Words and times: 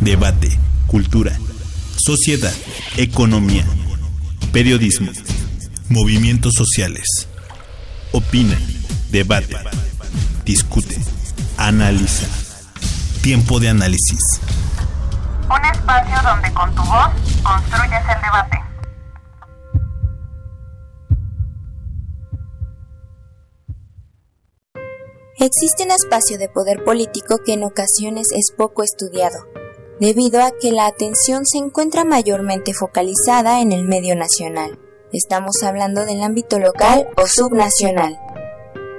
debate, 0.00 0.56
cultura, 0.86 1.36
sociedad, 1.96 2.52
economía, 2.96 3.64
periodismo, 4.52 5.10
movimientos 5.88 6.54
sociales. 6.54 7.28
Opina, 8.12 8.58
debate, 9.10 9.56
discute, 10.44 10.96
analiza. 11.56 12.26
Tiempo 13.22 13.58
de 13.58 13.68
análisis. 13.68 14.20
Un 15.50 15.64
espacio 15.64 16.14
donde 16.22 16.52
con 16.52 16.74
tu 16.74 16.82
voz 16.82 17.10
construyes 17.42 18.02
el 18.14 18.22
debate. 18.22 18.58
Existe 25.40 25.84
un 25.84 25.90
espacio 25.90 26.38
de 26.38 26.48
poder 26.48 26.84
político 26.84 27.36
que 27.44 27.54
en 27.54 27.64
ocasiones 27.64 28.26
es 28.34 28.52
poco 28.56 28.82
estudiado 28.82 29.57
debido 30.00 30.42
a 30.42 30.52
que 30.52 30.70
la 30.70 30.86
atención 30.86 31.44
se 31.44 31.58
encuentra 31.58 32.04
mayormente 32.04 32.72
focalizada 32.72 33.60
en 33.60 33.72
el 33.72 33.84
medio 33.84 34.14
nacional. 34.14 34.78
Estamos 35.12 35.62
hablando 35.62 36.04
del 36.04 36.22
ámbito 36.22 36.58
local 36.58 37.08
o 37.16 37.26
subnacional. 37.26 38.18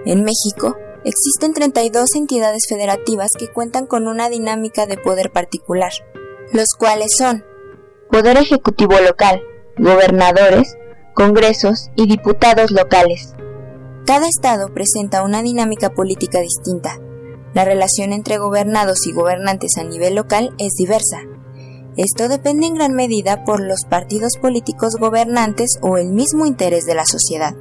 En 0.06 0.24
México, 0.24 0.76
existen 1.06 1.54
32 1.54 2.16
entidades 2.16 2.64
federativas 2.68 3.30
que 3.38 3.52
cuentan 3.52 3.86
con 3.86 4.08
una 4.08 4.30
dinámica 4.30 4.86
de 4.88 4.98
poder 4.98 5.32
particular, 5.32 5.92
los 6.52 6.68
cuales 6.78 7.12
son 7.18 7.46
Poder 8.12 8.38
Ejecutivo 8.38 9.00
Local, 9.00 9.42
gobernadores, 9.78 10.76
congresos 11.14 11.92
y 11.96 12.08
diputados 12.08 12.72
locales. 12.72 13.36
Cada 14.06 14.28
estado 14.28 14.74
presenta 14.74 15.22
una 15.22 15.44
dinámica 15.44 15.92
política 15.92 16.40
distinta, 16.40 17.00
la 17.54 17.66
relación 17.66 18.14
entre 18.14 18.38
gobernados 18.38 19.08
y 19.08 19.12
gobernantes 19.12 19.78
a 19.78 19.84
nivel 19.84 20.16
local 20.16 20.54
es 20.60 20.74
diversa. 20.74 21.22
Esto 21.98 22.30
depende 22.30 22.68
en 22.68 22.76
gran 22.76 22.94
medida 22.94 23.44
por 23.44 23.62
los 23.62 23.86
partidos 23.90 24.34
políticos 24.42 24.96
gobernantes 25.00 25.80
o 25.82 25.98
el 25.98 26.12
mismo 26.12 26.46
interés 26.46 26.86
de 26.86 26.96
la 26.96 27.06
sociedad. 27.06 27.56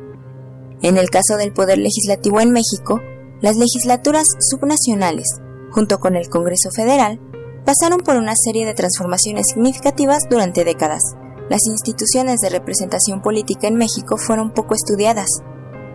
En 0.83 0.97
el 0.97 1.11
caso 1.11 1.37
del 1.37 1.53
Poder 1.53 1.79
Legislativo 1.79 2.41
en 2.41 2.53
México, 2.53 3.01
las 3.41 3.57
legislaturas 3.57 4.25
subnacionales, 4.51 5.27
junto 5.71 5.99
con 5.99 6.15
el 6.15 6.29
Congreso 6.29 6.71
Federal, 6.71 7.21
pasaron 7.65 8.01
por 8.01 8.17
una 8.17 8.35
serie 8.37 8.65
de 8.65 8.75
transformaciones 8.75 9.47
significativas 9.53 10.25
durante 10.31 10.65
décadas. 10.65 11.03
Las 11.51 11.67
instituciones 11.67 12.41
de 12.41 12.51
representación 12.51 13.23
política 13.23 13.69
en 13.69 13.77
México 13.77 14.17
fueron 14.17 14.53
poco 14.53 14.75
estudiadas, 14.75 15.29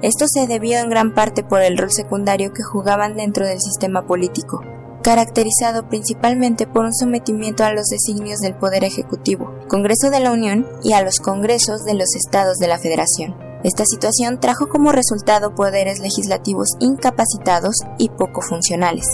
esto 0.04 0.26
se 0.28 0.48
debió 0.48 0.80
en 0.80 0.90
gran 0.90 1.14
parte 1.14 1.44
por 1.44 1.62
el 1.62 1.78
rol 1.78 1.90
secundario 1.90 2.52
que 2.52 2.62
jugaban 2.62 3.16
dentro 3.16 3.48
del 3.48 3.62
sistema 3.62 4.06
político, 4.06 4.60
caracterizado 5.02 5.88
principalmente 5.88 6.68
por 6.68 6.84
un 6.84 6.94
sometimiento 6.94 7.64
a 7.64 7.72
los 7.72 7.86
designios 7.86 8.40
del 8.40 8.54
Poder 8.54 8.84
Ejecutivo, 8.84 9.54
Congreso 9.70 10.10
de 10.10 10.20
la 10.20 10.34
Unión 10.34 10.68
y 10.84 10.92
a 10.92 11.02
los 11.02 11.20
Congresos 11.22 11.86
de 11.86 11.94
los 11.94 12.16
Estados 12.16 12.58
de 12.58 12.68
la 12.68 12.80
Federación. 12.80 13.38
Esta 13.64 13.86
situación 13.86 14.42
trajo 14.42 14.68
como 14.68 14.92
resultado 14.92 15.56
poderes 15.56 16.00
legislativos 16.00 16.68
incapacitados 16.82 17.78
y 17.98 18.10
poco 18.10 18.42
funcionales. 18.42 19.06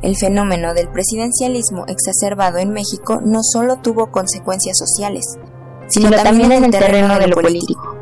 El 0.00 0.16
fenómeno 0.16 0.74
del 0.74 0.88
presidencialismo 0.90 1.86
exacerbado 1.88 2.58
en 2.58 2.70
México 2.70 3.20
no 3.20 3.40
solo 3.42 3.78
tuvo 3.78 4.12
consecuencias 4.12 4.78
sociales, 4.78 5.24
sino, 5.88 6.12
también, 6.12 6.52
en 6.52 6.64
el 6.66 6.70
terreno 6.70 7.18
de 7.18 7.26
lo 7.26 7.34
político. 7.34 7.95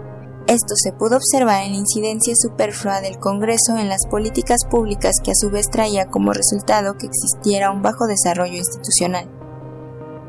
Esto 0.46 0.74
se 0.76 0.92
pudo 0.92 1.16
observar 1.16 1.62
en 1.62 1.72
la 1.72 1.78
incidencia 1.78 2.34
superflua 2.36 3.00
del 3.00 3.18
Congreso 3.18 3.78
en 3.78 3.88
las 3.88 4.06
políticas 4.10 4.66
públicas 4.70 5.14
que 5.24 5.30
a 5.30 5.34
su 5.34 5.48
vez 5.50 5.70
traía 5.70 6.06
como 6.10 6.34
resultado 6.34 6.98
que 6.98 7.06
existiera 7.06 7.70
un 7.70 7.80
bajo 7.80 8.06
desarrollo 8.06 8.58
institucional. 8.58 9.26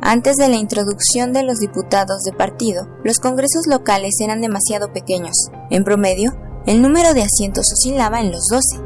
Antes 0.01 0.37
de 0.37 0.47
la 0.47 0.55
introducción 0.55 1.33
de 1.33 1.43
los 1.43 1.57
diputados 1.57 2.21
de 2.23 2.31
partido, 2.31 2.87
los 3.03 3.19
congresos 3.19 3.67
locales 3.67 4.13
eran 4.21 4.39
demasiado 4.39 4.93
pequeños. 4.93 5.35
En 5.69 5.83
promedio, 5.83 6.31
el 6.65 6.81
número 6.81 7.13
de 7.13 7.23
asientos 7.23 7.65
oscilaba 7.73 8.21
en 8.21 8.31
los 8.31 8.47
12. 8.49 8.85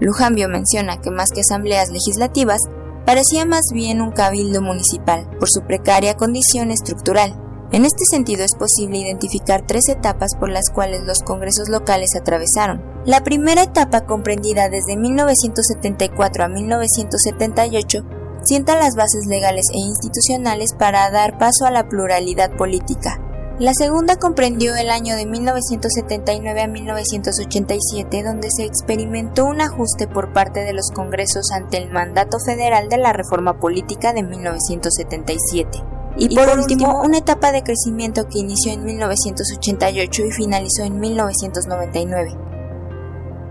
Lujambio 0.00 0.48
menciona 0.48 1.00
que 1.00 1.12
más 1.12 1.28
que 1.30 1.42
asambleas 1.42 1.90
legislativas, 1.90 2.58
parecía 3.06 3.44
más 3.44 3.66
bien 3.72 4.00
un 4.00 4.10
cabildo 4.10 4.62
municipal, 4.62 5.30
por 5.38 5.48
su 5.48 5.60
precaria 5.60 6.16
condición 6.16 6.72
estructural. 6.72 7.43
En 7.72 7.84
este 7.84 8.04
sentido 8.10 8.44
es 8.44 8.54
posible 8.54 8.98
identificar 8.98 9.66
tres 9.66 9.88
etapas 9.88 10.30
por 10.38 10.48
las 10.48 10.70
cuales 10.72 11.02
los 11.04 11.20
congresos 11.20 11.68
locales 11.68 12.10
atravesaron. 12.14 12.82
La 13.04 13.22
primera 13.22 13.62
etapa, 13.62 14.06
comprendida 14.06 14.68
desde 14.68 14.96
1974 14.96 16.44
a 16.44 16.48
1978, 16.48 18.04
sienta 18.44 18.76
las 18.76 18.94
bases 18.94 19.26
legales 19.26 19.64
e 19.72 19.78
institucionales 19.78 20.74
para 20.78 21.10
dar 21.10 21.38
paso 21.38 21.66
a 21.66 21.70
la 21.70 21.88
pluralidad 21.88 22.56
política. 22.56 23.20
La 23.58 23.72
segunda 23.72 24.16
comprendió 24.16 24.74
el 24.74 24.90
año 24.90 25.14
de 25.14 25.26
1979 25.26 26.62
a 26.62 26.66
1987, 26.66 28.24
donde 28.24 28.48
se 28.50 28.64
experimentó 28.64 29.44
un 29.44 29.60
ajuste 29.60 30.08
por 30.08 30.32
parte 30.32 30.64
de 30.64 30.72
los 30.72 30.90
congresos 30.92 31.52
ante 31.52 31.78
el 31.78 31.90
mandato 31.90 32.38
federal 32.44 32.88
de 32.88 32.98
la 32.98 33.12
reforma 33.12 33.60
política 33.60 34.12
de 34.12 34.24
1977. 34.24 35.84
Y, 36.16 36.34
por, 36.34 36.58
último, 36.58 37.02
una 37.02 37.18
etapa 37.18 37.50
de 37.50 37.62
crecimiento 37.62 38.28
que 38.28 38.38
inició 38.38 38.72
en 38.72 38.84
1988 38.84 40.26
y 40.26 40.30
finalizó 40.30 40.84
en 40.84 41.00
1999. 41.00 42.38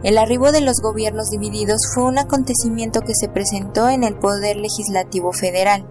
El 0.04 0.18
arribo 0.18 0.52
de 0.52 0.62
los 0.62 0.78
gobiernos 0.82 1.30
divididos 1.30 1.80
fue 1.94 2.04
un 2.04 2.18
acontecimiento 2.18 3.02
que 3.02 3.14
se 3.16 3.30
presentó 3.30 3.90
en 3.90 4.04
el 4.04 4.16
Poder 4.16 4.58
Legislativo 4.58 5.32
Federal 5.32 5.88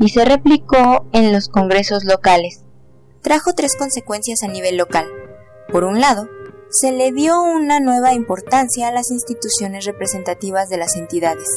y 0.00 0.10
se 0.10 0.24
replicó 0.24 1.06
en 1.12 1.32
los 1.32 1.48
congresos 1.48 2.04
locales. 2.04 2.64
Trajo 3.22 3.52
tres 3.54 3.74
consecuencias 3.76 4.42
a 4.42 4.48
nivel 4.48 4.76
local. 4.76 5.06
Por 5.72 5.84
un 5.84 6.00
lado, 6.00 6.28
se 6.70 6.92
le 6.92 7.12
dio 7.12 7.40
una 7.40 7.80
nueva 7.80 8.12
importancia 8.12 8.88
a 8.88 8.92
las 8.92 9.10
instituciones 9.10 9.86
representativas 9.86 10.68
de 10.68 10.76
las 10.76 10.96
entidades, 10.96 11.48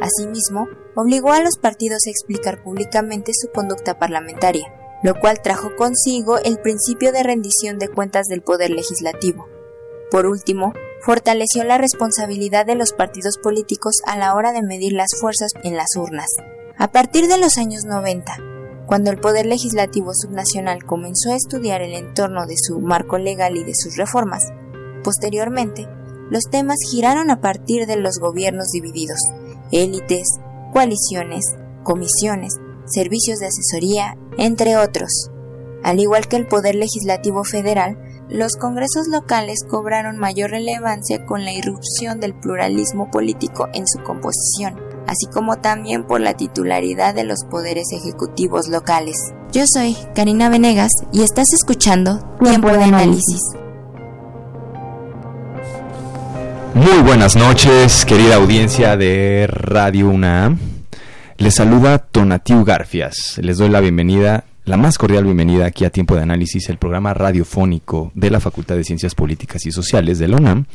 Asimismo, 0.00 0.68
obligó 0.94 1.32
a 1.32 1.40
los 1.40 1.58
partidos 1.58 2.06
a 2.06 2.10
explicar 2.10 2.62
públicamente 2.62 3.32
su 3.34 3.48
conducta 3.50 3.98
parlamentaria, 3.98 4.72
lo 5.02 5.18
cual 5.18 5.40
trajo 5.42 5.74
consigo 5.76 6.38
el 6.38 6.58
principio 6.58 7.12
de 7.12 7.22
rendición 7.22 7.78
de 7.78 7.88
cuentas 7.88 8.26
del 8.26 8.42
Poder 8.42 8.70
Legislativo. 8.70 9.46
Por 10.10 10.26
último, 10.26 10.72
fortaleció 11.02 11.64
la 11.64 11.78
responsabilidad 11.78 12.66
de 12.66 12.74
los 12.74 12.92
partidos 12.92 13.38
políticos 13.38 13.96
a 14.06 14.16
la 14.16 14.34
hora 14.34 14.52
de 14.52 14.62
medir 14.62 14.92
las 14.92 15.10
fuerzas 15.20 15.52
en 15.62 15.76
las 15.76 15.96
urnas. 15.96 16.28
A 16.78 16.92
partir 16.92 17.26
de 17.26 17.38
los 17.38 17.56
años 17.58 17.84
90, 17.84 18.36
cuando 18.86 19.10
el 19.10 19.18
Poder 19.18 19.46
Legislativo 19.46 20.12
Subnacional 20.14 20.84
comenzó 20.84 21.32
a 21.32 21.36
estudiar 21.36 21.82
el 21.82 21.94
entorno 21.94 22.46
de 22.46 22.56
su 22.56 22.80
marco 22.80 23.18
legal 23.18 23.56
y 23.56 23.64
de 23.64 23.74
sus 23.74 23.96
reformas, 23.96 24.42
posteriormente, 25.02 25.88
los 26.30 26.44
temas 26.50 26.76
giraron 26.90 27.30
a 27.30 27.40
partir 27.40 27.86
de 27.86 27.96
los 27.96 28.18
gobiernos 28.18 28.66
divididos, 28.72 29.18
élites, 29.72 30.26
coaliciones, 30.72 31.44
comisiones, 31.82 32.54
servicios 32.86 33.38
de 33.38 33.46
asesoría, 33.46 34.16
entre 34.38 34.76
otros. 34.76 35.30
Al 35.82 36.00
igual 36.00 36.26
que 36.28 36.36
el 36.36 36.46
Poder 36.46 36.74
Legislativo 36.74 37.44
Federal, 37.44 37.96
los 38.28 38.56
congresos 38.56 39.06
locales 39.08 39.60
cobraron 39.68 40.18
mayor 40.18 40.50
relevancia 40.50 41.24
con 41.24 41.44
la 41.44 41.52
irrupción 41.52 42.18
del 42.18 42.34
pluralismo 42.34 43.10
político 43.10 43.68
en 43.72 43.86
su 43.86 44.02
composición, 44.02 44.80
así 45.06 45.26
como 45.32 45.56
también 45.56 46.04
por 46.04 46.20
la 46.20 46.34
titularidad 46.34 47.14
de 47.14 47.24
los 47.24 47.44
poderes 47.44 47.86
ejecutivos 47.92 48.68
locales. 48.68 49.16
Yo 49.52 49.62
soy 49.72 49.96
Karina 50.14 50.48
Venegas 50.48 50.90
y 51.12 51.22
estás 51.22 51.46
escuchando 51.52 52.18
Tiempo 52.42 52.68
de 52.68 52.82
Análisis. 52.82 53.40
Muy 56.76 57.02
buenas 57.02 57.36
noches, 57.36 58.04
querida 58.04 58.34
audiencia 58.34 58.98
de 58.98 59.46
Radio 59.46 60.10
UNAM. 60.10 60.58
Les 61.38 61.54
saluda 61.54 61.96
Tonatiu 61.96 62.64
Garfias. 62.64 63.38
Les 63.40 63.56
doy 63.56 63.70
la 63.70 63.80
bienvenida, 63.80 64.44
la 64.66 64.76
más 64.76 64.98
cordial 64.98 65.24
bienvenida 65.24 65.64
aquí 65.64 65.86
a 65.86 65.90
Tiempo 65.90 66.16
de 66.16 66.20
Análisis, 66.20 66.68
el 66.68 66.76
programa 66.76 67.14
radiofónico 67.14 68.12
de 68.14 68.28
la 68.28 68.40
Facultad 68.40 68.76
de 68.76 68.84
Ciencias 68.84 69.14
Políticas 69.14 69.64
y 69.64 69.72
Sociales 69.72 70.18
de 70.18 70.28
la 70.28 70.36
UNAM. 70.36 70.66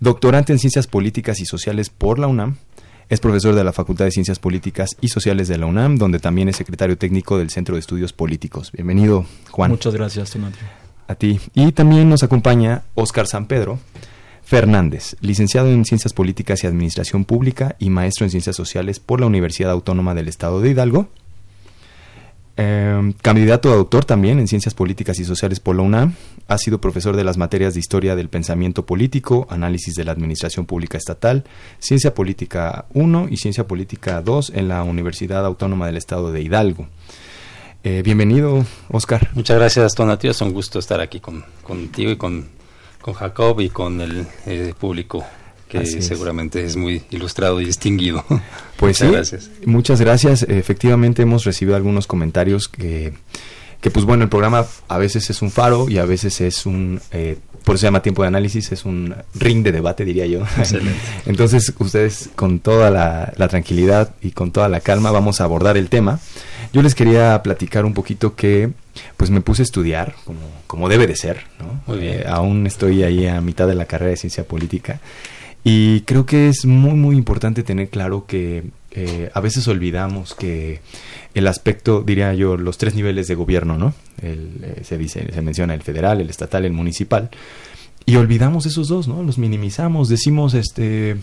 doctorante 0.00 0.52
en 0.52 0.58
Ciencias 0.58 0.86
Políticas 0.86 1.40
y 1.40 1.44
Sociales 1.44 1.90
por 1.90 2.18
la 2.18 2.26
UNAM, 2.26 2.56
es 3.08 3.20
profesor 3.20 3.54
de 3.54 3.64
la 3.64 3.72
Facultad 3.72 4.06
de 4.06 4.10
Ciencias 4.10 4.38
Políticas 4.38 4.96
y 5.02 5.08
Sociales 5.08 5.48
de 5.48 5.58
la 5.58 5.66
UNAM, 5.66 5.98
donde 5.98 6.18
también 6.18 6.48
es 6.48 6.56
secretario 6.56 6.96
técnico 6.96 7.36
del 7.36 7.50
Centro 7.50 7.74
de 7.74 7.80
Estudios 7.80 8.14
Políticos. 8.14 8.72
Bienvenido, 8.72 9.26
Juan. 9.50 9.70
Muchas 9.70 9.94
gracias, 9.94 10.30
Tonatiu. 10.30 10.66
A 11.08 11.14
ti. 11.14 11.38
Y 11.54 11.72
también 11.72 12.08
nos 12.08 12.22
acompaña 12.22 12.84
Óscar 12.94 13.26
San 13.26 13.46
Pedro 13.46 13.78
Fernández, 14.44 15.16
licenciado 15.20 15.70
en 15.70 15.84
Ciencias 15.84 16.12
Políticas 16.12 16.62
y 16.62 16.66
Administración 16.66 17.24
Pública 17.24 17.76
y 17.78 17.90
maestro 17.90 18.24
en 18.26 18.30
Ciencias 18.30 18.56
Sociales 18.56 19.00
por 19.00 19.20
la 19.20 19.26
Universidad 19.26 19.70
Autónoma 19.70 20.14
del 20.14 20.28
Estado 20.28 20.60
de 20.60 20.70
Hidalgo 20.70 21.08
eh, 22.56 23.14
candidato 23.22 23.72
a 23.72 23.76
doctor 23.76 24.04
también 24.04 24.38
en 24.38 24.46
Ciencias 24.46 24.74
Políticas 24.74 25.18
y 25.18 25.24
Sociales 25.24 25.58
por 25.58 25.76
la 25.76 25.82
UNAM. 25.82 26.14
Ha 26.48 26.58
sido 26.58 26.80
profesor 26.80 27.16
de 27.16 27.24
las 27.24 27.38
materias 27.38 27.74
de 27.74 27.80
Historia 27.80 28.14
del 28.14 28.28
Pensamiento 28.28 28.84
Político, 28.84 29.46
Análisis 29.48 29.94
de 29.94 30.04
la 30.04 30.12
Administración 30.12 30.66
Pública 30.66 30.98
Estatal, 30.98 31.44
Ciencia 31.78 32.14
Política 32.14 32.86
1 32.92 33.28
y 33.30 33.38
Ciencia 33.38 33.66
Política 33.66 34.20
2 34.20 34.52
en 34.54 34.68
la 34.68 34.82
Universidad 34.82 35.46
Autónoma 35.46 35.86
del 35.86 35.96
Estado 35.96 36.30
de 36.30 36.42
Hidalgo. 36.42 36.88
Eh, 37.84 38.02
bienvenido, 38.04 38.64
Oscar. 38.90 39.30
Muchas 39.34 39.56
gracias, 39.56 39.94
Tonatio. 39.94 40.30
Es 40.30 40.40
un 40.40 40.52
gusto 40.52 40.78
estar 40.78 41.00
aquí 41.00 41.20
con, 41.20 41.44
contigo 41.62 42.10
y 42.10 42.16
con, 42.16 42.48
con 43.02 43.14
Jacob 43.14 43.60
y 43.60 43.68
con 43.68 44.00
el 44.00 44.26
eh, 44.46 44.72
público 44.78 45.24
que 45.68 45.86
seguramente 46.02 46.64
es. 46.64 46.76
muy 46.76 47.02
ilustrado 47.10 47.60
y 47.60 47.66
distinguido. 47.66 48.24
Pues 48.82 49.00
muchas 49.00 49.12
gracias. 49.12 49.50
Muchas 49.64 50.00
gracias. 50.00 50.42
Efectivamente 50.42 51.22
hemos 51.22 51.44
recibido 51.44 51.76
algunos 51.76 52.08
comentarios 52.08 52.66
que, 52.66 53.12
que, 53.80 53.92
pues 53.92 54.04
bueno, 54.04 54.24
el 54.24 54.28
programa 54.28 54.66
a 54.88 54.98
veces 54.98 55.30
es 55.30 55.40
un 55.40 55.52
faro 55.52 55.88
y 55.88 55.98
a 55.98 56.04
veces 56.04 56.40
es 56.40 56.66
un, 56.66 57.00
eh, 57.12 57.38
por 57.64 57.76
eso 57.76 57.82
se 57.82 57.86
llama 57.86 58.02
tiempo 58.02 58.22
de 58.22 58.28
análisis, 58.28 58.72
es 58.72 58.84
un 58.84 59.14
ring 59.34 59.62
de 59.62 59.70
debate, 59.70 60.04
diría 60.04 60.26
yo. 60.26 60.40
Excelente. 60.58 60.98
Entonces, 61.26 61.72
ustedes 61.78 62.30
con 62.34 62.58
toda 62.58 62.90
la, 62.90 63.48
tranquilidad 63.48 64.16
y 64.20 64.32
con 64.32 64.50
toda 64.50 64.68
la 64.68 64.80
calma 64.80 65.12
vamos 65.12 65.40
a 65.40 65.44
abordar 65.44 65.76
el 65.76 65.88
tema. 65.88 66.18
Yo 66.72 66.82
les 66.82 66.96
quería 66.96 67.40
platicar 67.44 67.84
un 67.84 67.94
poquito 67.94 68.34
que 68.34 68.72
pues 69.16 69.30
me 69.30 69.40
puse 69.40 69.62
a 69.62 69.64
estudiar 69.64 70.14
como, 70.24 70.40
como 70.66 70.88
debe 70.88 71.06
de 71.06 71.16
ser, 71.16 71.44
¿no? 71.58 71.82
Muy 71.86 71.98
bien. 71.98 72.20
Eh, 72.20 72.24
aún 72.26 72.66
estoy 72.66 73.02
ahí 73.02 73.26
a 73.26 73.40
mitad 73.40 73.66
de 73.66 73.74
la 73.74 73.86
carrera 73.86 74.10
de 74.10 74.16
ciencia 74.16 74.44
política 74.44 75.00
y 75.64 76.00
creo 76.02 76.26
que 76.26 76.48
es 76.48 76.64
muy, 76.64 76.94
muy 76.94 77.16
importante 77.16 77.62
tener 77.62 77.88
claro 77.88 78.26
que 78.26 78.64
eh, 78.90 79.30
a 79.32 79.40
veces 79.40 79.68
olvidamos 79.68 80.34
que 80.34 80.80
el 81.34 81.46
aspecto, 81.46 82.02
diría 82.02 82.34
yo, 82.34 82.56
los 82.56 82.78
tres 82.78 82.94
niveles 82.94 83.28
de 83.28 83.34
gobierno, 83.34 83.78
¿no? 83.78 83.94
Eh, 84.20 84.82
se 84.84 84.98
dice, 84.98 85.32
se 85.32 85.42
menciona 85.42 85.74
el 85.74 85.82
federal, 85.82 86.20
el 86.20 86.30
estatal, 86.30 86.64
el 86.64 86.72
municipal. 86.72 87.30
Y 88.04 88.16
olvidamos 88.16 88.66
esos 88.66 88.88
dos, 88.88 89.06
¿no? 89.06 89.22
Los 89.22 89.38
minimizamos, 89.38 90.08
decimos, 90.08 90.54
este, 90.54 91.16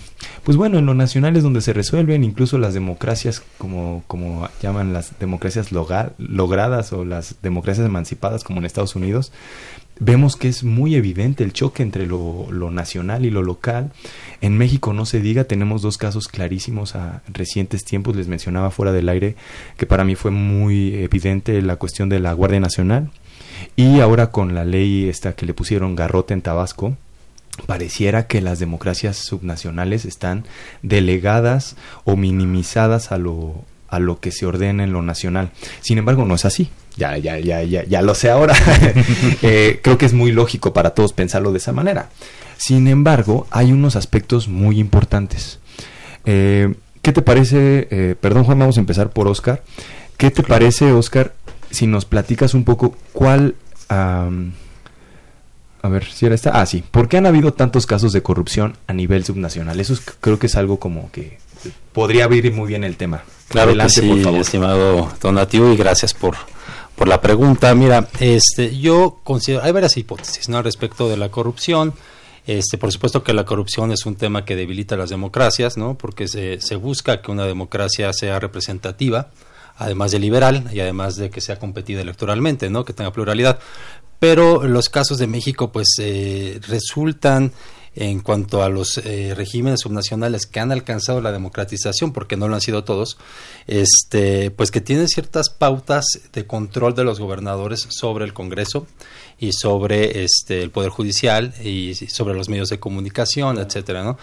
pues 0.44 0.56
bueno, 0.56 0.80
en 0.80 0.86
lo 0.86 0.94
nacional 0.94 1.36
es 1.36 1.44
donde 1.44 1.62
se 1.62 1.74
resuelven, 1.74 2.24
incluso 2.24 2.58
las 2.58 2.74
democracias, 2.74 3.44
como, 3.58 4.04
como 4.08 4.48
llaman 4.62 4.94
las 4.94 5.20
democracias 5.20 5.72
logradas 5.72 6.94
o 6.94 7.04
las 7.04 7.36
democracias 7.42 7.86
emancipadas, 7.86 8.44
como 8.44 8.60
en 8.60 8.66
Estados 8.66 8.96
Unidos, 8.96 9.32
vemos 10.00 10.36
que 10.36 10.48
es 10.48 10.64
muy 10.64 10.96
evidente 10.96 11.44
el 11.44 11.54
choque 11.54 11.84
entre 11.84 12.08
lo, 12.08 12.48
nacional 12.72 13.26
y 13.26 13.30
lo 13.30 13.44
local. 13.44 13.92
En 14.42 14.58
México 14.58 14.94
no 14.94 15.06
se 15.06 15.20
diga, 15.20 15.44
tenemos 15.44 15.82
dos 15.82 15.98
casos 15.98 16.28
clarísimos 16.28 16.96
a 16.96 17.22
recientes 17.28 17.84
tiempos, 17.84 18.16
les 18.16 18.28
mencionaba 18.28 18.72
fuera 18.72 18.92
del 18.92 19.10
aire, 19.10 19.36
que 19.78 19.86
para 19.86 20.04
mí 20.04 20.16
fue 20.16 20.32
muy 20.32 20.96
evidente 20.96 21.62
la 21.62 21.76
cuestión 21.76 22.10
de 22.10 22.20
la 22.20 22.34
Guardia 22.34 22.60
Nacional. 22.60 23.12
Y 23.76 24.00
ahora 24.00 24.32
con 24.32 24.56
la 24.56 24.66
ley 24.66 25.08
esta 25.08 25.34
que 25.34 25.46
le 25.46 25.54
pusieron 25.54 25.96
garrote 25.96 26.34
en 26.34 26.42
Tabasco, 26.42 26.96
pareciera 27.66 28.28
que 28.28 28.42
las 28.42 28.60
democracias 28.60 29.18
subnacionales 29.18 30.06
están 30.06 30.46
delegadas 30.82 31.76
o 32.04 32.16
minimizadas 32.16 33.12
a 33.12 33.18
lo, 33.18 33.64
a 33.90 34.00
lo 34.00 34.20
que 34.20 34.32
se 34.32 34.46
ordena 34.46 34.84
en 34.84 34.94
lo 34.94 35.02
nacional. 35.02 35.52
Sin 35.82 35.98
embargo, 35.98 36.26
no 36.26 36.36
es 36.36 36.46
así 36.46 36.70
ya, 37.00 37.18
ya, 37.18 37.40
ya, 37.40 37.64
ya, 37.64 37.84
ya 37.86 38.02
lo 38.02 38.14
sé 38.14 38.30
ahora. 38.30 38.54
Eh, 39.42 39.80
creo 39.82 39.98
que 39.98 40.06
es 40.06 40.14
muy 40.14 40.32
lógico 40.32 40.74
para 40.74 40.92
todos 40.92 41.14
pensarlo 41.14 41.52
de 41.52 41.60
esa 41.60 41.72
manera. 41.72 42.10
Sin 42.58 42.88
embargo, 42.88 43.48
hay 43.52 43.72
unos 43.72 43.96
aspectos 43.96 44.48
muy 44.50 44.80
importantes. 44.80 45.60
Eh, 46.26 46.74
¿Qué 47.02 47.14
te 47.14 47.22
parece? 47.22 47.88
Eh, 47.90 48.16
perdón, 48.20 48.44
Juan, 48.44 48.60
vamos 48.60 48.78
a 48.78 48.82
empezar 48.82 49.12
por 49.12 49.28
Oscar. 49.28 49.64
¿Qué 50.18 50.30
te 50.32 50.44
parece, 50.44 50.92
Oscar, 50.92 51.34
si 51.72 51.88
nos 51.88 52.06
platicas 52.06 52.54
un 52.54 52.64
poco 52.64 52.96
cuál... 53.14 53.56
a 53.90 54.30
ver, 55.84 56.06
si 56.06 56.26
era 56.26 56.36
esta. 56.36 56.52
Ah, 56.60 56.66
sí. 56.66 56.84
¿Por 56.90 57.08
qué 57.08 57.18
han 57.18 57.26
habido 57.26 57.54
tantos 57.54 57.86
casos 57.86 58.14
de 58.14 58.22
corrupción 58.22 58.78
a 58.88 58.94
nivel 58.94 59.24
subnacional? 59.26 59.80
Eso 59.80 59.96
creo 60.22 60.40
que 60.40 60.48
es 60.48 60.56
algo 60.56 60.80
como 60.80 61.12
que 61.12 61.38
podría 61.94 62.26
abrir 62.26 62.52
muy 62.54 62.68
bien 62.68 62.84
el 62.84 62.96
tema. 62.96 63.24
Claro 63.50 63.70
Adelante, 63.70 64.02
por 64.04 64.22
favor. 64.22 64.42
estimado 64.42 65.12
donativo, 65.22 65.72
y 65.72 65.78
gracias 65.78 66.14
por 66.14 66.36
por 67.00 67.08
la 67.08 67.22
pregunta. 67.22 67.74
Mira, 67.76 68.10
este, 68.20 68.78
yo 68.78 69.22
considero, 69.24 69.64
hay 69.64 69.72
varias 69.72 69.96
hipótesis, 69.96 70.50
¿no? 70.50 70.62
Respecto 70.62 71.08
de 71.08 71.16
la 71.16 71.30
corrupción. 71.30 71.94
Este, 72.46 72.78
por 72.78 72.92
supuesto 72.92 73.24
que 73.24 73.32
la 73.32 73.46
corrupción 73.46 73.94
es 73.94 74.06
un 74.06 74.16
tema 74.16 74.44
que 74.44 74.58
debilita 74.58 74.98
las 74.98 75.10
democracias, 75.10 75.78
¿no? 75.78 75.98
Porque 75.98 76.28
se, 76.28 76.60
se 76.60 76.76
busca 76.76 77.22
que 77.22 77.32
una 77.32 77.46
democracia 77.46 78.12
sea 78.12 78.38
representativa, 78.40 79.30
además 79.80 80.12
de 80.12 80.20
liberal 80.20 80.70
y 80.72 80.80
además 80.82 81.16
de 81.16 81.30
que 81.30 81.42
sea 81.42 81.58
competida 81.58 82.02
electoralmente, 82.02 82.70
¿no? 82.70 82.86
Que 82.86 82.94
tenga 82.94 83.12
pluralidad. 83.12 83.60
Pero 84.20 84.68
los 84.68 84.90
casos 84.90 85.18
de 85.18 85.28
México, 85.28 85.72
pues, 85.72 85.88
eh, 86.00 86.60
resultan 86.68 87.54
en 87.96 88.20
cuanto 88.20 88.62
a 88.62 88.70
los 88.70 88.98
eh, 89.00 89.34
regímenes 89.36 89.82
subnacionales 89.82 90.46
que 90.46 90.60
han 90.60 90.72
alcanzado 90.72 91.22
la 91.22 91.32
democratización, 91.32 92.14
porque 92.14 92.38
no 92.38 92.48
lo 92.48 92.56
han 92.56 92.62
sido 92.62 92.84
todos, 92.84 93.18
este, 93.68 94.52
pues 94.52 94.72
que 94.72 94.82
tienen 94.82 95.08
ciertas 95.08 95.50
pautas 95.50 96.06
de 96.32 96.46
control 96.46 96.94
de 96.96 97.04
los 97.04 97.20
gobernadores 97.20 97.88
sobre 97.90 98.26
el 98.26 98.34
Congreso 98.34 98.86
y 99.40 99.54
sobre 99.54 100.24
este, 100.24 100.62
el 100.62 100.72
Poder 100.72 100.92
Judicial 100.92 101.54
y 101.64 101.96
sobre 101.96 102.36
los 102.36 102.48
medios 102.48 102.70
de 102.70 102.80
comunicación, 102.80 103.58
etcétera, 103.58 104.04
¿no? 104.04 104.18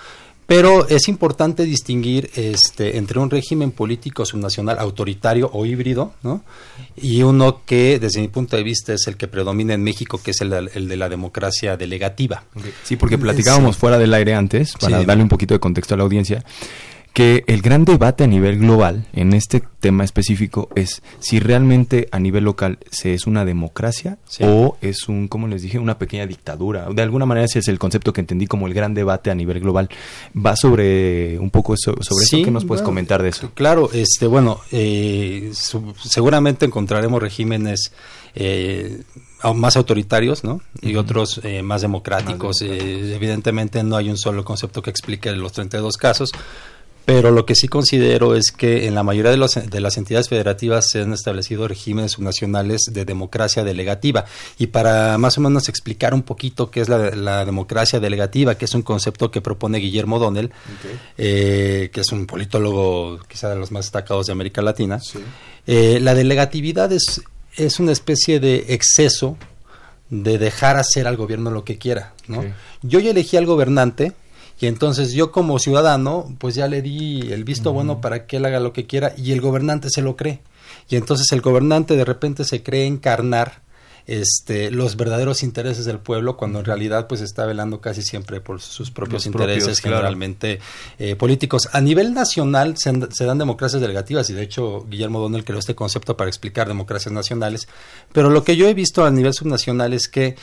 Pero 0.47 0.87
es 0.89 1.09
importante 1.09 1.65
distinguir 1.65 2.31
este, 2.37 2.97
entre 2.99 3.19
un 3.19 3.31
régimen 3.31 3.73
político 3.73 4.25
subnacional 4.25 4.79
autoritario 4.79 5.51
o 5.53 5.67
híbrido, 5.67 6.13
¿no? 6.23 6.45
Y 6.97 7.23
uno 7.23 7.63
que, 7.67 7.99
desde 7.99 8.21
mi 8.21 8.29
punto 8.29 8.57
de 8.57 8.63
vista, 8.63 8.93
es 8.93 9.09
el 9.09 9.17
que 9.17 9.27
predomina 9.27 9.75
en 9.75 9.83
México, 9.83 10.21
que 10.23 10.31
es 10.31 10.41
el, 10.41 10.51
de 10.51 10.97
la 10.97 11.09
democracia 11.09 11.77
delegativa. 11.77 12.45
Sí, 12.85 12.95
porque 12.97 13.19
platicábamos 13.19 13.77
fuera 13.77 13.99
del 13.99 14.15
aire 14.15 14.35
antes, 14.35 14.75
para 14.81 15.03
darle 15.03 15.25
un 15.25 15.29
poquito 15.29 15.53
de 15.53 15.59
contexto 15.59 15.95
a 15.95 15.97
la 15.97 16.05
audiencia, 16.05 16.45
que 17.17 17.45
el 17.47 17.63
gran 17.63 17.87
debate 17.87 18.25
a 18.25 18.27
nivel 18.27 18.59
global 18.59 19.07
en 19.15 19.33
este 19.33 19.63
tema 19.81 20.05
específico 20.05 20.69
es 20.75 21.01
si 21.19 21.41
realmente 21.41 22.11
a 22.13 22.19
nivel 22.19 22.45
local 22.45 22.79
se 22.91 23.15
es 23.15 23.27
una 23.27 23.47
democracia 23.47 24.19
o 24.41 24.77
es 24.83 25.09
un, 25.09 25.27
como 25.27 25.49
les 25.49 25.63
dije, 25.63 25.79
una 25.79 25.97
pequeña 25.97 26.27
dictadura. 26.27 26.91
De 26.91 27.01
alguna 27.01 27.25
manera 27.25 27.47
ese 27.47 27.61
es 27.61 27.69
el 27.69 27.79
concepto 27.79 28.13
que 28.13 28.21
entendí 28.21 28.47
como 28.47 28.67
el 28.67 28.75
gran 28.75 28.93
debate 28.93 29.31
a 29.31 29.35
nivel 29.35 29.61
global. 29.61 29.89
Va 30.37 30.57
sobre 30.57 31.39
un 31.39 31.49
poco 31.49 31.73
eso, 31.73 31.95
sobre 32.03 32.25
eso 32.25 32.45
que 32.45 32.51
nos 32.51 32.67
puedes 32.67 32.85
comentar 32.85 33.23
de 33.23 33.31
eso. 33.31 33.51
Claro, 33.55 33.89
este, 33.95 34.27
bueno, 34.27 34.61
eh, 34.71 35.53
seguramente 35.55 36.67
encontraremos 36.67 37.23
regímenes 37.23 37.93
eh, 38.35 39.05
más 39.55 39.79
autoritarios, 39.79 40.45
¿no? 40.45 40.61
Y 40.83 40.97
otros 40.97 41.41
eh, 41.45 41.63
más 41.63 41.81
democráticos. 41.81 42.61
evidentemente 42.61 43.83
no 43.85 43.97
hay 43.97 44.11
un 44.11 44.19
solo 44.19 44.45
concepto 44.45 44.83
que 44.83 44.91
explique 44.91 45.33
los 45.33 45.53
32 45.53 45.97
casos 45.97 46.31
pero 47.07 47.31
lo 47.31 47.47
que 47.47 47.55
sí 47.55 47.69
considero 47.69 48.35
es 48.35 48.51
que 48.51 48.87
en 48.87 48.97
la 48.97 49.05
mayoría 49.05 49.31
de, 49.31 49.37
los, 49.37 49.55
de 49.55 49.81
las 49.81 49.97
entidades 49.97 50.29
federativas 50.29 50.91
se 50.91 51.03
han 51.03 51.13
establecido 51.13 51.69
regímenes 51.69 52.13
subnacionales 52.13 52.83
de 52.91 53.05
democracia 53.05 53.63
delegativa. 53.63 54.25
Y 54.59 54.67
para 54.67 55.17
más 55.17 55.39
o 55.39 55.41
menos 55.41 55.69
explicar 55.69 56.15
un 56.15 56.23
poquito 56.23 56.69
qué 56.69 56.81
es 56.81 56.89
la, 56.89 57.45
democracia 57.45 58.01
delegativa, 58.01 58.57
que 58.57 58.65
es 58.65 58.75
un 58.75 58.83
concepto 58.83 59.31
que 59.31 59.41
propone 59.41 59.79
Guillermo 59.79 60.19
Donnell, 60.19 60.51
eh, 61.17 61.91
que 61.93 62.01
es 62.01 62.11
un 62.11 62.27
politólogo 62.27 63.21
quizá 63.29 63.51
de 63.51 63.57
los 63.57 63.71
más 63.71 63.85
destacados 63.85 64.27
de 64.27 64.33
América 64.33 64.61
Latina, 64.61 65.01
eh, 65.69 66.01
la 66.03 66.13
delegatividad 66.13 66.91
es, 66.93 67.23
es 67.55 67.79
una 67.79 67.93
especie 67.93 68.41
de 68.41 68.67
exceso 68.71 69.37
de 70.11 70.39
dejar 70.39 70.77
hacer 70.77 71.07
al 71.07 71.17
gobierno 71.17 71.53
lo 71.53 71.65
que 71.65 71.79
quiera. 71.79 72.15
¿no? 72.27 72.45
Yo 72.83 72.99
ya 72.99 73.11
elegí 73.11 73.37
al 73.37 73.47
gobernante, 73.47 74.13
y 74.59 74.67
entonces 74.67 75.13
yo 75.13 75.33
como 75.33 75.59
ciudadano, 75.59 76.35
pues 76.39 76.55
ya 76.55 76.67
le 76.67 76.83
di 76.83 77.33
el 77.33 77.45
visto 77.45 77.73
bueno 77.73 78.01
para 78.01 78.27
que 78.27 78.39
él 78.39 78.45
haga 78.45 78.61
lo 78.61 78.73
que 78.73 78.87
quiera 78.87 79.13
y 79.17 79.33
el 79.33 79.41
gobernante 79.41 79.89
se 79.91 80.03
lo 80.03 80.17
cree. 80.17 80.41
Y 80.89 80.97
entonces 80.97 81.31
el 81.33 81.41
gobernante 81.41 81.97
de 81.97 82.05
repente 82.05 82.45
se 82.45 82.63
cree 82.63 82.87
encarnar 82.87 83.67
este, 84.07 84.71
los 84.71 84.97
verdaderos 84.97 85.43
intereses 85.43 85.85
del 85.85 85.99
pueblo 85.99 86.37
cuando 86.37 86.61
en 86.61 86.65
realidad 86.65 87.09
pues 87.09 87.21
está 87.21 87.45
velando 87.45 87.81
casi 87.81 88.03
siempre 88.03 88.41
por 88.41 88.61
sus 88.61 88.93
propios 88.93 89.27
intereses 89.27 89.81
generalmente 89.81 90.61
eh, 90.99 91.17
políticos. 91.17 91.69
A 91.73 91.81
nivel 91.81 92.15
nacional 92.15 92.77
se, 92.79 92.93
se, 93.11 93.25
dan 93.25 93.39
democracias 93.39 93.83
delegativas 93.83 94.31
y 94.31 94.35
de 94.35 94.43
hecho 94.43 94.87
Guillermo 94.89 95.19
Donel 95.19 95.45
creó 95.45 95.59
este 95.59 95.75
concepto 95.75 96.17
para 96.17 96.31
explicar 96.31 96.69
democracias 96.69 97.13
nacionales, 97.13 97.67
pero 98.13 98.31
lo 98.31 98.45
que 98.45 98.57
yo 98.57 98.69
he 98.69 98.75
visto 98.75 99.05
a 99.05 99.11
nivel 99.11 99.35
subnacional 99.35 99.93
es 99.93 100.07
que 100.07 100.37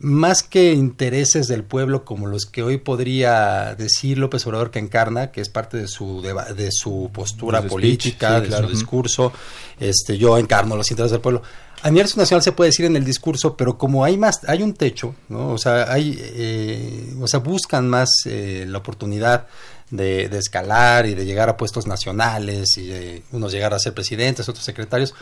más 0.00 0.44
que 0.44 0.72
intereses 0.72 1.48
del 1.48 1.64
pueblo 1.64 2.04
como 2.04 2.28
los 2.28 2.46
que 2.46 2.62
hoy 2.62 2.78
podría 2.78 3.74
decir 3.74 4.18
López 4.18 4.46
Obrador 4.46 4.70
que 4.70 4.78
encarna, 4.78 5.32
que 5.32 5.40
es 5.40 5.48
parte 5.48 5.76
de 5.76 5.88
su 5.88 6.22
de 6.22 6.68
su 6.70 7.10
postura 7.12 7.62
política, 7.62 8.40
de 8.40 8.56
su 8.56 8.66
discurso, 8.68 9.32
este 9.80 10.16
yo 10.16 10.38
encarno 10.38 10.76
los 10.76 10.90
intereses 10.90 11.12
del 11.12 11.20
pueblo. 11.20 11.42
A 11.82 11.90
nivel 11.90 12.08
nacional 12.16 12.42
se 12.42 12.52
puede 12.52 12.70
decir 12.70 12.86
en 12.86 12.96
el 12.96 13.04
discurso, 13.04 13.56
pero 13.56 13.78
como 13.78 14.04
hay 14.04 14.16
más, 14.16 14.40
hay 14.48 14.62
un 14.62 14.74
techo, 14.74 15.14
¿no? 15.28 15.50
O 15.50 15.58
sea, 15.58 15.92
hay, 15.92 16.18
eh, 16.20 17.14
o 17.20 17.28
sea, 17.28 17.38
buscan 17.38 17.88
más 17.88 18.10
eh, 18.26 18.64
la 18.66 18.78
oportunidad 18.78 19.46
de, 19.90 20.28
de, 20.28 20.38
escalar 20.38 21.06
y 21.06 21.14
de 21.14 21.24
llegar 21.24 21.48
a 21.48 21.56
puestos 21.56 21.86
nacionales 21.86 22.76
y 22.78 23.22
unos 23.30 23.52
llegar 23.52 23.74
a 23.74 23.78
ser 23.78 23.94
presidentes, 23.94 24.48
otros 24.48 24.64
secretarios. 24.64 25.14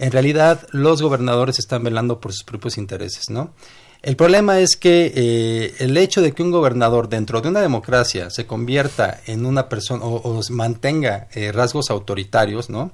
En 0.00 0.10
realidad, 0.10 0.66
los 0.72 1.00
gobernadores 1.00 1.60
están 1.60 1.84
velando 1.84 2.20
por 2.20 2.32
sus 2.32 2.42
propios 2.42 2.76
intereses, 2.76 3.30
¿no? 3.30 3.52
El 4.02 4.16
problema 4.16 4.60
es 4.60 4.76
que 4.76 5.12
eh, 5.14 5.74
el 5.78 5.96
hecho 5.98 6.22
de 6.22 6.32
que 6.32 6.42
un 6.42 6.50
gobernador 6.50 7.08
dentro 7.08 7.42
de 7.42 7.48
una 7.48 7.60
democracia 7.60 8.30
se 8.30 8.46
convierta 8.46 9.20
en 9.26 9.44
una 9.44 9.68
persona 9.68 10.04
o, 10.04 10.40
mantenga 10.50 11.28
eh, 11.32 11.52
rasgos 11.52 11.90
autoritarios, 11.90 12.70
¿no? 12.70 12.92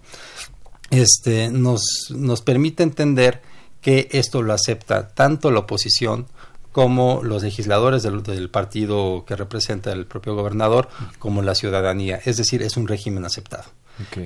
Este, 0.90 1.48
nos, 1.50 1.82
nos 2.10 2.42
permite 2.42 2.82
entender 2.82 3.40
que 3.80 4.08
esto 4.10 4.42
lo 4.42 4.52
acepta 4.52 5.08
tanto 5.08 5.52
la 5.52 5.60
oposición 5.60 6.26
como 6.72 7.22
los 7.22 7.42
legisladores 7.42 8.02
del, 8.02 8.22
del, 8.22 8.50
partido 8.50 9.24
que 9.26 9.36
representa 9.36 9.92
el 9.92 10.06
propio 10.06 10.34
gobernador, 10.34 10.88
como 11.18 11.40
la 11.40 11.54
ciudadanía. 11.54 12.20
Es 12.24 12.36
decir, 12.36 12.62
es 12.62 12.76
un 12.76 12.86
régimen 12.88 13.24
aceptado. 13.24 13.64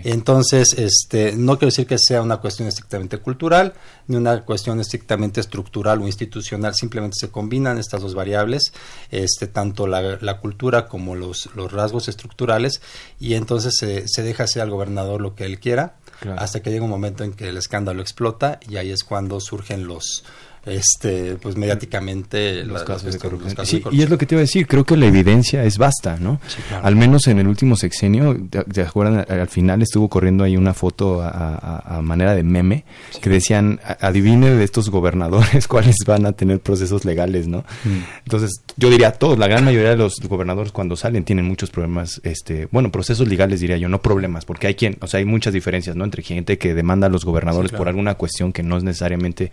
Entonces, 0.05 0.75
este, 0.77 1.33
no 1.37 1.57
quiero 1.57 1.69
decir 1.69 1.87
que 1.87 1.99
sea 1.99 2.23
una 2.23 2.39
cuestión 2.39 2.67
estrictamente 2.67 3.19
cultural, 3.19 3.75
ni 4.09 4.17
una 4.17 4.43
cuestión 4.43 4.81
estrictamente 4.81 5.41
estructural 5.41 6.01
o 6.01 6.07
institucional, 6.07 6.75
simplemente 6.75 7.17
se 7.21 7.31
combinan 7.31 7.79
estas 7.79 8.03
dos 8.03 8.15
variables, 8.15 8.73
este, 9.11 9.47
tanto 9.47 9.87
la, 9.87 10.19
la 10.21 10.41
cultura 10.41 10.87
como 10.87 11.15
los, 11.15 11.51
los, 11.55 11.73
rasgos 11.73 12.09
estructurales, 12.09 12.81
y 13.21 13.35
entonces 13.35 13.75
se, 13.77 14.09
se 14.09 14.23
deja 14.23 14.45
hacer 14.45 14.63
al 14.63 14.71
gobernador 14.71 15.21
lo 15.21 15.35
que 15.35 15.45
él 15.45 15.61
quiera, 15.61 15.97
hasta 16.37 16.61
que 16.61 16.71
llega 16.71 16.85
un 16.85 16.91
momento 16.91 17.25
en 17.25 17.33
que 17.33 17.49
el 17.49 17.57
escándalo 17.57 18.03
explota, 18.03 18.61
y 18.69 18.77
ahí 18.77 18.91
es 18.91 19.05
cuando 19.05 19.41
surgen 19.41 19.87
los, 19.87 20.25
este 20.67 21.37
pues 21.37 21.57
mediáticamente 21.57 22.65
los, 22.65 22.83
casos, 22.83 23.13
de 23.13 23.19
corrupción. 23.19 23.65
sí, 23.65 23.83
y 23.91 24.03
es 24.03 24.11
lo 24.11 24.19
que 24.19 24.27
te 24.27 24.35
iba 24.35 24.41
a 24.41 24.43
decir, 24.43 24.67
creo 24.67 24.85
que 24.85 24.97
la 24.97 25.07
evidencia 25.07 25.65
es 25.65 25.79
vasta, 25.79 26.19
¿no? 26.21 26.41
Al 26.83 26.97
menos 26.97 27.27
en 27.29 27.39
el 27.39 27.49
último 27.49 27.77
sexenio, 27.77 28.37
¿te 28.51 28.83
acuerdan? 28.83 29.25
Al 29.29 29.49
final 29.49 29.81
estuvo 29.83 30.09
corriendo 30.09 30.45
ahí 30.45 30.57
una 30.57 30.75
foto 30.75 31.23
a, 31.23 32.01
manera 32.03 32.35
de 32.35 32.43
meme 32.43 32.85
que 33.21 33.31
decían, 33.31 33.81
adivine 34.01 34.51
de 34.51 34.65
estos 34.65 34.91
gobernadores 34.91 35.69
cuáles 35.69 35.97
van 36.07 36.27
a 36.27 36.33
tener 36.33 36.61
procesos 36.61 37.05
legales, 37.05 37.47
¿no? 37.47 37.59
Mm. 37.85 37.99
Entonces, 38.25 38.63
yo 38.77 38.91
diría 38.91 39.13
todos, 39.13 39.39
la 39.39 39.47
gran 39.47 39.65
mayoría 39.65 39.91
de 39.91 39.97
los 39.97 40.21
gobernadores 40.21 40.73
cuando 40.73 40.97
salen 40.97 41.25
tienen 41.25 41.47
muchos 41.47 41.71
problemas, 41.71 42.21
este, 42.25 42.69
bueno, 42.71 42.91
procesos 42.91 43.29
legales 43.29 43.61
diría 43.61 43.77
yo, 43.77 43.89
no 43.89 44.03
problemas, 44.03 44.45
porque 44.45 44.67
hay 44.67 44.75
quien, 44.75 44.97
o 45.01 45.07
sea, 45.07 45.19
hay 45.19 45.25
muchas 45.25 45.53
diferencias, 45.53 45.97
¿no? 45.97 46.05
Entre 46.05 46.23
gente 46.23 46.59
que 46.59 46.75
demanda 46.75 47.07
a 47.07 47.11
los 47.11 47.25
gobernadores 47.25 47.73
por 47.73 47.89
alguna 47.89 48.15
cuestión 48.15 48.53
que 48.53 48.63
no 48.63 48.77
es 48.77 48.85
necesariamente 48.85 49.53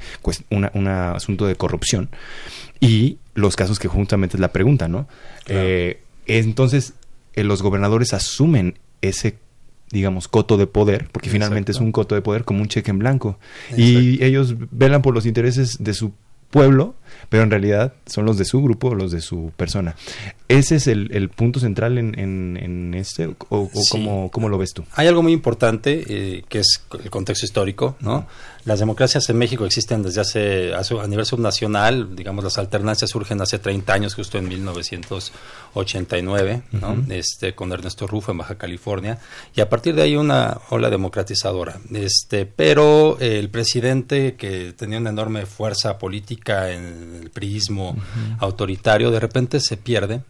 una, 0.49 0.71
una 0.73 0.96
asunto 0.97 1.45
de 1.47 1.55
corrupción 1.55 2.09
y 2.79 3.17
los 3.33 3.55
casos 3.55 3.79
que 3.79 3.87
justamente 3.87 4.37
es 4.37 4.41
la 4.41 4.51
pregunta, 4.51 4.87
¿no? 4.87 5.07
Eh, 5.47 6.01
entonces, 6.25 6.93
eh, 7.35 7.43
los 7.43 7.61
gobernadores 7.61 8.13
asumen 8.13 8.79
ese 9.01 9.37
digamos, 9.89 10.27
coto 10.27 10.57
de 10.57 10.67
poder, 10.67 11.07
porque 11.13 11.29
finalmente 11.29 11.71
es 11.71 11.79
un 11.79 11.93
coto 11.93 12.13
de 12.13 12.21
poder 12.21 12.43
como 12.43 12.61
un 12.61 12.67
cheque 12.67 12.91
en 12.91 12.99
blanco. 12.99 13.39
Y 13.77 14.21
ellos 14.21 14.55
velan 14.71 15.01
por 15.01 15.13
los 15.13 15.25
intereses 15.25 15.77
de 15.79 15.93
su 15.93 16.11
pueblo, 16.49 16.95
pero 17.29 17.43
en 17.43 17.51
realidad 17.51 17.93
son 18.05 18.25
los 18.25 18.37
de 18.37 18.45
su 18.45 18.61
grupo 18.61 18.89
o 18.89 18.95
los 18.95 19.11
de 19.11 19.21
su 19.21 19.51
persona. 19.55 19.95
¿Ese 20.47 20.77
es 20.77 20.87
el, 20.87 21.29
punto 21.29 21.59
central 21.59 21.97
en, 21.97 22.17
en, 22.17 22.93
este 22.93 23.35
o, 23.49 23.69
cómo, 24.31 24.49
lo 24.49 24.57
ves 24.57 24.73
tú? 24.73 24.85
Hay 24.93 25.07
algo 25.07 25.21
muy 25.21 25.33
importante 25.33 26.03
eh, 26.07 26.43
que 26.47 26.59
es 26.59 26.83
el 27.03 27.09
contexto 27.09 27.45
histórico, 27.45 27.97
¿no? 27.99 28.25
Las 28.67 28.79
democracias 28.79 29.27
en 29.29 29.37
México 29.37 29.65
existen 29.65 30.03
desde 30.03 30.19
hace, 30.19 30.73
a 30.73 30.81
nivel 31.07 31.25
subnacional, 31.25 32.17
digamos, 32.17 32.43
las 32.43 32.57
alternancias 32.57 33.11
surgen 33.11 33.41
hace 33.41 33.59
30 33.59 33.93
años, 33.93 34.13
justo 34.13 34.37
en 34.37 34.49
1989, 34.49 36.63
¿no? 36.73 36.97
este, 37.07 37.55
con 37.55 37.71
Ernesto 37.71 38.07
Rufo 38.07 38.33
en 38.33 38.39
Baja 38.39 38.55
California, 38.55 39.19
y 39.55 39.61
a 39.61 39.69
partir 39.69 39.95
de 39.95 40.01
ahí 40.01 40.17
una 40.17 40.59
ola 40.69 40.89
democratizadora. 40.89 41.79
Este, 41.93 42.45
pero 42.45 43.17
el 43.21 43.49
presidente, 43.49 44.35
que 44.35 44.73
tenía 44.73 44.97
una 44.97 45.11
enorme 45.11 45.45
fuerza 45.45 45.97
política 45.97 46.69
en 46.69 46.96
el 46.97 47.29
priismo 47.29 47.95
autoritario, 48.39 49.11
de 49.11 49.19
repente 49.19 49.59
se 49.59 49.77
pierde 49.77 50.21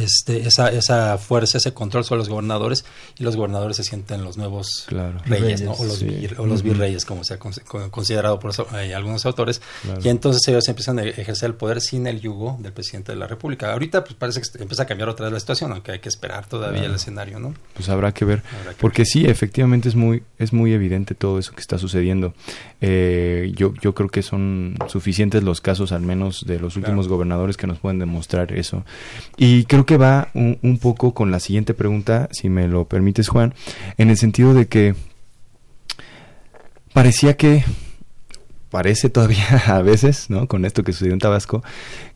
este, 0.00 0.46
esa, 0.46 0.68
esa 0.68 1.18
fuerza, 1.18 1.58
ese 1.58 1.72
control 1.72 2.04
sobre 2.04 2.18
los 2.18 2.28
gobernadores 2.28 2.84
y 3.18 3.24
los 3.24 3.36
gobernadores 3.36 3.76
se 3.76 3.84
sienten 3.84 4.24
los 4.24 4.36
nuevos 4.36 4.86
reyes, 5.24 5.62
o, 5.66 6.46
los, 6.46 6.62
virreyes, 6.62 7.04
como 7.04 7.24
se 7.24 7.34
ha 7.34 7.38
considerado 7.38 8.38
por 8.38 8.52
eh, 8.74 8.94
algunos 8.94 9.26
autores, 9.26 9.60
y 10.02 10.08
entonces 10.08 10.46
ellos 10.48 10.68
empiezan 10.68 10.98
a 10.98 11.02
ejercer 11.02 11.50
el 11.50 11.54
poder 11.54 11.80
sin 11.80 12.06
el 12.06 12.20
yugo 12.20 12.58
del 12.60 12.72
presidente 12.72 13.12
de 13.12 13.18
la 13.18 13.26
República. 13.26 13.72
Ahorita 13.72 14.04
pues 14.04 14.14
parece 14.14 14.40
que 14.40 14.62
empieza 14.62 14.84
a 14.84 14.86
cambiar 14.86 15.08
otra 15.08 15.26
vez 15.26 15.32
la 15.32 15.40
situación, 15.40 15.72
aunque 15.72 15.92
hay 15.92 15.98
que 16.00 16.08
esperar 16.08 16.46
todavía 16.46 16.84
el 16.84 16.94
escenario, 16.94 17.38
¿no? 17.38 17.54
Pues 17.74 17.88
habrá 17.88 18.12
que 18.12 18.24
ver, 18.24 18.42
porque 18.80 19.04
sí, 19.04 19.24
efectivamente 19.24 19.88
es 19.88 19.94
muy, 19.94 20.22
es 20.38 20.52
muy 20.52 20.72
evidente 20.72 21.14
todo 21.14 21.38
eso 21.38 21.52
que 21.52 21.60
está 21.60 21.78
sucediendo. 21.78 22.34
Eh, 22.80 23.52
yo, 23.54 23.72
yo 23.80 23.94
creo 23.94 24.08
que 24.08 24.22
son 24.22 24.76
suficientes 24.88 25.42
los 25.42 25.60
casos, 25.60 25.92
al 25.92 26.02
menos 26.02 26.44
de 26.46 26.58
los 26.60 26.76
últimos 26.76 27.08
gobernadores, 27.08 27.56
que 27.56 27.66
nos 27.66 27.78
pueden 27.78 27.98
demostrar 27.98 28.52
eso. 28.52 28.84
Y 29.36 29.64
creo 29.64 29.85
que 29.86 29.96
va 29.96 30.28
un, 30.34 30.78
poco 30.80 31.14
con 31.14 31.30
la 31.30 31.40
siguiente 31.40 31.72
pregunta, 31.72 32.28
si 32.32 32.48
me 32.48 32.68
lo 32.68 32.84
permites, 32.84 33.28
Juan, 33.28 33.54
en 33.96 34.10
el 34.10 34.18
sentido 34.18 34.52
de 34.52 34.66
que 34.66 34.94
parecía 36.92 37.36
que 37.36 37.64
parece 38.70 39.08
todavía 39.08 39.46
a 39.66 39.80
veces, 39.82 40.28
¿no? 40.28 40.48
Con 40.48 40.64
esto 40.64 40.82
que 40.82 40.92
sucedió 40.92 41.14
en 41.14 41.20
Tabasco, 41.20 41.62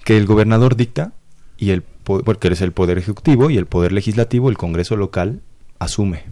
que 0.05 0.17
el 0.17 0.27
gobernador 0.27 0.77
dicta 0.77 1.13
y 1.57 1.71
el 1.71 1.83
porque 1.83 2.49
es 2.49 2.61
el 2.61 2.73
poder 2.73 2.99
ejecutivo 2.99 3.51
y 3.51 3.57
el 3.57 3.67
poder 3.67 3.93
legislativo, 3.93 4.51
el 4.51 4.59
Congreso 4.59 4.97
local 4.97 5.41
asume, 5.79 6.25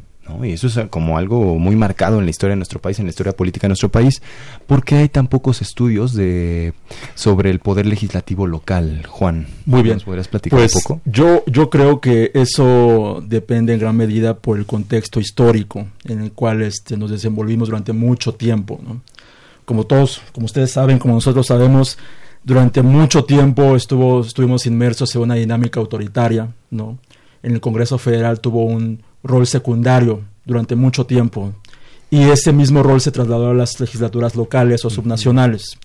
y 0.42 0.52
eso 0.52 0.66
es 0.66 0.78
como 0.88 1.18
algo 1.18 1.58
muy 1.58 1.76
marcado 1.76 2.18
en 2.18 2.24
la 2.24 2.30
historia 2.30 2.52
de 2.52 2.56
nuestro 2.56 2.80
país, 2.80 2.98
en 2.98 3.06
la 3.06 3.10
historia 3.10 3.32
política 3.32 3.66
de 3.66 3.68
nuestro 3.68 3.88
país. 3.88 4.22
¿Por 4.66 4.84
qué 4.84 4.96
hay 4.96 5.08
tan 5.08 5.26
pocos 5.26 5.62
estudios 5.62 6.14
de 6.14 6.72
sobre 7.14 7.50
el 7.50 7.58
poder 7.60 7.86
legislativo 7.86 8.46
local, 8.46 9.06
Juan? 9.06 9.46
Muy 9.66 9.82
bien. 9.82 10.00
podrías 10.00 10.28
platicar 10.28 10.58
pues, 10.58 10.74
un 10.74 10.82
poco? 10.82 11.00
Yo, 11.04 11.44
yo 11.46 11.70
creo 11.70 12.00
que 12.00 12.30
eso 12.34 13.22
depende 13.26 13.74
en 13.74 13.80
gran 13.80 13.96
medida 13.96 14.36
por 14.36 14.58
el 14.58 14.66
contexto 14.66 15.20
histórico 15.20 15.86
en 16.04 16.20
el 16.22 16.32
cual 16.32 16.62
este, 16.62 16.96
nos 16.96 17.10
desenvolvimos 17.10 17.68
durante 17.68 17.92
mucho 17.92 18.34
tiempo. 18.34 18.80
Como 19.64 19.84
todos, 19.84 20.22
como 20.32 20.46
ustedes 20.46 20.70
saben, 20.70 20.98
como 20.98 21.14
nosotros 21.14 21.46
sabemos, 21.46 21.98
durante 22.44 22.82
mucho 22.82 23.24
tiempo 23.24 23.76
estuvo, 23.76 24.20
estuvimos 24.20 24.66
inmersos 24.66 25.14
en 25.14 25.22
una 25.22 25.34
dinámica 25.34 25.80
autoritaria. 25.80 26.48
¿no? 26.70 26.98
En 27.42 27.52
el 27.52 27.60
Congreso 27.60 27.98
Federal 27.98 28.40
tuvo 28.40 28.64
un 28.64 29.02
rol 29.22 29.46
secundario 29.46 30.22
durante 30.44 30.76
mucho 30.76 31.06
tiempo. 31.06 31.52
Y 32.10 32.22
ese 32.22 32.52
mismo 32.52 32.82
rol 32.82 33.00
se 33.00 33.12
trasladó 33.12 33.50
a 33.50 33.54
las 33.54 33.78
legislaturas 33.80 34.34
locales 34.34 34.84
o 34.84 34.90
subnacionales. 34.90 35.78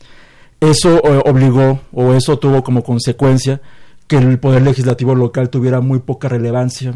Eso 0.60 1.02
eh, 1.04 1.22
obligó 1.26 1.82
o 1.92 2.14
eso 2.14 2.40
tuvo 2.40 2.64
como 2.64 2.84
consecuencia 2.84 3.62
que 4.08 4.18
el 4.18 4.40
poder 4.40 4.62
legislativo 4.62 5.16
local 5.16 5.50
tuviera 5.50 5.82
muy 5.82 6.00
poca 6.00 6.30
relevancia, 6.30 6.94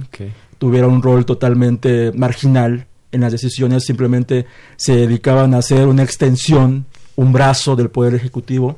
tuviera 0.57 0.87
un 0.87 1.01
rol 1.01 1.25
totalmente 1.25 2.11
marginal 2.13 2.87
en 3.11 3.21
las 3.21 3.31
decisiones, 3.31 3.85
simplemente 3.85 4.45
se 4.75 4.95
dedicaban 4.95 5.53
a 5.53 5.57
hacer 5.57 5.87
una 5.87 6.03
extensión, 6.03 6.85
un 7.15 7.33
brazo 7.33 7.75
del 7.75 7.89
Poder 7.89 8.15
Ejecutivo, 8.15 8.77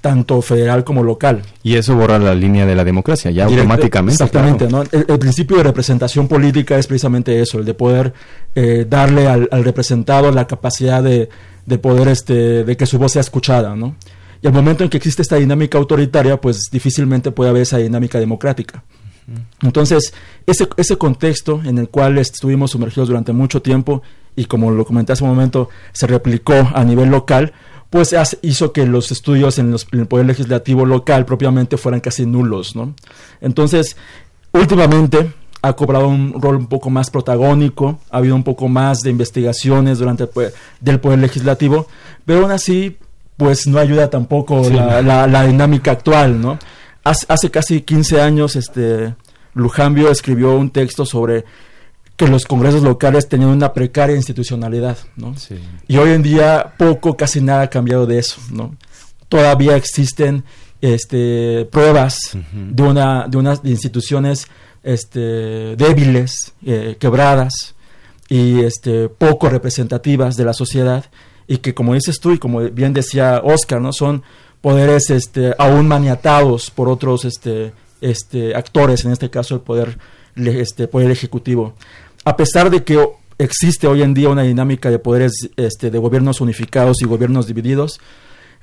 tanto 0.00 0.40
federal 0.42 0.84
como 0.84 1.02
local. 1.02 1.42
Y 1.62 1.74
eso 1.74 1.96
borra 1.96 2.18
la 2.18 2.34
línea 2.34 2.66
de 2.66 2.74
la 2.74 2.84
democracia, 2.84 3.30
ya 3.30 3.44
automáticamente. 3.44 4.22
Exactamente, 4.22 4.68
¿no? 4.68 4.82
el, 4.90 5.18
principio 5.18 5.56
de 5.58 5.64
representación 5.64 6.28
política 6.28 6.78
es 6.78 6.86
precisamente 6.86 7.40
eso, 7.40 7.58
el 7.58 7.64
de 7.64 7.74
poder 7.74 8.12
eh, 8.54 8.86
darle 8.88 9.26
al, 9.26 9.48
representado 9.64 10.30
la 10.30 10.46
capacidad 10.46 11.02
de, 11.02 11.28
de, 11.66 11.78
poder, 11.78 12.08
este, 12.08 12.64
de 12.64 12.76
que 12.76 12.86
su 12.86 12.98
voz 12.98 13.12
sea 13.12 13.20
escuchada, 13.20 13.74
¿no? 13.74 13.96
Y 14.40 14.46
al 14.46 14.52
momento 14.52 14.84
en 14.84 14.90
que 14.90 14.96
existe 14.96 15.22
esta 15.22 15.36
dinámica 15.36 15.78
autoritaria, 15.78 16.40
pues 16.40 16.62
difícilmente 16.70 17.32
puede 17.32 17.50
haber 17.50 17.62
esa 17.62 17.78
dinámica 17.78 18.20
democrática. 18.20 18.84
Entonces, 19.62 20.14
ese, 20.46 20.68
ese 20.76 20.96
contexto 20.96 21.60
en 21.64 21.78
el 21.78 21.88
cual 21.88 22.16
estuvimos 22.18 22.70
sumergidos 22.70 23.08
durante 23.08 23.32
mucho 23.32 23.60
tiempo 23.60 24.02
y 24.38 24.44
como 24.44 24.70
lo 24.70 24.84
comenté 24.84 25.12
hace 25.12 25.24
un 25.24 25.30
momento, 25.30 25.68
se 25.92 26.06
replicó 26.06 26.54
a 26.72 26.84
nivel 26.84 27.10
local, 27.10 27.52
pues 27.90 28.14
hizo 28.42 28.72
que 28.72 28.86
los 28.86 29.10
estudios 29.10 29.58
en, 29.58 29.74
el 29.92 30.06
Poder 30.06 30.26
Legislativo 30.26 30.84
local 30.84 31.24
propiamente 31.24 31.76
fueran 31.76 32.00
casi 32.00 32.26
nulos, 32.26 32.76
¿no? 32.76 32.94
Entonces, 33.40 33.96
últimamente 34.52 35.32
ha 35.62 35.72
cobrado 35.72 36.08
un 36.08 36.40
rol 36.40 36.56
un 36.56 36.66
poco 36.66 36.90
más 36.90 37.10
protagónico, 37.10 37.98
ha 38.10 38.18
habido 38.18 38.34
un 38.34 38.44
poco 38.44 38.68
más 38.68 39.00
de 39.00 39.10
investigaciones 39.10 39.98
durante 39.98 40.24
el 40.24 40.28
poder, 40.28 40.54
del 40.80 41.00
Poder 41.00 41.18
Legislativo, 41.18 41.88
pero 42.24 42.42
aún 42.42 42.50
así, 42.50 42.96
pues 43.36 43.66
no 43.66 43.78
ayuda 43.78 44.10
tampoco 44.10 44.68
la, 44.68 45.46
dinámica 45.46 45.92
actual, 45.92 46.40
¿no? 46.40 46.58
Hace, 47.04 47.50
casi 47.50 47.80
15 47.80 48.20
años, 48.20 48.54
este, 48.54 49.14
Lujambio 49.54 50.10
escribió 50.10 50.54
un 50.56 50.70
texto 50.70 51.06
sobre 51.06 51.46
que 52.18 52.26
los 52.26 52.46
congresos 52.46 52.82
locales 52.82 53.28
tenían 53.28 53.50
una 53.50 53.72
precaria 53.72 54.16
institucionalidad, 54.16 54.98
¿no? 55.16 55.36
Y 55.86 55.98
hoy 55.98 56.10
en 56.10 56.22
día 56.24 56.74
poco, 56.76 57.16
casi 57.16 57.40
nada 57.40 57.62
ha 57.62 57.70
cambiado 57.70 58.06
de 58.06 58.18
eso, 58.18 58.40
¿no? 58.50 58.74
Todavía 59.28 59.76
existen 59.76 60.42
este, 60.80 61.68
pruebas 61.70 62.18
de, 62.52 62.82
una, 62.82 63.28
de 63.28 63.36
unas 63.36 63.60
instituciones 63.62 64.48
este, 64.82 65.76
débiles, 65.76 66.54
eh, 66.66 66.96
quebradas 66.98 67.76
y 68.28 68.62
este, 68.62 69.08
poco 69.08 69.48
representativas 69.48 70.36
de 70.36 70.44
la 70.44 70.54
sociedad 70.54 71.04
y 71.46 71.58
que 71.58 71.72
como 71.72 71.94
dices 71.94 72.18
tú 72.18 72.32
y 72.32 72.38
como 72.38 72.62
bien 72.62 72.94
decía 72.94 73.40
Oscar, 73.44 73.80
¿no? 73.80 73.92
Son 73.92 74.24
poderes 74.60 75.10
este, 75.10 75.54
aún 75.56 75.86
maniatados 75.86 76.72
por 76.72 76.88
otros 76.88 77.24
este, 77.24 77.72
este, 78.00 78.56
actores, 78.56 79.04
en 79.04 79.12
este 79.12 79.30
caso 79.30 79.54
el 79.54 79.60
poder, 79.60 79.98
este, 80.34 80.88
poder 80.88 81.12
ejecutivo 81.12 81.74
a 82.28 82.36
pesar 82.36 82.68
de 82.68 82.84
que 82.84 83.02
existe 83.38 83.86
hoy 83.86 84.02
en 84.02 84.12
día 84.12 84.28
una 84.28 84.42
dinámica 84.42 84.90
de 84.90 84.98
poderes 84.98 85.48
este, 85.56 85.90
de 85.90 85.98
gobiernos 85.98 86.42
unificados 86.42 87.00
y 87.00 87.06
gobiernos 87.06 87.46
divididos, 87.46 88.00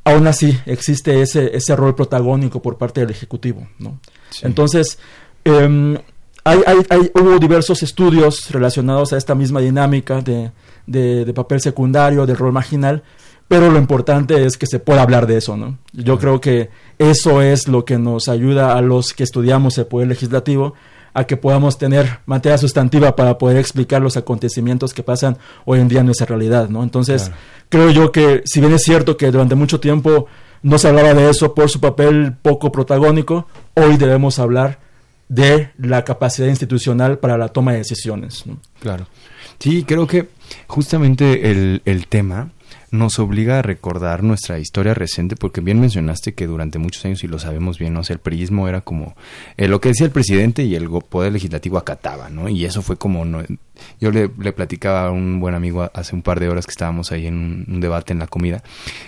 aún 0.04 0.28
así 0.28 0.60
existe 0.68 1.20
ese, 1.20 1.58
ese 1.58 1.76
rol 1.76 1.96
protagónico 1.96 2.62
por 2.62 2.78
parte 2.78 3.02
del 3.02 3.10
Ejecutivo. 3.10 3.68
¿no? 3.80 4.00
Entonces, 4.44 5.00
em, 5.44 5.98
hay, 6.44 6.60
hay, 6.68 7.12
hubo 7.16 7.40
diversos 7.40 7.82
estudios 7.82 8.52
relacionados 8.52 9.14
a 9.14 9.18
esta 9.18 9.34
misma 9.34 9.62
dinámica 9.62 10.22
de, 10.22 10.52
de, 10.86 11.34
papel 11.34 11.60
secundario, 11.60 12.28
del 12.28 12.38
rol 12.38 12.54
marginal, 12.54 13.02
pero 13.48 13.72
lo 13.72 13.80
importante 13.80 14.46
es 14.46 14.58
que 14.58 14.68
se 14.68 14.78
pueda 14.78 15.02
hablar 15.02 15.26
de 15.26 15.38
eso. 15.38 15.58
¿no? 15.58 15.80
Yo 15.92 16.20
creo 16.20 16.40
que 16.40 16.70
eso 17.00 17.42
es 17.42 17.68
lo 17.68 17.84
que 17.84 17.98
nos 17.98 18.30
ayuda 18.30 18.78
a 18.78 18.82
los 18.84 19.14
que 19.14 19.24
estudiamos 19.24 19.76
el 19.80 19.88
poder 19.88 20.08
legislativo 20.08 20.76
a 21.16 21.24
que 21.24 21.38
podamos 21.38 21.78
tener 21.78 22.20
materia 22.26 22.58
sustantiva 22.58 23.16
para 23.16 23.38
poder 23.38 23.56
explicar 23.58 24.02
los 24.02 24.18
acontecimientos 24.18 24.94
que 24.94 25.02
pasan 25.02 25.38
hoy 25.64 25.80
en 25.80 25.88
día 25.88 26.02
en 26.02 26.08
nuestra 26.08 26.28
realidad, 26.28 26.68
¿no? 26.68 26.84
Entonces, 26.84 27.32
creo 27.70 27.90
yo 27.90 28.12
que 28.12 28.42
si 28.44 28.60
bien 28.60 28.74
es 28.74 28.84
cierto 28.84 29.16
que 29.16 29.32
durante 29.32 29.56
mucho 29.56 29.80
tiempo 29.80 30.28
no 30.62 30.78
se 30.78 30.90
hablaba 30.90 31.14
de 31.14 31.30
eso 31.30 31.56
por 31.56 31.70
su 31.70 31.80
papel 31.80 32.34
poco 32.42 32.70
protagónico, 32.70 33.48
hoy 33.76 33.96
debemos 33.96 34.40
hablar 34.40 34.80
de 35.30 35.70
la 35.78 36.04
capacidad 36.04 36.50
institucional 36.50 37.18
para 37.18 37.38
la 37.38 37.48
toma 37.48 37.72
de 37.72 37.78
decisiones. 37.78 38.46
¿no? 38.46 38.60
Claro. 38.82 39.08
Sí, 39.58 39.86
creo 39.86 40.06
que 40.06 40.28
justamente 40.68 41.50
el, 41.50 41.82
el 41.86 42.08
tema 42.08 42.51
nos 42.98 43.20
obliga 43.20 43.60
a 43.60 43.62
recordar 43.62 44.24
nuestra 44.24 44.60
historia 44.60 44.94
reciente, 44.94 45.36
porque 45.36 45.62
bien 45.62 45.79
mencionaste 45.79 46.34
que 46.34 46.48
durante 46.48 46.79
muchos 46.79 47.05
años, 47.05 47.24
y 47.24 47.27
lo 47.27 47.40
sabemos 47.40 47.77
bien, 47.77 47.94
¿no? 47.94 48.01
el 48.08 48.20
priismo 48.20 48.68
era 48.68 48.81
como 48.81 49.16
eh, 49.58 49.68
lo 49.68 49.81
que 49.81 49.90
decía 49.90 50.05
el 50.05 50.12
presidente 50.12 50.64
y 50.64 50.75
el 50.75 50.90
poder 50.90 51.34
legislativo 51.34 51.77
acataba, 51.77 52.29
¿no? 52.29 52.50
Y 52.50 52.66
eso 52.66 52.81
fue 52.81 52.98
como... 52.98 53.25
No, 53.25 53.44
yo 54.00 54.12
le, 54.12 54.29
le, 54.40 54.53
platicaba 54.53 55.08
a 55.08 55.12
un 55.12 55.40
buen 55.40 55.55
amigo 55.55 55.90
hace 55.94 56.16
un 56.16 56.22
par 56.22 56.40
de 56.40 56.50
horas 56.50 56.66
que 56.66 56.72
estábamos 56.72 57.12
ahí 57.12 57.27
en 57.27 57.66
un, 57.68 57.79
debate 57.81 58.14
en 58.14 58.20
la 58.20 58.27
comida. 58.27 58.64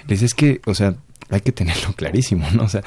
Le 0.07 0.15
es 0.15 0.33
que, 0.33 0.61
o 0.65 0.73
sea, 0.73 0.95
hay 1.29 1.41
que 1.41 1.51
tenerlo 1.51 1.93
clarísimo, 1.93 2.47
¿no? 2.53 2.63
O 2.63 2.69
sea, 2.69 2.83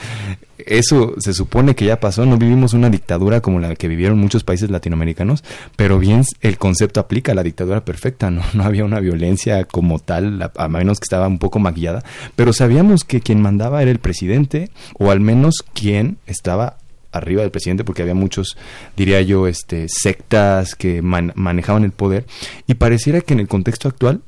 eso 0.59 1.15
se 1.19 1.35
supone 1.35 1.75
que 1.75 1.85
ya 1.85 2.01
pasó, 2.01 2.25
no 2.25 2.39
vivimos 2.39 2.73
una 2.73 2.91
dictadura 2.91 3.41
como 3.41 3.61
la 3.61 3.75
que 3.77 3.89
vivieron 3.89 4.19
muchos 4.19 4.45
países 4.45 4.71
latinoamericanos, 4.71 5.45
pero 5.77 5.99
bien 5.99 6.23
el 6.41 6.59
concepto 6.59 7.01
aplica 7.01 7.33
a 7.33 7.35
la 7.35 7.43
dictadura 7.43 7.85
perfecta, 7.85 8.31
¿no? 8.31 8.43
No 8.55 8.65
había 8.65 8.85
una 8.85 9.01
violencia 9.01 9.65
como 9.65 9.99
tal, 9.99 10.51
a, 10.55 10.69
menos 10.69 11.01
que 11.01 11.05
estaba 11.05 11.27
un 11.27 11.39
poco 11.39 11.59
maquillada, 11.59 12.03
pero 12.37 12.53
sabíamos 12.53 13.05
que 13.05 13.21
quien 13.21 13.41
mandaba 13.41 13.83
era 13.83 13.91
el 13.91 14.01
presidente, 14.01 14.71
o 14.99 15.11
al 15.11 15.21
menos 15.21 15.65
quien 15.73 16.19
estaba 16.27 16.77
arriba 17.13 17.43
del 17.43 17.51
presidente 17.51 17.85
porque 17.85 18.03
había 18.03 18.15
muchos, 18.15 18.57
diría 18.97 19.21
yo, 19.23 19.47
este, 19.47 19.87
sectas 19.89 20.75
que 20.75 21.03
manejaban 21.03 21.85
el 21.85 21.93
poder 21.93 22.27
y 22.67 22.75
pareciera 22.75 23.21
que 23.21 23.35
en 23.35 23.41
el 23.41 23.49
contexto 23.49 23.89
actual 23.89 24.21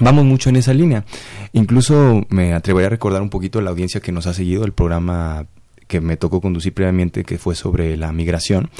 vamos 0.00 0.24
mucho 0.24 0.50
en 0.50 0.56
esa 0.56 0.74
línea. 0.74 1.04
Incluso 1.52 2.26
me 2.28 2.54
atrevería 2.54 2.88
a 2.88 2.90
recordar 2.90 3.22
un 3.22 3.30
poquito 3.30 3.60
la 3.60 3.70
audiencia 3.70 4.00
que 4.00 4.12
nos 4.12 4.26
ha 4.26 4.34
seguido 4.34 4.64
el 4.64 4.72
programa 4.72 5.46
que 5.86 6.00
me 6.00 6.16
tocó 6.16 6.40
conducir 6.40 6.72
previamente, 6.72 7.24
que 7.24 7.38
fue 7.38 7.54
sobre 7.54 7.96
la 7.96 8.12
migración. 8.12 8.70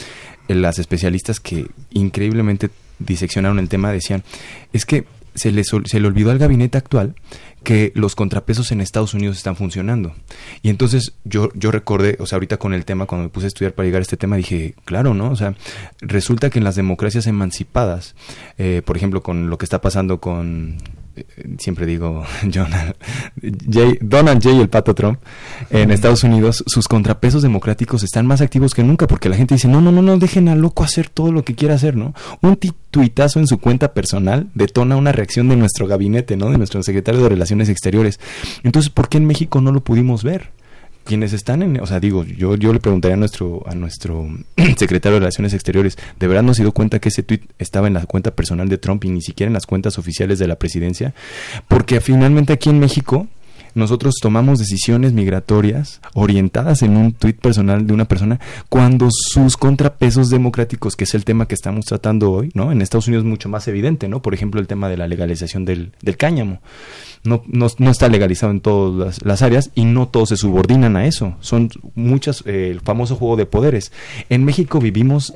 Las 0.49 0.79
especialistas 0.79 1.41
que 1.41 1.67
increíblemente 1.91 2.71
diseccionaron 2.99 3.59
el 3.59 3.69
tema 3.69 3.93
decían, 3.93 4.23
es 4.73 4.87
que 4.87 5.05
se 5.35 5.53
le, 5.53 5.65
se 5.65 6.01
le 6.01 6.07
olvidó 6.07 6.31
al 6.31 6.39
gabinete 6.39 6.79
actual 6.79 7.15
que 7.63 7.93
los 7.95 8.15
contrapesos 8.15 8.73
en 8.73 8.81
Estados 8.81 9.13
Unidos 9.13 9.37
están 9.37 9.57
funcionando. 9.57 10.15
Y 10.63 10.71
entonces 10.71 11.15
yo, 11.25 11.51
yo 11.55 11.71
recordé, 11.71 12.17
o 12.21 12.27
sea, 12.27 12.37
ahorita 12.37 12.59
con 12.59 12.73
el 12.73 12.85
tema, 12.85 13.07
cuando 13.07 13.25
me 13.25 13.29
puse 13.29 13.47
a 13.47 13.49
estudiar 13.49 13.73
para 13.73 13.87
llegar 13.87 14.01
a 14.01 14.03
este 14.03 14.17
tema, 14.17 14.37
dije, 14.37 14.75
claro, 14.85 15.15
¿no? 15.15 15.31
O 15.31 15.37
sea, 15.37 15.55
resulta 16.01 16.49
que 16.49 16.59
en 16.59 16.65
las 16.65 16.77
democracias 16.77 17.27
emancipadas, 17.27 18.15
eh, 18.57 18.83
por 18.85 18.97
ejemplo, 18.97 19.23
con 19.23 19.51
lo 19.51 19.59
que 19.59 19.67
está 19.67 19.81
pasando 19.81 20.21
con 20.21 20.79
siempre 21.59 21.87
digo 21.87 22.25
Donald 24.01 24.43
J. 24.43 24.61
el 24.61 24.69
pato 24.69 24.95
Trump 24.95 25.19
en 25.71 25.91
Estados 25.91 26.25
Unidos, 26.25 26.65
sus 26.67 26.89
contrapesos 26.89 27.43
democráticos 27.43 28.03
están 28.03 28.27
más 28.27 28.41
activos 28.41 28.75
que 28.75 28.83
nunca 28.83 29.07
porque 29.07 29.29
la 29.29 29.37
gente 29.37 29.55
dice, 29.55 29.69
no, 29.69 29.81
no, 29.81 29.93
no, 29.93 30.03
no, 30.03 30.19
dejen 30.19 30.49
al 30.49 30.61
loco 30.61 30.85
hacer 30.85 31.09
todo 31.09 31.33
lo 31.33 31.45
que 31.45 31.55
quiera 31.55 31.75
hacer, 31.75 31.97
¿no? 31.97 32.15
Un 32.43 32.59
tuitazo 32.91 33.41
en 33.41 33.47
su 33.47 33.59
cuenta 33.59 33.93
personal 33.93 34.49
detona 34.55 34.97
una 34.97 35.13
reacción 35.13 35.49
de 35.49 35.57
nuestro 35.57 35.87
gabinete, 35.87 36.37
¿no? 36.37 36.51
De 36.51 36.59
nuestro 36.59 36.83
secretario 36.83 37.23
de 37.23 37.29
Relaciones 37.29 37.69
Exteriores. 37.69 38.21
Entonces, 38.63 38.91
¿por 38.91 39.09
qué 39.09 39.19
en 39.19 39.27
México 39.27 39.61
no 39.61 39.73
lo 39.73 39.83
pudimos 39.83 40.23
ver? 40.23 40.51
Quienes 41.07 41.33
están 41.33 41.63
en, 41.63 41.81
o 41.81 41.87
sea, 41.87 42.01
digo, 42.01 42.25
yo, 42.25 42.57
yo 42.57 42.73
le 42.75 42.81
preguntaría 42.81 43.15
a 43.15 43.19
nuestro, 43.19 43.63
a 43.67 43.75
nuestro 43.75 44.29
secretario 44.77 45.15
de 45.15 45.21
Relaciones 45.21 45.55
Exteriores, 45.55 45.97
¿de 46.21 46.27
verdad 46.27 46.43
no 46.43 46.53
se 46.53 46.63
dio 46.63 46.73
cuenta 46.73 46.99
que 46.99 47.09
ese 47.09 47.23
tweet 47.23 47.41
estaba 47.59 47.87
en 47.87 47.95
la 47.95 48.05
cuenta 48.05 48.33
personal 48.33 48.69
de 48.69 48.77
Trump 48.77 49.05
y 49.05 49.09
ni 49.09 49.23
siquiera 49.23 49.49
en 49.49 49.55
las 49.55 49.65
cuentas 49.65 49.99
oficiales 49.99 50.39
de 50.39 50.49
la 50.49 50.57
presidencia? 50.57 51.15
Porque 51.69 52.03
finalmente 52.03 52.53
aquí 52.53 52.69
en 52.69 52.79
México 52.79 53.29
nosotros 53.77 54.15
tomamos 54.23 54.59
decisiones 54.59 55.13
migratorias 55.13 56.01
orientadas 56.15 56.83
en 56.83 56.97
un 56.97 57.13
tuit 57.13 57.39
personal 57.39 57.87
de 57.87 57.93
una 57.93 58.07
persona 58.07 58.41
cuando 58.71 59.09
sus 59.11 59.59
contrapesos 59.59 60.31
democráticos, 60.31 60.97
que 60.97 61.05
es 61.05 61.15
el 61.15 61.27
tema 61.27 61.47
que 61.47 61.55
estamos 61.55 61.85
tratando 61.85 62.33
hoy, 62.33 62.51
¿no? 62.55 62.73
En 62.73 62.81
Estados 62.81 63.07
Unidos 63.07 63.25
es 63.25 63.29
mucho 63.29 63.51
más 63.51 63.69
evidente, 63.69 64.09
¿no? 64.09 64.23
Por 64.23 64.33
ejemplo, 64.33 64.63
el 64.63 64.67
tema 64.67 64.89
de 64.89 64.97
la 64.97 65.07
legalización 65.07 65.67
del, 65.67 65.93
del 66.01 66.17
cáñamo. 66.17 66.63
No, 67.23 67.43
no, 67.47 67.67
no, 67.77 67.91
está 67.91 68.09
legalizado 68.09 68.51
en 68.51 68.61
todas 68.61 69.23
las, 69.23 69.43
áreas 69.43 69.71
y 69.75 69.85
no 69.85 70.09
todos 70.09 70.31
se 70.31 70.39
subordinan 70.39 70.97
a 70.97 71.07
eso. 71.07 71.37
Son 71.41 71.69
muchas, 71.95 72.45
eh, 72.47 72.71
el 72.71 72.81
famoso 72.81 73.17
juego 73.17 73.37
de 73.37 73.45
poderes. 73.45 73.93
En 74.31 74.47
México 74.47 74.79
vivimos 74.79 75.35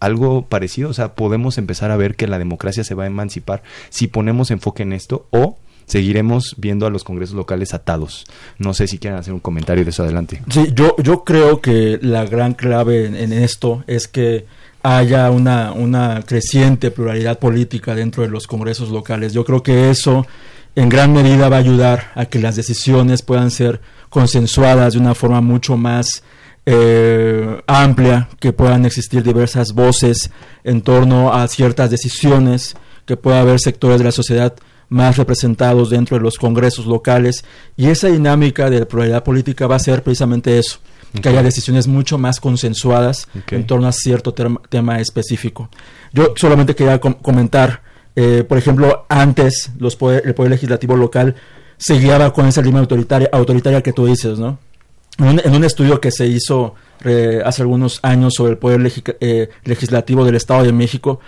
algo 0.00 0.46
parecido, 0.46 0.88
o 0.88 0.94
sea, 0.94 1.14
podemos 1.14 1.58
empezar 1.58 1.90
a 1.90 1.98
ver 1.98 2.16
que 2.16 2.26
la 2.26 2.38
democracia 2.38 2.82
se 2.82 2.94
va 2.94 3.04
a 3.04 3.08
emancipar 3.08 3.62
si 3.90 4.06
ponemos 4.06 4.50
enfoque 4.50 4.84
en 4.84 4.94
esto 4.94 5.26
o 5.30 5.58
seguiremos 5.86 6.54
viendo 6.58 6.86
a 6.86 6.90
los 6.90 7.04
congresos 7.04 7.36
locales 7.36 7.74
atados. 7.74 8.24
No 8.58 8.74
sé 8.74 8.86
si 8.86 8.98
quieren 8.98 9.18
hacer 9.18 9.34
un 9.34 9.40
comentario 9.40 9.84
de 9.84 9.90
eso 9.90 10.02
adelante. 10.02 10.42
Sí, 10.50 10.72
yo, 10.74 10.96
yo 10.98 11.24
creo 11.24 11.60
que 11.60 11.98
la 12.02 12.24
gran 12.24 12.54
clave 12.54 13.06
en, 13.06 13.32
esto 13.32 13.84
es 13.86 14.08
que 14.08 14.46
haya 14.82 15.30
una, 15.30 15.72
una 15.72 16.22
creciente 16.26 16.90
pluralidad 16.90 17.38
política 17.38 17.94
dentro 17.94 18.22
de 18.22 18.28
los 18.28 18.46
congresos 18.46 18.90
locales. 18.90 19.32
Yo 19.32 19.44
creo 19.44 19.62
que 19.62 19.90
eso 19.90 20.26
en 20.74 20.88
gran 20.88 21.12
medida 21.12 21.48
va 21.48 21.56
a 21.56 21.60
ayudar 21.60 22.12
a 22.14 22.26
que 22.26 22.38
las 22.38 22.56
decisiones 22.56 23.22
puedan 23.22 23.50
ser 23.50 23.80
consensuadas 24.08 24.94
de 24.94 25.00
una 25.00 25.14
forma 25.14 25.40
mucho 25.40 25.76
más 25.76 26.22
eh, 26.64 27.60
amplia, 27.66 28.28
que 28.38 28.52
puedan 28.52 28.86
existir 28.86 29.22
diversas 29.22 29.72
voces 29.72 30.30
en 30.64 30.82
torno 30.82 31.32
a 31.32 31.48
ciertas 31.48 31.90
decisiones, 31.90 32.76
que 33.04 33.16
pueda 33.16 33.40
haber 33.40 33.58
sectores 33.58 33.98
de 33.98 34.04
la 34.04 34.12
sociedad 34.12 34.54
más 34.92 35.16
representados 35.16 35.88
dentro 35.90 36.18
de 36.18 36.22
los 36.22 36.36
congresos 36.36 36.86
locales 36.86 37.44
y 37.76 37.88
esa 37.88 38.08
dinámica 38.08 38.68
de 38.68 38.84
pluralidad 38.84 39.24
política 39.24 39.66
va 39.66 39.76
a 39.76 39.80
ser 39.80 40.02
precisamente 40.02 40.58
eso, 40.58 40.78
que 41.20 41.28
haya 41.30 41.42
decisiones 41.42 41.88
mucho 41.88 42.18
más 42.18 42.40
consensuadas 42.40 43.26
en 43.50 43.66
torno 43.66 43.88
a 43.88 43.92
cierto 43.92 44.34
tema 44.68 45.00
específico. 45.00 45.70
Yo 46.12 46.34
solamente 46.36 46.74
quería 46.74 47.00
comentar, 47.00 47.82
eh, 48.14 48.44
por 48.46 48.58
ejemplo, 48.58 49.06
antes 49.08 49.70
los 49.78 49.96
el 50.24 50.34
poder 50.34 50.50
legislativo 50.50 50.94
local 50.94 51.34
se 51.78 51.98
guiaba 51.98 52.32
con 52.32 52.46
esa 52.46 52.60
línea 52.60 52.80
autoritaria, 52.80 53.30
autoritaria 53.32 53.82
que 53.82 53.94
tú 53.94 54.06
dices, 54.06 54.38
¿no? 54.38 54.58
En 55.18 55.54
un, 55.54 55.64
estudio 55.64 56.00
que 56.00 56.10
se 56.10 56.26
hizo 56.26 56.74
eh, 57.04 57.40
hace 57.44 57.62
algunos 57.62 58.00
años 58.02 58.34
sobre 58.34 58.52
el 58.52 58.58
poder 58.58 58.92
eh, 59.20 59.50
legislativo 59.64 60.24
del 60.24 60.36
Estado 60.36 60.64
de 60.64 60.72
México, 60.72 61.20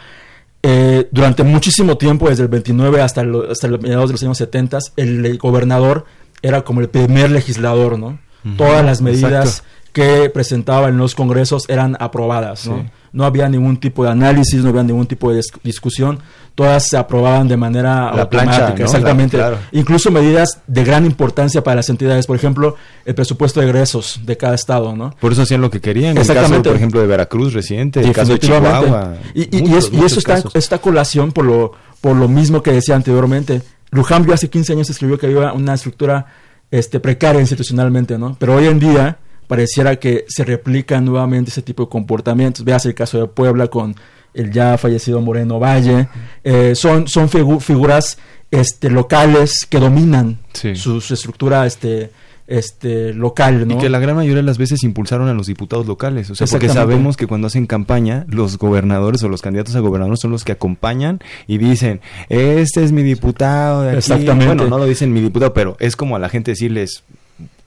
eh, 0.66 1.08
durante 1.10 1.42
muchísimo 1.42 1.98
tiempo, 1.98 2.30
desde 2.30 2.44
el 2.44 2.48
29 2.48 3.02
hasta, 3.02 3.22
hasta 3.50 3.68
los 3.68 3.82
mediados 3.82 4.08
de 4.08 4.12
los 4.14 4.22
años 4.22 4.38
70, 4.38 4.78
el, 4.96 5.36
gobernador 5.36 6.06
era 6.40 6.62
como 6.62 6.80
el 6.80 6.88
primer 6.88 7.30
legislador, 7.30 7.98
¿no? 7.98 8.18
Todas 8.56 8.82
las 8.82 9.02
medidas 9.02 9.62
que 9.92 10.30
presentaba 10.30 10.88
en 10.88 10.96
los 10.96 11.14
congresos 11.14 11.68
eran 11.68 11.98
aprobadas, 12.00 12.66
¿no? 12.66 12.90
No 13.14 13.24
había 13.24 13.48
ningún 13.48 13.76
tipo 13.76 14.04
de 14.04 14.10
análisis, 14.10 14.60
no 14.62 14.70
había 14.70 14.82
ningún 14.82 15.06
tipo 15.06 15.32
de 15.32 15.40
discusión, 15.62 16.18
todas 16.56 16.88
se 16.88 16.96
aprobaban 16.96 17.46
de 17.46 17.56
manera 17.56 18.08
automática, 18.08 18.74
exactamente. 18.76 19.38
Incluso 19.70 20.10
medidas 20.10 20.58
de 20.66 20.82
gran 20.82 21.06
importancia 21.06 21.62
para 21.62 21.76
las 21.76 21.88
entidades, 21.88 22.26
por 22.26 22.34
ejemplo, 22.34 22.76
el 23.04 23.14
presupuesto 23.14 23.60
de 23.60 23.66
egresos 23.66 24.20
de 24.24 24.36
cada 24.36 24.56
estado, 24.56 24.96
¿no? 24.96 25.14
Por 25.20 25.30
eso 25.30 25.42
hacían 25.42 25.60
lo 25.60 25.70
que 25.70 25.80
querían, 25.80 26.16
en 26.16 26.22
el 26.22 26.26
caso, 26.26 26.60
por 26.60 26.74
ejemplo, 26.74 27.00
de 27.00 27.06
Veracruz 27.06 27.52
reciente, 27.54 28.00
el 28.00 28.12
caso 28.12 28.32
de 28.32 28.40
Chihuahua. 28.40 29.14
Y, 29.32 29.56
y, 29.56 29.74
eso 30.04 30.18
está 30.18 30.42
esta 30.54 30.78
colación 30.78 31.30
por 31.30 31.44
lo, 31.44 31.72
por 32.00 32.16
lo 32.16 32.28
mismo 32.28 32.62
que 32.64 32.72
decía 32.72 32.96
anteriormente. 32.96 33.62
Luján 33.92 34.28
hace 34.32 34.50
15 34.50 34.72
años 34.72 34.90
escribió 34.90 35.18
que 35.18 35.26
había 35.26 35.52
una 35.52 35.74
estructura 35.74 36.26
este, 36.72 36.98
precaria 36.98 37.40
institucionalmente, 37.40 38.18
¿no? 38.18 38.36
Pero 38.40 38.56
hoy 38.56 38.66
en 38.66 38.80
día 38.80 39.18
pareciera 39.46 39.96
que 39.96 40.24
se 40.28 40.44
replica 40.44 41.00
nuevamente 41.00 41.50
ese 41.50 41.62
tipo 41.62 41.84
de 41.84 41.88
comportamientos. 41.88 42.64
Veas 42.64 42.86
el 42.86 42.94
caso 42.94 43.18
de 43.18 43.26
Puebla 43.26 43.68
con 43.68 43.94
el 44.34 44.50
ya 44.50 44.76
fallecido 44.78 45.20
Moreno 45.20 45.58
Valle. 45.58 46.08
Eh, 46.42 46.74
son 46.74 47.08
son 47.08 47.28
figuras 47.28 48.18
este, 48.50 48.90
locales 48.90 49.66
que 49.68 49.78
dominan 49.78 50.38
su, 50.74 50.98
estructura 50.98 51.66
este, 51.66 52.10
este 52.46 53.12
local, 53.12 53.66
¿no? 53.66 53.74
Y 53.74 53.78
que 53.78 53.88
la 53.88 53.98
gran 53.98 54.14
mayoría 54.16 54.36
de 54.36 54.42
las 54.44 54.58
veces 54.58 54.84
impulsaron 54.84 55.28
a 55.28 55.34
los 55.34 55.46
diputados 55.46 55.86
locales, 55.86 56.30
o 56.30 56.34
sea, 56.34 56.46
porque 56.46 56.68
sabemos 56.68 57.16
que 57.16 57.26
cuando 57.26 57.48
hacen 57.48 57.66
campaña, 57.66 58.26
los 58.28 58.58
gobernadores 58.58 59.22
o 59.24 59.28
los 59.28 59.42
candidatos 59.42 59.74
a 59.74 59.80
gobernador 59.80 60.18
son 60.18 60.30
los 60.30 60.44
que 60.44 60.52
acompañan 60.52 61.20
y 61.46 61.58
dicen, 61.58 62.00
este 62.28 62.84
es 62.84 62.92
mi 62.92 63.02
diputado 63.02 63.82
de 63.82 63.88
aquí. 63.88 63.98
Exactamente. 63.98 64.46
Bueno, 64.46 64.68
no 64.68 64.78
lo 64.78 64.86
dicen 64.86 65.12
mi 65.12 65.20
diputado, 65.20 65.52
pero 65.52 65.76
es 65.80 65.96
como 65.96 66.16
a 66.16 66.18
la 66.18 66.28
gente 66.28 66.52
decirles, 66.52 67.02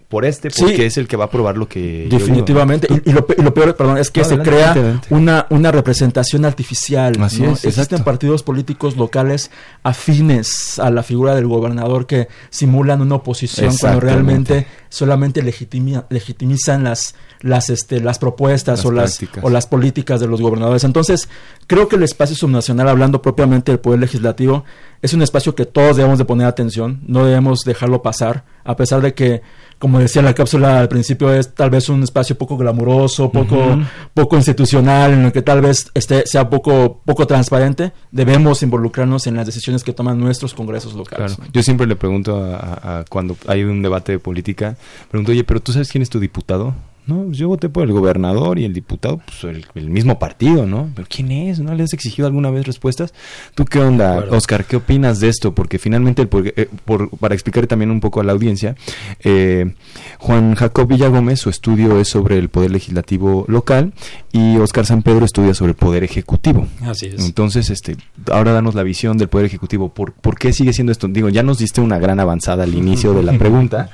por 0.07 0.23
este 0.23 0.49
porque 0.49 0.85
es 0.85 0.97
el 0.97 1.07
que 1.07 1.17
va 1.17 1.25
a 1.25 1.29
probar 1.29 1.57
lo 1.57 1.67
que 1.67 2.07
definitivamente. 2.09 2.87
Y, 3.05 3.11
lo, 3.11 3.25
peor 3.25 3.75
perdón 3.75 3.97
es 3.97 4.09
que 4.09 4.23
se 4.23 4.37
crea 4.39 5.01
una 5.09 5.47
una 5.49 5.71
representación 5.71 6.45
artificial 6.45 7.15
Así 7.21 7.43
existen 7.43 8.03
partidos 8.03 8.43
políticos 8.43 8.95
locales 8.95 9.51
afines 9.83 10.79
a 10.79 10.89
la 10.91 11.03
figura 11.03 11.35
del 11.35 11.47
gobernador 11.47 12.07
que 12.07 12.29
simulan 12.49 13.01
una 13.01 13.15
oposición 13.15 13.75
cuando 13.77 13.99
realmente 13.99 14.67
solamente 14.89 15.43
legitimizan 15.43 16.85
las 16.85 17.15
las 17.41 17.69
este 17.69 17.99
las 17.99 18.19
propuestas 18.19 18.85
o 18.85 18.91
las 18.91 19.19
o 19.41 19.49
las 19.49 19.67
políticas 19.67 20.19
de 20.19 20.27
los 20.27 20.41
gobernadores. 20.41 20.83
Entonces 20.83 21.29
creo 21.67 21.87
que 21.87 21.95
el 21.95 22.03
espacio 22.03 22.35
subnacional 22.35 22.89
hablando 22.89 23.21
propiamente 23.21 23.71
del 23.71 23.79
poder 23.79 23.99
legislativo 23.99 24.63
es 25.01 25.13
un 25.13 25.21
espacio 25.21 25.55
que 25.55 25.65
todos 25.65 25.97
debemos 25.97 26.17
de 26.17 26.25
poner 26.25 26.47
atención 26.47 27.01
no 27.07 27.25
debemos 27.25 27.61
dejarlo 27.61 28.01
pasar 28.01 28.45
a 28.63 28.75
pesar 28.75 29.01
de 29.01 29.13
que 29.13 29.41
como 29.79 29.99
decía 29.99 30.21
la 30.21 30.33
cápsula 30.33 30.79
al 30.79 30.89
principio, 30.89 31.31
es 31.31 31.53
tal 31.53 31.69
vez 31.69 31.87
un 31.89 32.01
espacio 32.01 32.37
poco 32.37 32.57
glamuroso, 32.57 33.31
poco, 33.31 33.77
poco 34.13 34.35
institucional, 34.35 35.13
en 35.13 35.25
el 35.25 35.31
que 35.31 35.43
tal 35.43 35.61
vez 35.61 35.91
este 35.93 36.25
sea 36.25 36.49
poco, 36.49 37.01
poco 37.05 37.27
transparente, 37.27 37.93
debemos 38.11 38.63
involucrarnos 38.63 39.27
en 39.27 39.35
las 39.35 39.45
decisiones 39.45 39.83
que 39.83 39.93
toman 39.93 40.19
nuestros 40.19 40.53
congresos 40.55 40.93
locales. 40.93 41.37
Yo 41.53 41.61
siempre 41.61 41.85
le 41.85 41.95
pregunto 41.95 42.43
a, 42.43 43.05
cuando 43.07 43.37
hay 43.45 43.63
un 43.63 43.83
debate 43.83 44.13
de 44.13 44.19
política, 44.19 44.77
pregunto, 45.09 45.31
oye, 45.31 45.43
pero 45.43 45.59
¿tú 45.59 45.71
sabes 45.71 45.91
quién 45.91 46.01
es 46.01 46.09
tu 46.09 46.19
diputado? 46.19 46.73
No, 47.07 47.23
pues 47.23 47.37
yo 47.37 47.47
voté 47.47 47.69
por 47.69 47.83
el 47.83 47.93
gobernador 47.93 48.59
y 48.59 48.65
el 48.65 48.73
diputado, 48.73 49.21
pues 49.25 49.43
el, 49.75 49.89
mismo 49.89 50.19
partido, 50.19 50.65
¿no? 50.65 50.89
Pero 50.93 51.07
¿quién 51.09 51.31
es? 51.31 51.59
¿No 51.59 51.73
le 51.73 51.83
has 51.83 51.93
exigido 51.93 52.27
alguna 52.27 52.49
vez 52.49 52.67
respuestas? 52.67 53.13
¿Tú 53.55 53.63
qué 53.63 53.79
onda, 53.79 54.25
Oscar? 54.29 54.65
¿Qué 54.65 54.75
opinas 54.75 55.21
de 55.21 55.29
esto? 55.29 55.55
Porque 55.55 55.79
finalmente, 55.79 56.21
el, 56.21 56.29
eh, 56.33 56.67
por, 56.83 57.09
para 57.11 57.33
explicar 57.33 57.65
también 57.65 57.91
un 57.91 58.01
poco 58.01 58.19
a 58.19 58.25
la 58.25 58.33
audiencia, 58.33 58.75
eh, 59.23 59.73
Juan 60.19 60.55
Jacob 60.55 60.87
Villagómez, 60.87 61.39
su 61.39 61.49
estudio 61.49 61.97
es 61.97 62.09
sobre 62.09 62.37
el 62.37 62.49
poder 62.49 62.71
legislativo 62.71 63.45
local 63.47 63.93
y 64.33 64.57
Oscar 64.57 64.85
San 64.85 65.01
Pedro 65.01 65.23
estudia 65.23 65.53
sobre 65.53 65.71
el 65.71 65.77
poder 65.77 66.03
ejecutivo. 66.03 66.67
Así 66.81 67.05
es. 67.05 67.25
Entonces, 67.25 67.69
este, 67.69 67.95
ahora 68.31 68.51
danos 68.51 68.75
la 68.75 68.83
visión 68.83 69.17
del 69.17 69.29
poder 69.29 69.45
ejecutivo. 69.45 69.89
¿Por, 69.89 70.11
¿Por 70.11 70.37
qué 70.37 70.51
sigue 70.51 70.73
siendo 70.73 70.91
esto? 70.91 71.07
Digo, 71.07 71.29
ya 71.29 71.41
nos 71.41 71.59
diste 71.59 71.79
una 71.79 71.99
gran 71.99 72.19
avanzada 72.19 72.65
al 72.65 72.73
inicio 72.75 73.13
de 73.13 73.23
la 73.23 73.33
pregunta. 73.37 73.89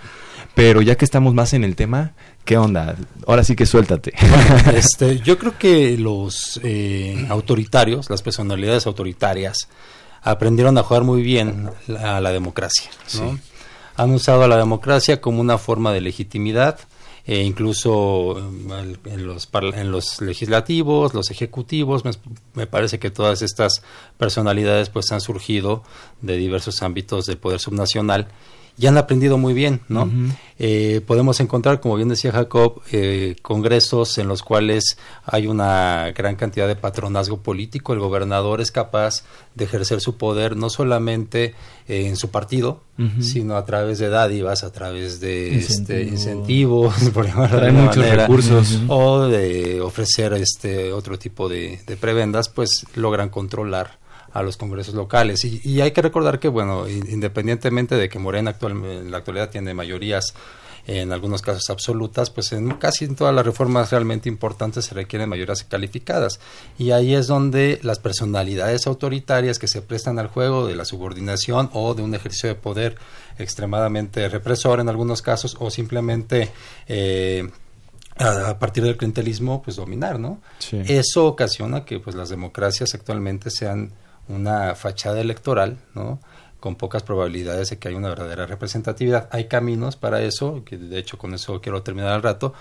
Pero 0.56 0.82
ya 0.82 0.96
que 0.96 1.06
estamos 1.06 1.34
más 1.34 1.54
en 1.54 1.64
el 1.64 1.76
tema, 1.76 2.14
¿qué 2.46 2.58
onda? 2.58 2.96
Ahora 3.28 3.44
sí 3.44 3.56
que 3.56 3.66
suéltate. 3.66 4.14
este, 4.76 5.20
yo 5.20 5.38
creo 5.38 5.58
que 5.58 5.98
los 5.98 6.60
eh, 6.64 7.26
autoritarios, 7.30 8.10
las 8.10 8.22
personalidades 8.22 8.86
autoritarias, 8.88 9.68
aprendieron 10.22 10.78
a 10.78 10.84
jugar 10.84 11.04
muy 11.04 11.22
bien 11.22 11.70
a 12.00 12.22
la 12.22 12.32
democracia. 12.32 12.90
Han 13.96 14.12
usado 14.12 14.44
a 14.44 14.48
la 14.48 14.58
democracia 14.58 15.22
como 15.22 15.42
una 15.42 15.58
forma 15.58 15.94
de 15.94 16.02
legitimidad, 16.02 16.80
e 17.26 17.42
incluso 17.44 18.38
en 18.38 19.28
los, 19.28 19.50
en 19.54 19.92
los 19.92 20.22
legislativos, 20.22 21.14
los 21.14 21.32
ejecutivos, 21.32 22.04
me, 22.54 22.68
parece 22.68 23.00
que 23.00 23.12
todas 23.12 23.42
estas 23.42 23.82
personalidades 24.18 24.90
pues 24.90 25.10
han 25.14 25.22
surgido 25.22 25.84
de 26.22 26.36
diversos 26.36 26.84
ámbitos 26.84 27.26
del 27.26 27.38
poder 27.38 27.62
subnacional 27.62 28.28
ya 28.78 28.90
han 28.90 28.98
aprendido 28.98 29.38
muy 29.38 29.54
bien, 29.54 29.82
¿no? 29.88 30.10
Eh, 30.58 31.02
podemos 31.06 31.40
encontrar, 31.40 31.80
como 31.80 31.96
bien 31.96 32.10
decía 32.10 32.32
Jacob, 32.32 32.82
eh, 32.92 33.36
congresos 33.42 34.18
en 34.18 34.28
los 34.28 34.42
cuales 34.42 34.98
hay 35.26 35.48
una 35.48 36.12
gran 36.16 36.36
cantidad 36.36 36.68
de 36.68 36.76
patronazgo 36.76 37.38
político. 37.38 37.94
El 37.94 38.00
gobernador 38.00 38.62
es 38.62 38.72
capaz 38.72 39.24
de 39.54 39.66
ejercer 39.66 40.02
su 40.02 40.18
poder 40.18 40.56
no 40.56 40.70
solamente 40.70 41.54
eh, 41.88 42.08
en 42.08 42.16
su 42.16 42.30
partido, 42.30 42.82
sino 43.20 43.58
a 43.58 43.66
través 43.66 43.98
de 43.98 44.10
dádivas, 44.10 44.64
a 44.64 44.72
través 44.72 45.20
de 45.20 45.56
este, 45.56 46.04
incentivos, 46.04 46.94
por 47.14 47.26
llamarlo 47.26 47.74
muchos 47.74 48.06
recursos. 48.08 48.82
o 48.88 49.26
de 49.26 49.82
ofrecer 49.82 50.34
este 50.34 50.94
otro 50.94 51.18
tipo 51.18 51.50
de, 51.50 51.80
de 51.88 51.98
prebendas, 51.98 52.50
pues 52.50 52.86
logran 52.96 53.30
controlar 53.30 54.03
a 54.34 54.44
los 54.44 54.58
congresos 54.58 54.96
locales. 54.96 55.44
Y, 55.46 55.82
hay 55.82 55.92
que 55.92 56.02
recordar 56.02 56.40
que, 56.40 56.48
bueno, 56.48 56.90
independientemente 56.90 57.96
de 57.96 58.10
que 58.10 58.20
Morena 58.20 58.52
actual, 58.52 58.74
en 58.84 59.12
la 59.12 59.18
actualidad 59.18 59.50
tiene 59.50 59.74
mayorías 59.74 60.34
en 60.86 61.14
algunos 61.14 61.42
casos 61.42 61.70
absolutas, 61.70 62.30
pues 62.30 62.52
en 62.52 62.72
casi 62.72 63.06
en 63.06 63.16
todas 63.16 63.34
las 63.34 63.46
reformas 63.46 63.90
realmente 63.92 64.28
importantes 64.28 64.86
se 64.86 64.96
requieren 64.96 65.30
mayorías 65.30 65.64
calificadas. 65.64 66.40
Y 66.78 66.92
ahí 66.92 67.14
es 67.14 67.28
donde 67.28 67.80
las 67.84 68.00
personalidades 68.00 68.86
autoritarias 68.86 69.60
que 69.60 69.70
se 69.70 69.82
prestan 69.82 70.20
al 70.20 70.28
juego 70.28 70.68
de 70.68 70.76
la 70.76 70.84
subordinación 70.84 71.70
o 71.74 71.94
de 71.94 72.02
un 72.02 72.16
ejercicio 72.16 72.50
de 72.50 72.56
poder 72.56 72.98
extremadamente 73.38 74.28
represor 74.28 74.82
en 74.82 74.90
algunos 74.90 75.22
casos 75.22 75.56
o 75.60 75.72
simplemente 75.72 76.52
eh, 76.88 77.50
a, 78.18 78.60
partir 78.60 78.84
del 78.84 78.98
clientelismo 78.98 79.64
pues 79.64 79.78
dominar, 79.78 80.20
¿no? 80.20 80.42
Eso 80.72 81.28
ocasiona 81.28 81.86
que 81.86 82.00
pues 82.00 82.16
las 82.16 82.30
democracias 82.30 82.94
actualmente 82.94 83.50
sean 83.50 83.92
una 84.28 84.76
fachada 84.76 85.22
electoral, 85.22 85.78
¿no? 85.96 86.20
con 86.60 86.76
pocas 86.76 87.04
probabilidades 87.04 87.70
de 87.70 87.78
que 87.78 87.90
haya 87.90 87.98
una 87.98 88.08
verdadera 88.08 88.46
representatividad. 88.46 89.28
Hay 89.32 89.50
caminos 89.50 89.98
para 89.98 90.22
eso, 90.22 90.64
que 90.64 90.78
de 90.78 90.98
hecho 90.98 91.18
con 91.18 91.34
eso 91.34 91.60
quiero 91.60 91.84
terminar 91.84 92.14
al 92.14 92.24
rato, 92.24 92.54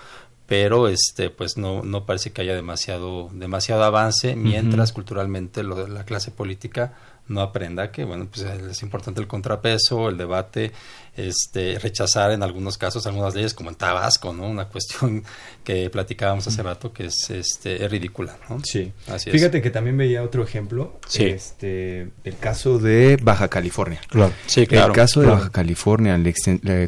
pero 0.45 0.89
este 0.89 1.29
pues 1.29 1.57
no, 1.57 1.83
no 1.83 2.05
parece 2.05 2.33
que 2.33 2.41
haya 2.41 2.53
demasiado 2.53 3.29
demasiado 3.31 3.83
avance 3.83 4.35
mientras 4.35 4.91
culturalmente 4.91 5.63
lo, 5.63 5.87
la 5.87 6.03
clase 6.03 6.31
política 6.31 6.93
no 7.27 7.41
aprenda 7.41 7.91
que 7.91 8.03
bueno 8.03 8.27
pues 8.31 8.45
es 8.45 8.81
importante 8.83 9.21
el 9.21 9.27
contrapeso 9.27 10.09
el 10.09 10.17
debate 10.17 10.71
este 11.15 11.77
rechazar 11.79 12.31
en 12.31 12.41
algunos 12.41 12.77
casos 12.77 13.05
algunas 13.05 13.35
leyes 13.35 13.53
como 13.53 13.69
en 13.69 13.75
Tabasco 13.75 14.33
no 14.33 14.47
una 14.47 14.65
cuestión 14.65 15.23
que 15.63 15.89
platicábamos 15.89 16.47
hace 16.47 16.63
rato 16.63 16.91
que 16.91 17.05
es 17.05 17.29
este 17.29 17.83
es 17.83 17.91
ridícula 17.91 18.37
¿no? 18.49 18.59
sí. 18.63 18.91
Así 19.07 19.31
fíjate 19.31 19.61
que 19.61 19.69
también 19.69 19.97
veía 19.97 20.23
otro 20.23 20.43
ejemplo 20.43 20.99
sí. 21.07 21.25
este 21.25 22.09
el 22.23 22.37
caso 22.37 22.79
de 22.79 23.17
Baja 23.21 23.47
California. 23.47 24.01
Claro. 24.07 24.33
Sí 24.45 24.65
claro. 24.67 24.87
el 24.87 24.93
caso 24.93 25.21
de 25.21 25.27
Baja 25.27 25.49
California 25.49 26.19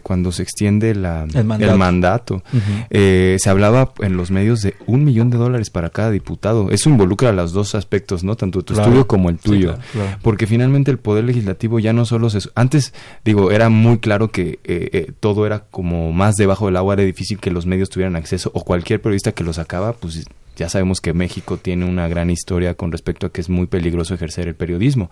cuando 0.03 0.31
se 0.31 0.43
extiende 0.43 0.95
la, 0.95 1.27
el 1.33 1.77
mandato, 1.77 2.43
eh, 2.89 3.37
se 3.39 3.49
hablaba 3.49 3.93
en 3.99 4.17
los 4.17 4.31
medios 4.31 4.61
de 4.61 4.75
un 4.85 5.03
millón 5.03 5.29
de 5.29 5.37
dólares 5.37 5.69
para 5.69 5.89
cada 5.89 6.11
diputado. 6.11 6.71
Eso 6.71 6.89
involucra 6.89 7.31
los 7.31 7.51
dos 7.51 7.75
aspectos 7.75 8.23
no 8.23 8.35
tanto 8.35 8.63
tu 8.63 8.73
estudio 8.73 9.07
como 9.07 9.29
el 9.29 9.37
tuyo 9.37 9.77
porque 10.25 10.47
finalmente 10.47 10.89
el 10.89 10.97
poder 10.97 11.23
legislativo 11.23 11.77
ya 11.77 11.93
no 11.93 12.03
solo 12.03 12.31
se 12.31 12.39
antes 12.55 12.95
digo 13.23 13.51
era 13.51 13.69
muy 13.69 13.99
claro 13.99 14.31
que 14.31 14.57
eh, 14.63 14.89
eh, 14.91 15.11
todo 15.19 15.45
era 15.45 15.65
como 15.69 16.11
más 16.13 16.33
debajo 16.33 16.65
del 16.65 16.77
agua, 16.77 16.95
era 16.95 17.03
difícil 17.03 17.37
que 17.37 17.51
los 17.51 17.67
medios 17.67 17.91
tuvieran 17.91 18.15
acceso 18.15 18.49
o 18.55 18.63
cualquier 18.63 18.99
periodista 19.03 19.33
que 19.33 19.43
lo 19.43 19.53
sacaba, 19.53 19.93
pues 19.93 20.25
ya 20.55 20.67
sabemos 20.67 20.99
que 20.99 21.13
México 21.13 21.57
tiene 21.57 21.85
una 21.85 22.07
gran 22.07 22.31
historia 22.31 22.73
con 22.73 22.91
respecto 22.91 23.27
a 23.27 23.31
que 23.31 23.39
es 23.39 23.49
muy 23.49 23.67
peligroso 23.67 24.15
ejercer 24.15 24.47
el 24.47 24.55
periodismo. 24.55 25.11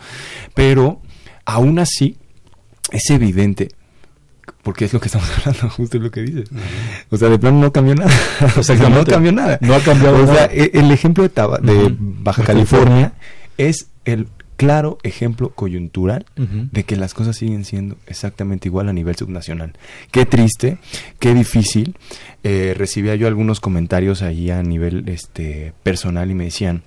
Pero 0.56 0.99
aún 1.45 1.78
así 1.78 2.17
es 2.89 3.08
evidente 3.12 3.69
porque 4.63 4.86
es 4.86 4.93
lo 4.93 4.99
que 4.99 5.10
estamos 5.10 5.30
hablando, 5.45 5.69
justo 5.69 5.99
lo 5.99 6.10
que 6.10 6.21
dices. 6.21 6.49
O 7.12 7.17
sea, 7.17 7.30
de 7.30 7.38
plano 7.38 7.60
no 7.60 7.71
cambió 7.71 7.93
nada. 7.93 8.12
o 8.58 8.63
sea, 8.63 8.76
no 8.89 9.06
cambió 9.06 9.32
nada. 9.32 9.60
No 9.62 9.76
ha 9.76 9.80
cambiado 9.80 10.23
o 10.23 10.26
sea, 10.26 10.45
e, 10.45 10.71
el 10.73 10.89
ejemplo 10.89 11.21
de, 11.21 11.30
de 11.30 11.95
Baja 11.99 12.43
California 12.43 13.13
es 13.60 13.89
el 14.06 14.28
claro 14.63 14.97
ejemplo 15.04 15.49
coyuntural 15.49 16.26
de 16.38 16.84
que 16.86 16.95
las 16.95 17.13
cosas 17.13 17.36
siguen 17.36 17.65
siendo 17.65 17.97
exactamente 18.08 18.69
igual 18.69 18.88
a 18.88 18.93
nivel 18.93 19.15
subnacional. 19.17 19.73
Qué 20.10 20.26
triste, 20.26 20.78
qué 21.19 21.34
difícil. 21.34 21.97
Eh, 22.43 22.73
recibía 22.78 23.15
yo 23.15 23.28
algunos 23.28 23.60
comentarios 23.60 24.21
ahí 24.21 24.52
a 24.52 24.63
nivel 24.63 25.10
este 25.10 25.73
personal 25.84 26.32
y 26.32 26.34
me 26.34 26.45
decían, 26.45 26.84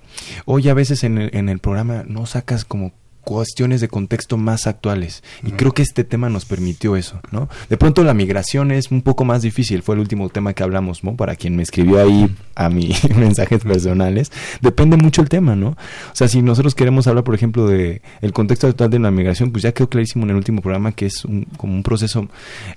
oye, 0.46 0.70
a 0.70 0.74
veces 0.74 1.04
en 1.04 1.18
el, 1.18 1.30
en 1.36 1.50
el 1.50 1.58
programa 1.58 2.02
no 2.06 2.24
sacas 2.24 2.64
como 2.64 2.92
cuestiones 3.26 3.80
de 3.80 3.88
contexto 3.88 4.36
más 4.36 4.68
actuales. 4.68 5.24
Y 5.44 5.50
creo 5.50 5.72
que 5.72 5.82
este 5.82 6.04
tema 6.04 6.30
nos 6.30 6.44
permitió 6.44 6.94
eso, 6.94 7.18
¿no? 7.32 7.48
De 7.68 7.76
pronto 7.76 8.04
la 8.04 8.14
migración 8.14 8.70
es 8.70 8.92
un 8.92 9.02
poco 9.02 9.24
más 9.24 9.42
difícil, 9.42 9.82
fue 9.82 9.96
el 9.96 10.00
último 10.00 10.28
tema 10.28 10.52
que 10.52 10.62
hablamos, 10.62 11.02
¿no? 11.02 11.16
Para 11.16 11.34
quien 11.34 11.56
me 11.56 11.64
escribió 11.64 12.00
ahí 12.00 12.32
a 12.54 12.70
mis 12.70 13.02
mensajes 13.16 13.64
personales, 13.64 14.30
depende 14.60 14.96
mucho 14.96 15.22
el 15.22 15.28
tema, 15.28 15.56
¿no? 15.56 15.70
O 15.70 15.76
sea, 16.12 16.28
si 16.28 16.40
nosotros 16.40 16.76
queremos 16.76 17.08
hablar, 17.08 17.24
por 17.24 17.34
ejemplo, 17.34 17.66
de 17.66 18.00
el 18.20 18.32
contexto 18.32 18.68
actual 18.68 18.90
de 18.90 19.00
la 19.00 19.10
migración, 19.10 19.50
pues 19.50 19.64
ya 19.64 19.72
quedó 19.72 19.88
clarísimo 19.88 20.22
en 20.22 20.30
el 20.30 20.36
último 20.36 20.62
programa 20.62 20.92
que 20.92 21.06
es 21.06 21.26
como 21.56 21.74
un 21.74 21.82
proceso 21.82 22.28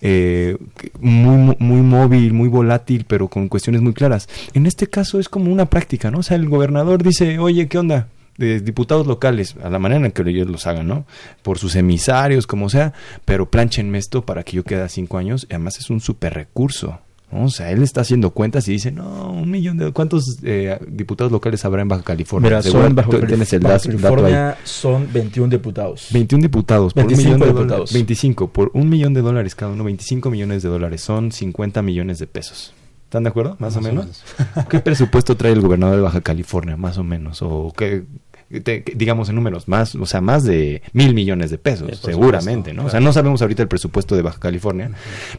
eh, 0.01 0.57
muy, 0.99 1.55
muy 1.59 1.81
móvil, 1.83 2.33
muy 2.33 2.49
volátil, 2.49 3.05
pero 3.07 3.27
con 3.27 3.49
cuestiones 3.49 3.83
muy 3.83 3.93
claras. 3.93 4.27
En 4.55 4.65
este 4.65 4.87
caso 4.87 5.19
es 5.19 5.29
como 5.29 5.51
una 5.51 5.67
práctica, 5.67 6.09
¿no? 6.09 6.19
O 6.19 6.23
sea, 6.23 6.37
el 6.37 6.49
gobernador 6.49 7.03
dice, 7.03 7.37
oye, 7.37 7.67
¿qué 7.67 7.77
onda? 7.77 8.07
De 8.39 8.61
diputados 8.61 9.05
locales, 9.05 9.55
a 9.61 9.69
la 9.69 9.79
manera 9.79 10.05
en 10.05 10.11
que 10.11 10.21
ellos 10.29 10.47
los 10.47 10.65
hagan, 10.65 10.87
¿no? 10.87 11.05
Por 11.43 11.59
sus 11.59 11.75
emisarios, 11.75 12.47
como 12.47 12.69
sea, 12.69 12.93
pero 13.25 13.49
planchenme 13.49 13.97
esto 13.97 14.25
para 14.25 14.43
que 14.43 14.55
yo 14.55 14.63
quede 14.63 14.81
a 14.81 14.89
cinco 14.89 15.17
años, 15.17 15.45
y 15.49 15.53
además 15.53 15.77
es 15.77 15.89
un 15.89 15.99
super 15.99 16.33
recurso. 16.33 16.99
O 17.31 17.49
sea, 17.49 17.69
él 17.69 17.83
está 17.83 18.01
haciendo 18.01 18.31
cuentas 18.31 18.67
y 18.67 18.71
dice, 18.71 18.91
no, 18.91 19.31
un 19.31 19.51
millón 19.51 19.77
de... 19.77 19.91
¿Cuántos 19.91 20.39
eh, 20.41 20.79
diputados 20.87 21.31
locales 21.31 21.63
habrá 21.63 21.83
en 21.83 21.87
Baja 21.87 22.01
California? 22.01 22.49
Mira, 22.49 22.63
son 22.63 22.95
Baja, 22.95 23.09
California 23.09 24.57
son 24.63 25.07
21 25.13 25.49
diputados. 25.51 26.07
21 26.11 26.41
diputados 26.41 26.93
por 26.93 27.05
un 27.05 27.17
millón 27.17 27.39
de 27.39 27.53
dólares. 27.53 27.93
25, 27.93 28.51
por 28.51 28.71
un 28.73 28.89
millón 28.89 29.13
de 29.13 29.21
dólares 29.21 29.53
cada 29.53 29.71
uno, 29.71 29.83
25 29.83 30.31
millones 30.31 30.63
de 30.63 30.69
dólares. 30.69 31.01
Son 31.01 31.31
50 31.31 31.83
millones 31.83 32.17
de 32.17 32.25
pesos. 32.25 32.73
¿Están 33.09 33.23
de 33.23 33.29
acuerdo? 33.29 33.55
Más, 33.59 33.75
o, 33.75 33.81
menos. 33.81 34.23
¿Qué 34.69 34.79
presupuesto 34.79 35.35
trae 35.35 35.51
el 35.51 35.61
gobernador 35.61 35.95
de 35.95 36.01
Baja 36.03 36.21
California? 36.21 36.77
Más 36.77 36.99
o 36.99 37.03
menos. 37.03 37.41
¿O 37.41 37.73
qué, 37.75 38.03
digamos 38.49 39.29
en 39.29 39.35
números, 39.35 39.67
más, 39.67 39.95
o 39.95 40.05
sea, 40.05 40.21
más 40.21 40.43
de 40.43 40.81
mil 40.93 41.13
millones 41.13 41.51
de 41.51 41.57
pesos, 41.57 41.99
seguramente, 42.03 42.73
¿no? 42.73 42.85
O 42.85 42.89
sea, 42.89 42.99
no 42.99 43.13
sabemos 43.13 43.41
ahorita 43.41 43.61
el 43.61 43.67
presupuesto 43.67 44.15
de 44.15 44.23
Baja 44.23 44.39
California, 44.39 44.91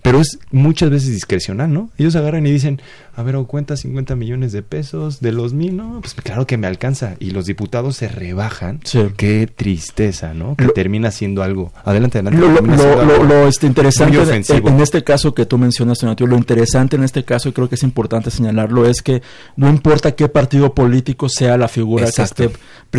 pero 0.02 0.20
es 0.20 0.38
muchas 0.52 0.90
veces 0.90 1.10
discrecional, 1.10 1.72
¿no? 1.72 1.90
Ellos 1.98 2.14
agarran 2.14 2.46
y 2.46 2.52
dicen, 2.52 2.80
a 3.16 3.22
ver, 3.22 3.36
o 3.36 3.46
cuenta 3.46 3.76
50 3.76 4.14
millones 4.16 4.52
de 4.52 4.62
pesos 4.62 5.20
de 5.20 5.32
los 5.32 5.52
mil, 5.52 5.76
no, 5.76 6.00
pues 6.00 6.14
claro 6.14 6.46
que 6.46 6.56
me 6.56 6.66
alcanza. 6.66 7.16
Y 7.18 7.32
los 7.32 7.46
diputados 7.46 7.96
se 7.96 8.08
rebajan. 8.08 8.80
Qué 9.16 9.46
tristeza, 9.46 10.32
¿no? 10.32 10.54
Que 10.56 10.68
termina 10.68 11.10
siendo 11.10 11.42
algo. 11.42 11.72
Adelante, 11.84 12.18
adelante. 12.18 12.40
Lo, 12.40 13.24
lo, 13.24 13.48
este, 13.48 13.66
interesante 13.66 14.18
en, 14.18 14.80
este 14.80 15.02
caso 15.04 15.34
que 15.34 15.46
tú 15.46 15.58
mencionas, 15.58 16.02
lo 16.02 16.36
interesante 16.36 16.96
en 16.96 17.04
este 17.04 17.24
caso, 17.24 17.48
y 17.48 17.52
creo 17.52 17.68
que 17.68 17.74
es 17.74 17.82
importante 17.82 18.30
señalarlo, 18.30 18.86
es 18.86 19.02
que 19.02 19.22
no 19.56 19.68
importa 19.68 20.12
qué 20.12 20.28
partido 20.28 20.74
político 20.74 21.28
sea 21.28 21.56
la 21.56 21.68
figura 21.68 22.10
que 22.10 22.22
esté 22.22 22.50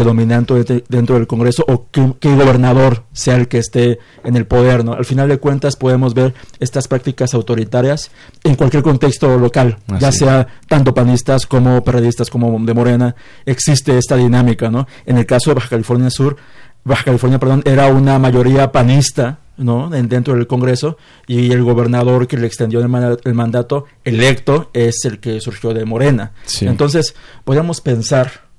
predominante 0.01 0.83
dentro 0.89 1.15
del 1.15 1.27
Congreso 1.27 1.63
o 1.67 1.85
qué, 1.91 2.35
gobernador 2.35 3.03
sea 3.13 3.35
el 3.35 3.47
que 3.47 3.59
esté 3.59 3.99
en 4.23 4.35
el 4.35 4.47
poder. 4.47 4.83
¿no? 4.83 4.93
Al 4.93 5.05
final 5.05 5.29
de 5.29 5.37
cuentas 5.37 5.75
podemos 5.75 6.15
ver 6.15 6.33
estas 6.59 6.87
prácticas 6.87 7.35
autoritarias 7.35 8.09
en 8.43 8.55
cualquier 8.55 8.81
contexto 8.81 9.37
local, 9.37 9.77
ya 9.99 10.11
sea 10.11 10.47
tanto 10.67 10.93
panistas 10.95 11.45
como 11.45 11.83
periodistas 11.83 12.31
como 12.31 12.57
de 12.65 12.73
Morena, 12.73 13.15
existe 13.45 13.95
esta 13.97 14.15
dinámica. 14.15 14.71
¿no? 14.71 14.87
En 15.05 15.17
el 15.17 15.27
caso 15.27 15.51
de 15.51 15.55
Baja 15.55 15.69
California 15.69 16.09
Sur, 16.09 16.35
Baja 16.83 17.03
California, 17.03 17.37
perdón, 17.37 17.61
era 17.65 17.87
una 17.87 18.17
mayoría 18.17 18.71
panista, 18.71 19.37
¿no? 19.57 19.87
dentro 19.91 20.33
del 20.33 20.47
Congreso 20.47 20.97
y 21.27 21.51
el 21.51 21.61
gobernador 21.61 22.27
que 22.27 22.37
le 22.37 22.47
extendió 22.47 22.79
el, 22.79 23.33
mandato 23.35 23.85
electo 24.03 24.71
es 24.73 25.05
el 25.05 25.19
que 25.19 25.39
surgió 25.41 25.75
de 25.75 25.85
Morena. 25.85 26.31
Entonces, 26.61 27.13
podríamos 27.43 27.81
pensar 27.81 28.50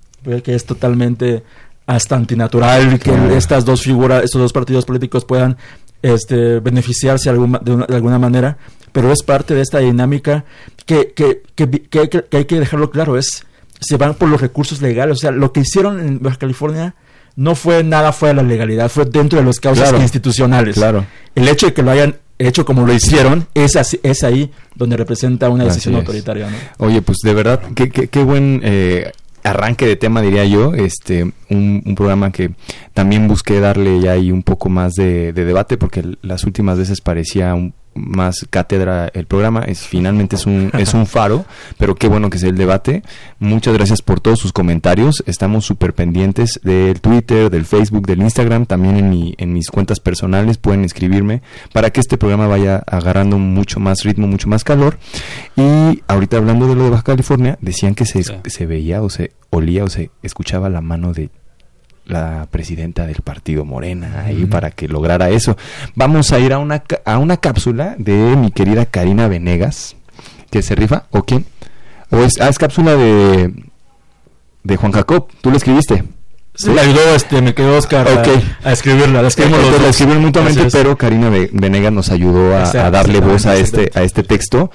que 0.43 0.55
es 0.55 0.65
totalmente 0.65 1.43
hasta 1.87 2.17
antinatural 2.17 2.99
que 2.99 3.37
estas 3.37 3.65
dos 3.65 3.83
figuras, 3.83 4.25
estos 4.25 4.41
dos 4.41 4.53
partidos 4.53 4.85
políticos 4.85 5.25
puedan 5.25 5.57
este, 6.03 6.61
beneficiarse 6.61 7.33
de, 7.33 7.85
alguna 7.95 8.19
manera, 8.19 8.59
pero 8.93 9.13
es 9.13 9.23
parte 9.23 9.55
de 9.55 9.63
esta 9.63 9.79
dinámica 9.79 10.45
que, 10.87 11.13
que, 11.15 11.43
que, 11.55 12.25
hay 12.33 12.45
que 12.45 12.61
dejarlo 12.61 12.91
claro, 12.91 13.19
es 13.19 13.47
se 13.81 13.97
van 13.97 14.15
por 14.15 14.29
los 14.29 14.41
recursos 14.41 14.81
legales, 14.81 15.19
o 15.19 15.21
sea, 15.21 15.31
lo 15.33 15.53
que 15.53 15.61
hicieron 15.61 16.01
en 16.01 16.23
Baja 16.23 16.37
California 16.37 16.95
no 17.35 17.55
fue 17.55 17.83
nada 17.83 18.13
fuera 18.13 18.35
de 18.35 18.43
la 18.43 18.49
legalidad, 18.49 18.89
fue 18.89 19.05
dentro 19.07 19.39
de 19.39 19.45
los 19.45 19.59
causas 19.59 19.93
institucionales. 20.01 20.75
Claro. 20.75 21.07
El 21.35 21.49
hecho 21.49 21.67
de 21.67 21.73
que 21.73 21.83
lo 21.83 21.91
hayan 21.91 22.17
hecho 22.39 22.65
como 22.65 22.87
lo 22.87 22.93
hicieron, 22.93 23.47
es, 23.55 23.77
es 24.03 24.23
ahí 24.23 24.51
donde 24.75 24.97
representa 24.97 25.49
una 25.49 25.65
decisión 25.65 25.95
autoritaria. 25.97 26.49
Oye, 26.79 27.01
pues 27.03 27.19
de 27.23 27.35
verdad, 27.35 27.63
qué, 27.75 27.91
qué, 27.91 28.09
qué 28.09 28.23
buen 28.23 28.61
eh, 28.65 29.13
arranque 29.43 29.87
de 29.87 29.97
tema, 29.97 30.23
diría 30.23 30.45
yo, 30.45 30.75
este, 30.75 31.33
un, 31.51 31.95
programa 31.97 32.33
que 32.33 32.53
también 32.95 33.29
busqué 33.29 33.61
darle 33.61 34.01
ya 34.01 34.13
ahí 34.13 34.31
un 34.31 34.43
poco 34.43 34.69
más 34.69 34.95
de, 34.95 35.33
de 35.33 35.45
debate, 35.45 35.77
porque 35.77 36.17
las 36.23 36.45
últimas 36.45 36.79
veces 36.79 37.01
parecía 37.01 37.55
un, 37.55 37.75
más 37.95 38.47
cátedra 38.51 39.11
el 39.15 39.27
programa. 39.27 39.63
Es, 39.63 39.87
finalmente 39.87 40.37
es 40.37 40.47
un, 40.47 40.71
es 40.79 40.95
un 40.95 41.07
faro, 41.07 41.45
pero 41.79 41.95
qué 41.95 42.09
bueno 42.09 42.31
que 42.31 42.39
sea 42.39 42.49
el 42.49 42.57
debate. 42.57 43.03
Muchas 43.39 43.75
gracias 43.75 44.03
por 44.03 44.21
todos 44.21 44.39
sus 44.39 44.53
comentarios. 44.53 45.23
Estamos 45.27 45.65
súper 45.65 45.95
pendientes 45.95 46.61
del 46.63 47.01
Twitter, 47.01 47.51
del 47.51 47.65
Facebook, 47.65 48.07
del 48.07 48.23
Instagram, 48.23 48.67
también 48.67 48.97
en, 48.97 49.11
mi, 49.11 49.35
en 49.39 49.53
mis 49.53 49.71
cuentas 49.71 50.01
personales. 50.01 50.59
Pueden 50.59 50.85
escribirme 50.85 51.43
para 51.73 51.91
que 51.91 52.01
este 52.01 52.19
programa 52.19 52.47
vaya 52.47 52.83
agarrando 52.87 53.39
mucho 53.39 53.81
más 53.81 54.03
ritmo, 54.05 54.27
mucho 54.27 54.49
más 54.49 54.65
calor. 54.65 54.99
Y 55.57 56.03
ahorita 56.09 56.37
hablando 56.37 56.67
de 56.67 56.75
lo 56.75 56.85
de 56.85 56.91
Baja 56.91 57.03
California, 57.03 57.59
decían 57.61 57.95
que 57.95 58.07
se, 58.07 58.23
se 58.23 58.67
veía 58.67 59.03
o 59.03 59.11
se 59.11 59.33
olía 59.51 59.85
o 59.85 59.89
se 59.89 60.11
escuchaba 60.23 60.71
la 60.71 60.81
mano 60.81 61.13
de 61.13 61.31
la 62.07 62.47
presidenta 62.51 63.07
del 63.07 63.23
partido 63.23 63.65
Morena 63.65 64.25
ahí 64.27 64.47
para 64.47 64.71
que 64.71 64.89
lograra 64.89 65.31
eso. 65.31 65.57
Vamos 65.95 66.33
a 66.33 66.39
ir 66.39 66.53
a 66.53 66.59
una, 66.59 66.83
a 67.05 67.19
una 67.19 67.37
cápsula 67.37 67.95
de 67.99 68.37
mi 68.37 68.51
querida 68.51 68.87
Karina 68.87 69.29
Venegas, 69.29 69.97
que 70.51 70.63
se 70.63 70.75
rifa, 70.75 71.05
¿o 71.11 71.23
quién? 71.25 71.47
¿O 72.11 72.19
es, 72.19 72.41
ah, 72.41 72.49
es 72.49 72.59
cápsula 72.59 72.97
de, 72.97 73.53
de 74.65 74.77
Juan 74.77 74.93
Jacob? 74.93 75.29
¿Tú 75.41 75.51
lo 75.51 75.57
escribiste? 75.57 76.05
Sí, 76.55 76.71
le 76.71 76.83
ayudó, 76.83 77.15
este, 77.15 77.41
me 77.41 77.55
quedó 77.55 77.79
Oscar 77.79 78.07
a, 78.07 78.73
escribirla. 78.73 79.23
La 79.23 79.29
escribimos, 79.29 80.21
mutuamente, 80.21 80.69
pero 80.71 80.99
Karina 80.99 81.31
Venegas 81.31 81.93
nos 81.93 82.11
ayudó 82.11 82.55
a, 82.55 82.65
a 82.65 82.91
darle 82.91 83.21
voz 83.21 83.47
a 83.47 83.57
este, 83.57 83.91
a 83.95 84.03
este 84.03 84.23
texto 84.23 84.71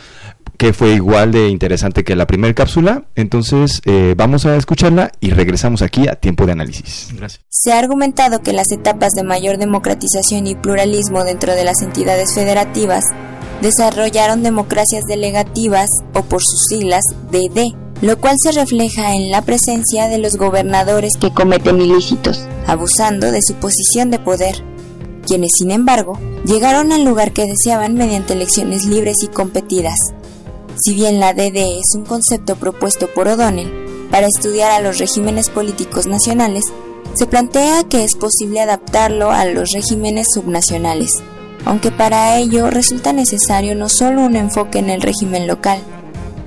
que 0.58 0.74
fue 0.74 0.93
igual 0.93 1.32
de 1.32 1.50
interesante 1.50 2.04
que 2.04 2.15
la 2.15 2.28
primera 2.28 2.54
cápsula. 2.54 3.06
Entonces, 3.15 3.82
eh, 3.86 4.15
vamos 4.17 4.46
a 4.46 4.56
escucharla 4.56 5.12
y 5.20 5.30
regresamos 5.30 5.82
aquí 5.82 6.08
a 6.08 6.15
tiempo 6.15 6.46
de 6.46 6.54
análisis. 6.54 7.10
Gracias. 7.15 7.46
Se 7.50 7.72
ha 7.72 7.80
argumentado 7.80 8.41
que 8.41 8.54
las 8.54 8.72
etapas 8.72 9.12
de 9.12 9.24
mayor 9.24 9.58
democratización 9.58 10.48
y 10.48 10.56
pluralismo 10.56 11.24
dentro 11.24 11.54
de 11.54 11.63
las 11.63 11.82
entidades 11.82 12.34
federativas 12.34 13.04
desarrollaron 13.62 14.43
democracias 14.43 15.04
delegativas 15.08 15.89
o 16.13 16.24
por 16.24 16.41
sus 16.41 16.65
siglas 16.70 17.04
DD, 17.32 17.76
lo 18.02 18.20
cual 18.20 18.36
se 18.41 18.52
refleja 18.52 19.13
en 19.13 19.32
la 19.32 19.41
presencia 19.41 20.08
de 20.08 20.20
los 20.20 20.38
gobernadores 20.38 21.13
que 21.20 21.34
cometen 21.34 21.82
ilícitos, 21.82 22.46
abusando 22.67 23.32
de 23.32 23.39
su 23.41 23.56
posición 23.56 24.12
de 24.12 24.20
poder, 24.20 24.63
quienes 25.26 25.52
sin 25.58 25.72
embargo 25.72 26.20
llegaron 26.46 26.91
al 26.91 27.04
lugar 27.04 27.34
que 27.34 27.46
deseaban 27.46 27.96
mediante 27.96 28.34
elecciones 28.34 28.86
libres 28.86 29.17
y 29.24 29.28
competidas. 29.28 29.98
Si 30.80 30.94
bien 30.94 31.20
la 31.20 31.34
DD 31.34 31.80
es 31.80 31.96
un 31.96 32.06
concepto 32.06 32.56
propuesto 32.56 33.08
por 33.08 33.28
O'Donnell 33.28 34.08
para 34.12 34.28
estudiar 34.28 34.72
a 34.72 34.80
los 34.80 35.00
regímenes 35.00 35.50
políticos 35.50 36.06
nacionales, 36.06 36.63
se 37.16 37.26
plantea 37.26 37.84
que 37.86 38.04
es 38.04 38.16
posible 38.16 38.62
adaptarlo 38.62 39.32
a 39.32 39.46
los 39.46 39.72
regímenes 39.72 40.28
subnacionales, 40.32 41.10
aunque 41.66 41.90
para 41.90 42.38
ello 42.38 42.70
resulta 42.70 43.12
necesario 43.12 43.74
no 43.74 43.90
solo 43.90 44.22
un 44.22 44.36
enfoque 44.36 44.78
en 44.78 44.92
el 44.92 45.02
régimen 45.02 45.48
local, 45.48 45.80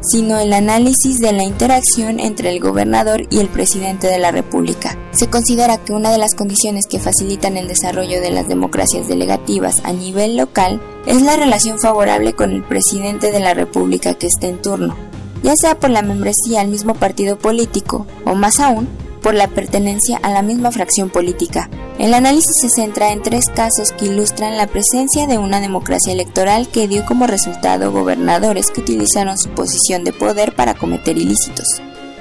sino 0.01 0.39
el 0.39 0.53
análisis 0.53 1.19
de 1.19 1.33
la 1.33 1.43
interacción 1.43 2.21
entre 2.21 2.51
el 2.51 2.61
gobernador 2.61 3.27
y 3.31 3.39
el 3.39 3.49
presidente 3.49 4.07
de 4.07 4.19
la 4.19 4.31
República. 4.31 4.99
Se 5.13 5.29
considera 5.29 5.79
que 5.79 5.93
una 5.93 6.11
de 6.11 6.19
las 6.19 6.35
condiciones 6.35 6.87
que 6.87 6.99
facilitan 6.99 7.57
el 7.57 7.69
desarrollo 7.69 8.21
de 8.21 8.31
las 8.31 8.49
democracias 8.49 9.09
delegativas 9.09 9.77
a 9.85 9.93
nivel 9.93 10.37
local 10.37 10.81
es 11.07 11.23
la 11.23 11.37
relación 11.37 11.79
favorable 11.79 12.33
con 12.33 12.53
el 12.53 12.63
presidente 12.63 13.33
de 13.33 13.41
la 13.41 13.55
República 13.55 14.15
que 14.15 14.27
esté 14.27 14.49
en 14.49 14.63
turno, 14.63 14.97
ya 15.43 15.55
sea 15.57 15.79
por 15.79 15.91
la 15.91 16.03
membresía 16.03 16.61
al 16.61 16.69
mismo 16.69 16.95
partido 16.95 17.39
político 17.39 18.07
o 18.25 18.35
más 18.35 18.61
aún 18.61 18.89
por 19.23 19.35
la 19.35 19.49
pertenencia 19.49 20.19
a 20.23 20.31
la 20.31 20.43
misma 20.43 20.71
fracción 20.73 21.11
política. 21.11 21.69
El 22.01 22.15
análisis 22.15 22.57
se 22.63 22.71
centra 22.71 23.13
en 23.13 23.21
tres 23.21 23.51
casos 23.55 23.93
que 23.93 24.07
ilustran 24.07 24.57
la 24.57 24.67
presencia 24.67 25.27
de 25.27 25.37
una 25.37 25.61
democracia 25.61 26.15
electoral 26.15 26.67
que 26.67 26.89
dio 26.89 27.05
como 27.05 27.27
resultado 27.27 27.93
gobernadores 27.93 28.71
que 28.71 28.81
utilizaron 28.81 29.37
su 29.37 29.51
posición 29.51 30.03
de 30.03 30.15
poder 30.15 30.55
para 30.55 30.73
cometer 30.73 31.19
ilícitos. 31.19 31.67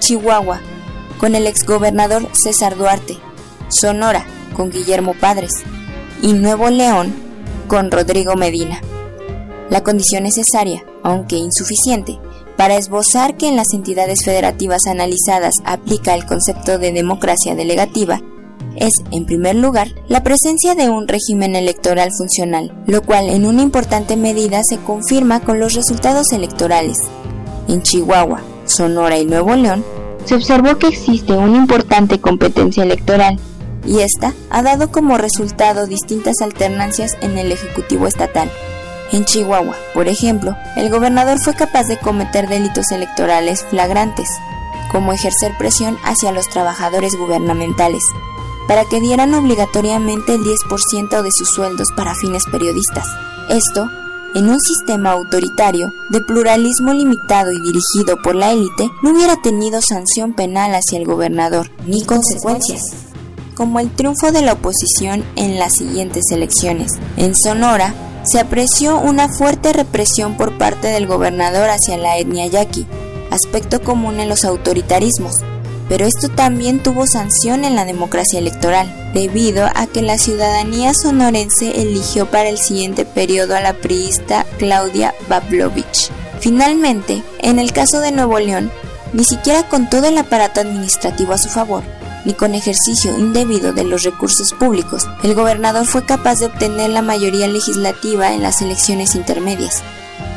Chihuahua, 0.01 0.59
con 1.17 1.33
el 1.33 1.47
exgobernador 1.47 2.27
César 2.33 2.75
Duarte. 2.75 3.19
Sonora, 3.69 4.25
con 4.53 4.69
Guillermo 4.69 5.13
Padres. 5.13 5.51
Y 6.21 6.33
Nuevo 6.33 6.69
León, 6.69 7.13
con 7.69 7.89
Rodrigo 7.89 8.35
Medina. 8.35 8.81
La 9.69 9.81
condición 9.81 10.23
necesaria, 10.23 10.83
aunque 11.03 11.37
insuficiente, 11.37 12.19
para 12.57 12.75
esbozar 12.75 13.37
que 13.37 13.47
en 13.47 13.55
las 13.55 13.73
entidades 13.73 14.25
federativas 14.25 14.81
analizadas 14.87 15.53
aplica 15.63 16.15
el 16.15 16.25
concepto 16.25 16.77
de 16.79 16.91
democracia 16.91 17.55
delegativa, 17.55 18.19
es, 18.79 18.91
en 19.11 19.25
primer 19.25 19.55
lugar, 19.55 19.89
la 20.07 20.23
presencia 20.23 20.73
de 20.73 20.89
un 20.89 21.07
régimen 21.07 21.55
electoral 21.55 22.09
funcional, 22.17 22.73
lo 22.87 23.01
cual 23.01 23.29
en 23.29 23.45
una 23.45 23.61
importante 23.61 24.15
medida 24.15 24.61
se 24.63 24.77
confirma 24.77 25.41
con 25.41 25.59
los 25.59 25.73
resultados 25.73 26.31
electorales. 26.31 26.97
En 27.67 27.83
Chihuahua, 27.83 28.41
Sonora 28.65 29.17
y 29.17 29.25
Nuevo 29.25 29.55
León, 29.55 29.83
se 30.25 30.35
observó 30.35 30.77
que 30.77 30.87
existe 30.87 31.33
una 31.33 31.57
importante 31.57 32.19
competencia 32.19 32.83
electoral, 32.83 33.39
y 33.85 33.99
esta 33.99 34.33
ha 34.49 34.61
dado 34.61 34.91
como 34.91 35.17
resultado 35.17 35.87
distintas 35.87 36.41
alternancias 36.41 37.17
en 37.21 37.37
el 37.37 37.51
Ejecutivo 37.51 38.07
Estatal. 38.07 38.49
En 39.11 39.25
Chihuahua, 39.25 39.75
por 39.93 40.07
ejemplo, 40.07 40.55
el 40.75 40.89
gobernador 40.89 41.39
fue 41.39 41.55
capaz 41.55 41.87
de 41.87 41.97
cometer 41.97 42.47
delitos 42.47 42.91
electorales 42.91 43.63
flagrantes, 43.63 44.29
como 44.91 45.13
ejercer 45.13 45.53
presión 45.57 45.97
hacia 46.03 46.31
los 46.31 46.47
trabajadores 46.49 47.15
gubernamentales, 47.15 48.03
para 48.69 48.85
que 48.85 49.01
dieran 49.01 49.33
obligatoriamente 49.33 50.35
el 50.35 50.41
10% 50.41 51.23
de 51.23 51.29
sus 51.31 51.49
sueldos 51.49 51.87
para 51.97 52.13
fines 52.13 52.43
periodistas. 52.51 53.07
Esto, 53.49 53.89
en 54.35 54.47
un 54.47 54.61
sistema 54.61 55.13
autoritario, 55.13 55.91
de 56.11 56.21
pluralismo 56.21 56.93
limitado 56.93 57.51
y 57.51 57.59
dirigido 57.59 58.21
por 58.23 58.35
la 58.35 58.51
élite, 58.51 58.87
no 59.01 59.09
hubiera 59.09 59.41
tenido 59.41 59.81
sanción 59.81 60.33
penal 60.33 60.75
hacia 60.75 60.99
el 60.99 61.05
gobernador, 61.05 61.71
ni 61.87 62.05
consecuencias 62.05 62.83
como 63.55 63.79
el 63.79 63.89
triunfo 63.89 64.31
de 64.31 64.41
la 64.41 64.53
oposición 64.53 65.25
en 65.35 65.57
las 65.59 65.73
siguientes 65.73 66.25
elecciones. 66.31 66.91
En 67.17 67.35
Sonora, 67.35 67.93
se 68.23 68.39
apreció 68.39 68.99
una 68.99 69.27
fuerte 69.27 69.73
represión 69.73 70.37
por 70.37 70.57
parte 70.57 70.87
del 70.87 71.07
gobernador 71.07 71.69
hacia 71.69 71.97
la 71.97 72.17
etnia 72.19 72.45
yaqui, 72.45 72.85
aspecto 73.31 73.81
común 73.81 74.19
en 74.19 74.29
los 74.29 74.45
autoritarismos, 74.45 75.33
pero 75.89 76.05
esto 76.05 76.29
también 76.29 76.81
tuvo 76.81 77.07
sanción 77.07 77.65
en 77.65 77.75
la 77.75 77.83
democracia 77.83 78.39
electoral, 78.39 79.11
debido 79.13 79.67
a 79.73 79.87
que 79.87 80.03
la 80.03 80.19
ciudadanía 80.19 80.93
sonorense 80.93 81.81
eligió 81.81 82.27
para 82.27 82.47
el 82.47 82.59
siguiente 82.59 83.03
periodo 83.05 83.55
a 83.55 83.61
la 83.61 83.73
priista 83.73 84.45
Claudia 84.59 85.15
Bablovich. 85.27 86.11
Finalmente, 86.39 87.23
en 87.39 87.59
el 87.59 87.73
caso 87.73 87.99
de 87.99 88.11
Nuevo 88.11 88.39
León, 88.39 88.71
ni 89.11 89.23
siquiera 89.23 89.67
con 89.67 89.89
todo 89.89 90.07
el 90.07 90.17
aparato 90.17 90.61
administrativo 90.61 91.33
a 91.33 91.39
su 91.39 91.49
favor, 91.49 91.83
ni 92.23 92.33
con 92.33 92.53
ejercicio 92.53 93.17
indebido 93.17 93.73
de 93.73 93.83
los 93.83 94.03
recursos 94.03 94.53
públicos, 94.53 95.07
el 95.23 95.33
gobernador 95.33 95.85
fue 95.85 96.05
capaz 96.05 96.35
de 96.35 96.45
obtener 96.45 96.91
la 96.91 97.01
mayoría 97.01 97.47
legislativa 97.47 98.31
en 98.33 98.43
las 98.43 98.61
elecciones 98.61 99.15
intermedias. 99.15 99.81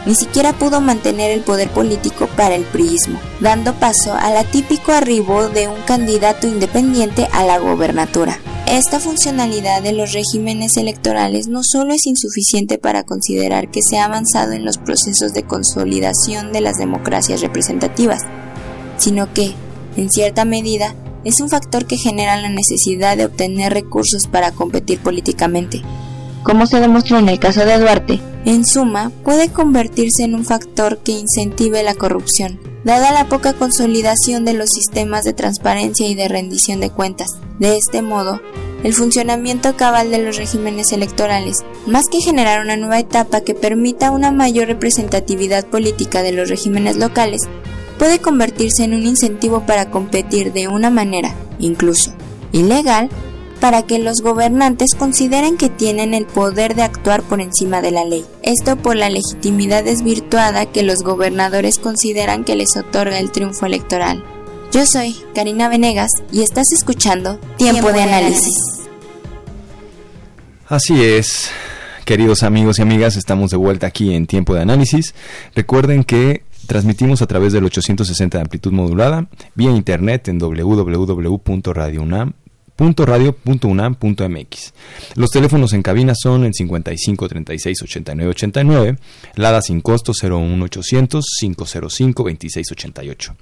Ni 0.04 0.16
siquiera 0.16 0.52
pudo 0.52 0.80
mantener 0.80 1.30
el 1.30 1.42
poder 1.42 1.70
político 1.70 2.26
para 2.36 2.56
el 2.56 2.64
priismo, 2.64 3.20
dando 3.40 3.72
paso 3.74 4.14
al 4.14 4.36
atípico 4.36 4.92
arribo 4.92 5.48
de 5.48 5.68
un 5.68 5.80
candidato 5.82 6.48
independiente 6.48 7.28
a 7.32 7.44
la 7.44 7.58
gobernatura. 7.58 8.40
Esta 8.66 8.98
funcionalidad 8.98 9.82
de 9.82 9.92
los 9.92 10.12
regímenes 10.12 10.76
electorales 10.76 11.46
no 11.46 11.60
solo 11.62 11.92
es 11.92 12.06
insuficiente 12.06 12.78
para 12.78 13.04
considerar 13.04 13.70
que 13.70 13.80
se 13.82 13.98
ha 13.98 14.06
avanzado 14.06 14.52
en 14.52 14.64
los 14.64 14.78
procesos 14.78 15.34
de 15.34 15.44
consolidación 15.44 16.52
de 16.52 16.62
las 16.62 16.78
democracias 16.78 17.40
representativas, 17.40 18.22
sino 18.96 19.32
que, 19.32 19.54
en 19.96 20.10
cierta 20.10 20.44
medida, 20.44 20.94
es 21.24 21.40
un 21.40 21.48
factor 21.48 21.86
que 21.86 21.96
genera 21.96 22.40
la 22.40 22.48
necesidad 22.48 23.16
de 23.16 23.26
obtener 23.26 23.72
recursos 23.72 24.22
para 24.30 24.50
competir 24.50 24.98
políticamente. 25.00 25.82
Como 26.42 26.66
se 26.66 26.80
demostró 26.80 27.18
en 27.18 27.28
el 27.28 27.38
caso 27.38 27.64
de 27.64 27.78
Duarte, 27.78 28.20
en 28.44 28.66
suma, 28.66 29.12
puede 29.22 29.50
convertirse 29.50 30.24
en 30.24 30.34
un 30.34 30.44
factor 30.44 30.98
que 30.98 31.12
incentive 31.12 31.84
la 31.84 31.94
corrupción, 31.94 32.58
dada 32.84 33.12
la 33.12 33.28
poca 33.28 33.52
consolidación 33.52 34.44
de 34.44 34.52
los 34.52 34.68
sistemas 34.70 35.24
de 35.24 35.32
transparencia 35.32 36.08
y 36.08 36.16
de 36.16 36.26
rendición 36.26 36.80
de 36.80 36.90
cuentas. 36.90 37.28
De 37.60 37.76
este 37.76 38.02
modo, 38.02 38.40
el 38.82 38.94
funcionamiento 38.94 39.76
cabal 39.76 40.10
de 40.10 40.18
los 40.18 40.36
regímenes 40.36 40.90
electorales, 40.90 41.58
más 41.86 42.06
que 42.10 42.20
generar 42.20 42.60
una 42.60 42.76
nueva 42.76 42.98
etapa 42.98 43.42
que 43.42 43.54
permita 43.54 44.10
una 44.10 44.32
mayor 44.32 44.66
representatividad 44.66 45.64
política 45.66 46.22
de 46.22 46.32
los 46.32 46.48
regímenes 46.48 46.96
locales, 46.96 47.42
puede 47.98 48.18
convertirse 48.18 48.82
en 48.82 48.94
un 48.94 49.06
incentivo 49.06 49.64
para 49.64 49.90
competir 49.90 50.52
de 50.52 50.66
una 50.66 50.90
manera, 50.90 51.36
incluso 51.60 52.12
ilegal, 52.50 53.08
para 53.62 53.84
que 53.84 54.00
los 54.00 54.22
gobernantes 54.22 54.96
consideren 54.98 55.56
que 55.56 55.68
tienen 55.68 56.14
el 56.14 56.26
poder 56.26 56.74
de 56.74 56.82
actuar 56.82 57.22
por 57.22 57.40
encima 57.40 57.80
de 57.80 57.92
la 57.92 58.04
ley. 58.04 58.24
Esto 58.42 58.74
por 58.74 58.96
la 58.96 59.08
legitimidad 59.08 59.84
desvirtuada 59.84 60.66
que 60.66 60.82
los 60.82 61.04
gobernadores 61.04 61.78
consideran 61.78 62.42
que 62.42 62.56
les 62.56 62.76
otorga 62.76 63.20
el 63.20 63.30
triunfo 63.30 63.64
electoral. 63.64 64.24
Yo 64.72 64.84
soy 64.84 65.14
Karina 65.32 65.68
Venegas 65.68 66.10
y 66.32 66.42
estás 66.42 66.72
escuchando 66.72 67.38
Tiempo, 67.56 67.92
de, 67.92 68.02
análisis. 68.02 68.52
Así 70.66 71.00
es. 71.00 71.48
Queridos 72.04 72.42
amigos 72.42 72.80
y 72.80 72.82
amigas, 72.82 73.14
estamos 73.14 73.52
de 73.52 73.58
vuelta 73.58 73.86
aquí 73.86 74.12
en 74.12 74.26
Tiempo 74.26 74.54
de 74.54 74.62
Análisis. 74.62 75.14
Recuerden 75.54 76.02
que 76.02 76.42
Transmitimos 76.66 77.22
a 77.22 77.26
través 77.26 77.52
del 77.52 77.64
860 77.64 78.38
de 78.38 78.42
amplitud 78.42 78.72
modulada, 78.72 79.26
vía 79.54 79.72
internet 79.72 80.28
en 80.28 80.38
www.radiounam.radio.unam.mx. 82.78 84.72
Los 85.14 85.30
teléfonos 85.30 85.72
en 85.72 85.82
cabina 85.82 86.14
son 86.14 86.44
el 86.44 86.54
55 86.54 87.28
36 87.28 87.82
89 87.82 88.30
89, 88.30 88.98
Lada 89.36 89.62
sin 89.62 89.80
costo 89.80 90.12
01800 90.12 91.24
505 91.40 92.24
26 92.24 92.72
88. 92.72 93.36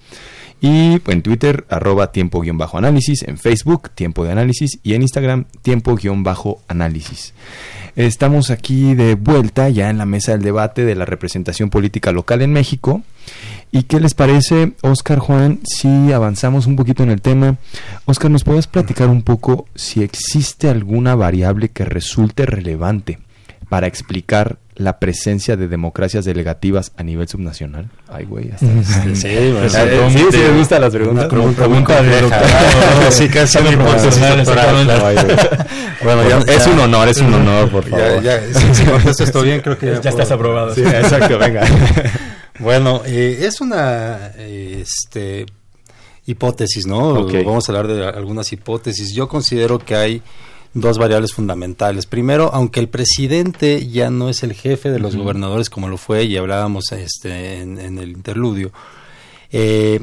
Y 0.63 1.01
en 1.11 1.23
Twitter, 1.23 1.65
arroba 1.71 2.13
tiempo-análisis, 2.13 3.23
en 3.23 3.39
Facebook, 3.39 3.91
tiempo 3.95 4.25
de 4.25 4.33
análisis, 4.33 4.79
y 4.83 4.93
en 4.93 5.01
Instagram, 5.01 5.47
tiempo-análisis. 5.63 7.33
Estamos 7.97 8.51
aquí 8.51 8.95
de 8.95 9.15
vuelta 9.15 9.71
ya 9.71 9.89
en 9.89 9.97
la 9.97 10.05
mesa 10.05 10.33
del 10.33 10.43
debate 10.43 10.85
de 10.85 10.95
la 10.95 11.07
representación 11.07 11.71
política 11.71 12.13
local 12.13 12.43
en 12.43 12.53
México. 12.53 13.03
¿Y 13.73 13.85
qué 13.85 14.01
les 14.01 14.15
parece, 14.15 14.73
Oscar 14.83 15.21
Juan, 15.21 15.61
si 15.65 16.13
avanzamos 16.13 16.67
un 16.67 16.75
poquito 16.75 17.05
en 17.05 17.11
el 17.11 17.21
tema? 17.21 17.57
Oscar, 18.05 18.29
¿nos 18.31 18.43
puedes 18.43 18.67
platicar 18.67 19.09
un 19.09 19.23
poco 19.23 19.67
si 19.77 20.03
existe 20.03 20.69
alguna 20.69 21.15
variable 21.15 21.69
que 21.69 21.85
resulte 21.85 22.47
relevante 22.47 23.21
para 23.69 23.87
explicar 23.87 24.59
la 24.75 24.99
presencia 24.99 25.57
de 25.57 25.69
democracias 25.69 26.25
delegativas 26.25 26.91
a 26.97 27.05
nivel 27.05 27.29
subnacional? 27.29 27.91
Ay, 28.09 28.25
güey, 28.25 28.51
hasta... 28.51 28.67
Sí, 29.15 29.15
sí, 29.15 29.53
bueno, 29.53 29.69
sí, 29.69 29.79
sí, 30.33 30.39
me 30.39 30.59
gustan 30.59 30.81
las 30.81 30.93
preguntas. 30.93 31.27
Pregunta, 31.27 31.65
pregunta 31.65 32.03
de 32.03 32.23
doctor. 32.23 32.41
Sí, 33.11 33.29
casi 33.29 33.59
mi 33.61 33.77
Bueno, 33.77 33.99
ya, 36.29 36.39
es 36.53 36.67
un 36.67 36.81
honor, 36.81 37.09
es 37.09 37.19
un 37.19 37.35
honor, 37.35 37.71
por 37.71 37.85
favor. 37.85 38.21
Ya, 38.21 38.41
ya, 38.41 38.59
si, 38.59 38.75
si 38.75 38.85
contestas 38.85 39.29
esto 39.29 39.43
bien, 39.43 39.61
creo 39.61 39.79
que 39.79 39.87
ya, 39.87 40.01
ya 40.01 40.11
estás 40.11 40.33
aprobado. 40.33 40.75
Sí, 40.75 40.83
exacto, 40.83 41.39
venga. 41.39 41.63
Bueno, 42.61 43.01
eh, 43.07 43.39
es 43.47 43.63
una 43.63 44.33
este, 44.37 45.47
hipótesis, 46.27 46.87
¿no? 46.87 47.27
Vamos 47.27 47.69
a 47.69 47.73
hablar 47.73 47.87
de 47.89 48.07
algunas 48.07 48.53
hipótesis. 48.53 49.15
Yo 49.15 49.29
considero 49.29 49.79
que 49.79 49.95
hay 49.95 50.23
dos 50.75 50.99
variables 50.99 51.33
fundamentales. 51.33 52.05
Primero, 52.05 52.51
aunque 52.53 52.81
el 52.81 52.91
presidente 52.91 53.89
ya 53.89 54.11
no 54.11 54.29
es 54.29 54.43
el 54.43 54.53
jefe 54.53 54.91
de 54.91 54.99
los 54.99 55.17
gobernadores 55.17 55.71
como 55.71 55.89
lo 55.89 55.97
fue 55.97 56.25
y 56.25 56.37
hablábamos 56.37 56.93
este, 56.93 57.61
en, 57.61 57.79
en 57.79 57.99
el 57.99 58.11
interludio, 58.11 58.73
eh, 59.51 60.01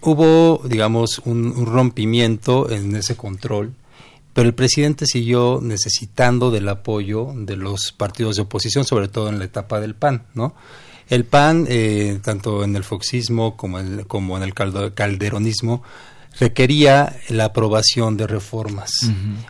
hubo, 0.00 0.60
digamos, 0.68 1.20
un, 1.24 1.46
un 1.56 1.66
rompimiento 1.66 2.68
en 2.68 2.96
ese 2.96 3.16
control, 3.16 3.74
pero 4.32 4.48
el 4.48 4.54
presidente 4.54 5.06
siguió 5.06 5.60
necesitando 5.62 6.50
del 6.50 6.68
apoyo 6.68 7.32
de 7.36 7.54
los 7.54 7.92
partidos 7.92 8.36
de 8.36 8.42
oposición, 8.42 8.84
sobre 8.84 9.06
todo 9.06 9.28
en 9.28 9.38
la 9.38 9.44
etapa 9.44 9.78
del 9.80 9.94
PAN, 9.94 10.24
¿no? 10.34 10.54
El 11.12 11.24
PAN, 11.24 11.66
eh, 11.68 12.18
tanto 12.22 12.64
en 12.64 12.74
el 12.74 12.84
foxismo 12.84 13.56
como, 13.56 13.78
el- 13.78 14.06
como 14.06 14.36
en 14.38 14.42
el 14.42 14.54
calderonismo, 14.54 15.82
requería 16.40 17.14
la 17.28 17.44
aprobación 17.46 18.16
de 18.16 18.26
reformas. 18.26 18.90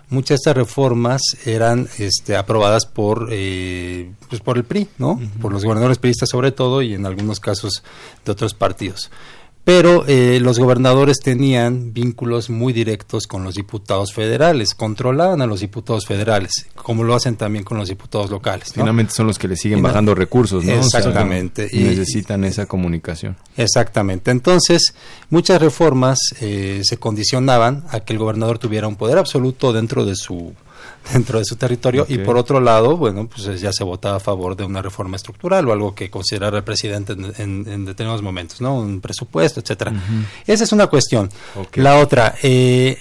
Muchas 0.09 0.29
de 0.31 0.35
estas 0.35 0.57
reformas 0.57 1.23
eran 1.45 1.89
este, 1.99 2.37
aprobadas 2.37 2.87
por, 2.87 3.29
eh, 3.31 4.11
pues 4.29 4.41
por 4.43 4.57
el 4.57 4.65
PRI, 4.65 4.89
¿no? 4.99 5.21
Por 5.41 5.53
los 5.53 5.63
gobernadores 5.65 5.99
priistas 5.99 6.29
sobre 6.29 6.51
todo 6.51 6.83
y 6.83 6.95
en 6.95 7.07
algunos 7.07 7.39
casos 7.39 7.85
de 8.25 8.33
otros 8.33 8.55
partidos. 8.55 9.11
Pero 9.65 10.05
eh, 10.09 10.41
los 10.41 10.59
gobernadores 10.59 11.21
tenían 11.21 11.93
vínculos 11.93 12.51
muy 12.51 12.73
directos 12.73 13.29
con 13.29 13.45
los 13.45 13.55
diputados 13.55 14.13
federales, 14.13 14.75
controlaban 14.75 15.41
a 15.41 15.47
los 15.47 15.61
diputados 15.61 16.05
federales, 16.05 16.67
como 16.75 17.05
lo 17.05 17.15
hacen 17.15 17.37
también 17.37 17.65
con 17.65 17.79
los 17.79 17.89
diputados 17.89 18.29
locales. 18.29 18.77
¿no? 18.77 18.83
Finalmente 18.83 19.13
son 19.15 19.29
los 19.29 19.39
que 19.39 19.47
le 19.47 19.57
siguen 19.57 19.81
bajando 19.81 20.17
recursos, 20.17 20.65
¿no? 20.65 20.81
O 20.81 20.83
sea, 20.83 20.99
Exactamente. 20.99 21.69
Y- 21.71 21.85
necesitan 21.85 22.43
esa 22.43 22.67
comunicación. 22.67 23.37
Exactamente. 23.57 24.33
Entonces, 24.33 24.95
muchas 25.31 25.63
reformas 25.63 26.19
eh, 26.41 26.81
se 26.83 26.97
condicionaban 26.97 27.85
a 27.91 28.01
que 28.01 28.15
el 28.15 28.19
gobernador 28.19 28.59
tuviera 28.59 28.89
un 28.89 28.97
poder 28.97 29.17
absoluto 29.19 29.73
dentro 29.73 30.05
de 30.05 30.17
su 30.17 30.55
dentro 31.13 31.39
de 31.39 31.45
su 31.45 31.57
territorio 31.57 32.05
y 32.09 32.19
por 32.19 32.37
otro 32.37 32.61
lado, 32.61 32.97
bueno, 32.97 33.27
pues 33.29 33.61
ya 33.61 33.73
se 33.73 33.85
votaba 33.85 34.17
a 34.17 34.21
favor 34.21 34.57
de 34.57 34.65
una 34.65 34.83
reforma 34.83 35.17
estructural 35.17 35.67
o 35.69 35.73
algo 35.73 35.95
que 35.95 36.11
considerara 36.11 36.59
el 36.59 36.65
presidente 36.65 37.13
en, 37.15 37.25
en- 37.39 37.69
en 37.69 37.85
determinados 37.85 38.23
momentos, 38.23 38.61
¿no? 38.61 38.77
Un 38.79 39.01
presupuesto, 39.01 39.61
etcétera. 39.61 39.93
Esa 40.47 40.65
es 40.65 40.73
una 40.73 40.87
cuestión. 40.87 41.29
La 41.75 41.97
otra, 41.99 42.35
eh, 42.43 42.99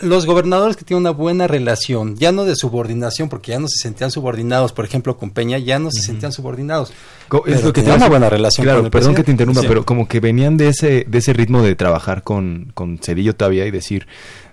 los 0.00 0.26
gobernadores 0.26 0.76
que 0.76 0.84
tienen 0.84 1.00
una 1.02 1.10
buena 1.10 1.48
relación, 1.48 2.14
ya 2.16 2.30
no 2.30 2.44
de 2.44 2.54
subordinación, 2.54 3.28
porque 3.28 3.50
ya 3.50 3.58
no 3.58 3.66
se 3.66 3.82
sentían 3.82 4.12
subordinados, 4.12 4.72
por 4.72 4.84
ejemplo, 4.84 5.16
con 5.18 5.30
Peña, 5.30 5.58
ya 5.58 5.80
no 5.80 5.90
se 5.90 6.02
sentían 6.02 6.30
subordinados. 6.32 6.92
Co- 7.26 7.44
es 7.46 7.64
lo 7.64 7.72
que 7.72 7.80
tenía 7.80 7.94
te 7.96 8.02
una 8.04 8.08
buena 8.08 8.30
relación 8.30 8.64
Claro, 8.64 8.78
con 8.78 8.84
el 8.86 8.90
perdón 8.92 9.14
que 9.16 9.24
te 9.24 9.32
interrumpa, 9.32 9.62
Sí. 9.62 9.66
pero 9.66 9.84
como 9.84 10.06
que 10.06 10.20
venían 10.20 10.56
de 10.56 10.68
ese 10.68 11.04
de 11.08 11.18
ese 11.18 11.32
ritmo 11.32 11.62
de 11.62 11.74
trabajar 11.74 12.22
con, 12.22 12.70
con 12.74 12.98
Cedillo 12.98 13.34
todavía 13.34 13.66
y 13.66 13.72
decir, 13.72 14.06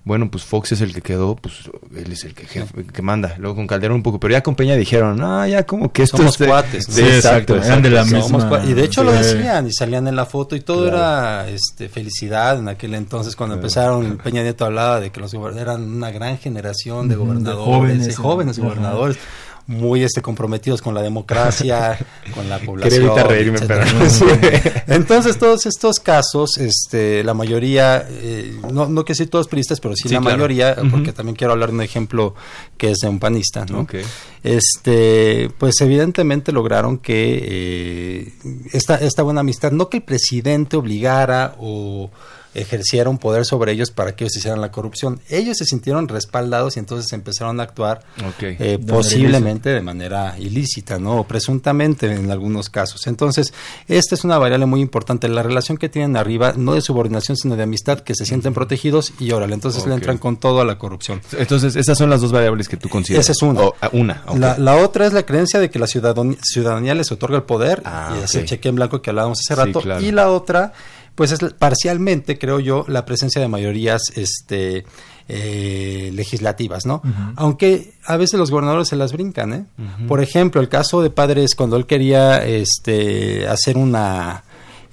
bueno, 0.06 0.30
pues 0.32 0.44
Fox 0.46 0.72
es 0.72 0.82
el 0.82 0.94
que 0.94 1.02
quedó, 1.02 1.36
pues 1.36 1.56
él 1.96 2.12
es 2.12 2.24
el 2.24 2.34
que, 2.34 2.46
jefe- 2.48 2.86
que 2.92 3.02
manda. 3.02 3.36
Luego 3.40 3.56
con 3.56 3.66
Calderón 3.68 3.98
un 3.98 4.04
poco, 4.04 4.20
pero 4.20 4.32
ya 4.34 4.42
con 4.44 4.56
Peña 4.56 4.76
dijeron, 4.76 5.20
ah, 5.24 5.48
ya 5.48 5.66
como 5.66 5.92
que 5.92 6.04
esto 6.04 6.18
Somos 6.18 6.38
de- 6.38 6.46
cuates. 6.48 6.86
Sí, 6.88 7.02
exacto, 7.02 7.56
eran 7.58 7.82
de 7.82 7.90
la 7.90 8.06
misma- 8.06 8.48
cua- 8.50 8.70
y 8.70 8.74
de 8.74 8.84
hecho 8.84 9.04
lo 9.04 9.12
decían 9.12 9.68
y 9.68 9.74
salían 9.74 10.08
en 10.08 10.16
la 10.16 10.26
foto 10.28 10.56
y 10.56 10.62
todo 10.62 10.84
Claro. 10.84 10.98
era 10.98 11.50
este 11.50 11.90
felicidad 11.90 12.60
en 12.60 12.70
aquel 12.70 12.94
entonces 12.94 13.36
cuando 13.36 13.56
empezaron 13.56 14.18
Peña 14.24 14.44
Nieto 14.44 14.64
hablaba 14.66 15.00
de 15.00 15.12
que 15.12 15.20
los 15.20 15.34
gober- 15.34 15.58
eran 15.58 15.82
una 15.84 16.12
gran 16.12 16.38
generación 16.38 17.10
de 17.10 17.16
gobernadores, 17.16 18.06
de 18.06 18.14
jóvenes, 18.16 18.60
ajá. 18.60 18.66
Muy 19.68 20.04
este 20.04 20.22
comprometidos 20.22 20.82
con 20.82 20.94
la 20.94 21.02
democracia, 21.02 21.98
con 22.36 22.48
la 22.50 22.60
población. 22.60 23.06
Evitar 23.06 23.28
reírme, 23.28 23.60
pero-. 23.60 23.84
Entonces 24.88 25.38
todos 25.38 25.66
estos 25.66 26.00
casos, 26.00 26.58
este, 26.58 27.24
la 27.24 27.34
mayoría, 27.34 28.06
eh, 28.10 28.60
no, 28.72 28.88
no 28.88 29.04
que 29.04 29.16
sí 29.16 29.26
todos 29.26 29.48
priistas, 29.48 29.80
pero 29.80 29.96
sí, 29.96 30.04
Sí, 30.08 30.14
la 30.14 30.22
claro. 30.22 30.38
mayoría, 30.38 30.76
porque 30.92 31.14
también 31.14 31.36
quiero 31.36 31.54
hablar 31.54 31.70
de 31.70 31.76
un 31.76 31.82
ejemplo 31.82 32.36
que 32.78 32.92
es 32.92 32.98
de 33.00 33.10
un 33.10 33.20
panista, 33.20 33.66
¿no? 33.66 33.88
Este 34.44 35.50
pues 35.58 35.82
evidentemente 35.82 36.52
lograron 36.52 37.00
que 37.00 37.40
eh, 37.44 38.34
esta, 38.72 38.96
esta 38.96 39.24
buena 39.24 39.40
amistad, 39.40 39.72
no 39.72 39.90
que 39.90 39.98
el 39.98 40.04
presidente 40.04 40.78
obligara 40.78 41.56
o 41.60 42.12
ejerciera 42.56 43.10
un 43.10 43.18
poder 43.18 43.46
sobre 43.46 43.72
ellos 43.72 43.92
para 43.92 44.16
que 44.16 44.24
ellos 44.24 44.36
hicieran 44.38 44.62
la 44.62 44.72
corrupción. 44.72 45.20
Ellos 45.30 45.58
se 45.58 45.66
sintieron 45.66 46.08
respaldados 46.08 46.76
y 46.76 46.80
entonces 46.80 47.12
empezaron 47.14 47.60
a 47.60 47.64
actuar 47.64 48.02
eh, 48.42 48.80
posiblemente 48.88 49.70
de 49.70 49.82
manera 49.82 50.36
ilícita, 50.40 50.98
¿no? 51.00 51.18
O 51.20 51.24
presuntamente 51.28 52.12
en 52.12 52.32
algunos 52.32 52.70
casos. 52.70 53.08
Entonces, 53.08 53.54
esta 53.88 54.16
es 54.16 54.24
una 54.24 54.38
variable 54.38 54.66
muy 54.66 54.82
importante, 54.82 55.28
la 55.28 55.44
relación 55.44 55.78
que 55.78 55.90
tienen 55.90 56.18
arriba, 56.18 56.54
no 56.58 56.74
de 56.74 56.82
subordinación, 56.82 57.38
sino 57.38 57.56
de 57.56 57.64
amistad, 57.64 58.00
que 58.00 58.16
se 58.16 58.26
sienten 58.26 58.54
protegidos 58.54 59.14
y 59.20 59.32
órale, 59.32 59.54
entonces 59.54 59.86
le 59.86 59.94
entran 59.94 60.18
con 60.18 60.38
todo 60.38 60.62
a 60.62 60.66
la 60.66 60.78
corrupción. 60.78 61.22
Entonces, 61.38 61.76
esas 61.76 61.98
son 61.98 62.10
las 62.10 62.22
dos 62.22 62.32
variables 62.32 62.68
que 62.70 62.78
tú 62.78 62.90
consideras. 62.90 63.26
Esa 63.26 63.32
es 63.34 63.42
una. 63.42 63.62
O, 63.62 63.76
ah, 63.82 63.90
una. 63.94 64.24
La, 64.38 64.58
la 64.58 64.76
otra 64.78 65.06
es 65.06 65.14
la 65.14 65.24
creencia 65.24 65.60
de 65.60 65.70
que 65.70 65.80
la 65.80 65.88
ciudadanía, 65.88 66.38
ciudadanía 66.44 66.96
les 66.96 67.12
otorga 67.12 67.38
el 67.38 67.44
poder 67.44 67.82
Ah, 67.86 68.16
y 68.20 68.24
ese 68.24 68.46
cheque 68.46 68.70
en 68.70 68.76
blanco 68.76 69.02
que 69.02 69.10
hablábamos 69.10 69.40
hace 69.40 69.54
Sí, 69.56 69.66
rato. 69.68 69.82
claro. 69.82 70.02
Y 70.02 70.12
la 70.12 70.30
otra, 70.32 70.74
pues 71.16 71.32
es 71.32 71.40
parcialmente, 71.58 72.38
creo 72.38 72.60
yo, 72.60 72.86
la 72.88 73.06
presencia 73.06 73.42
de 73.42 73.48
mayorías 73.48 74.02
este, 74.16 74.86
eh, 75.28 76.12
legislativas, 76.14 76.86
¿no? 76.86 77.02
Aunque 77.36 77.94
a 78.06 78.18
veces 78.18 78.40
los 78.40 78.52
gobernadores 78.52 78.88
se 78.90 78.96
las 78.96 79.12
brincan, 79.14 79.54
¿eh? 79.54 79.66
Por 80.08 80.22
ejemplo, 80.22 80.62
el 80.62 80.70
caso 80.70 81.02
de 81.02 81.10
Padres 81.10 81.56
cuando 81.56 81.78
él 81.78 81.86
quería 81.86 82.46
este, 82.46 83.48
hacer 83.48 83.78
una, 83.78 84.44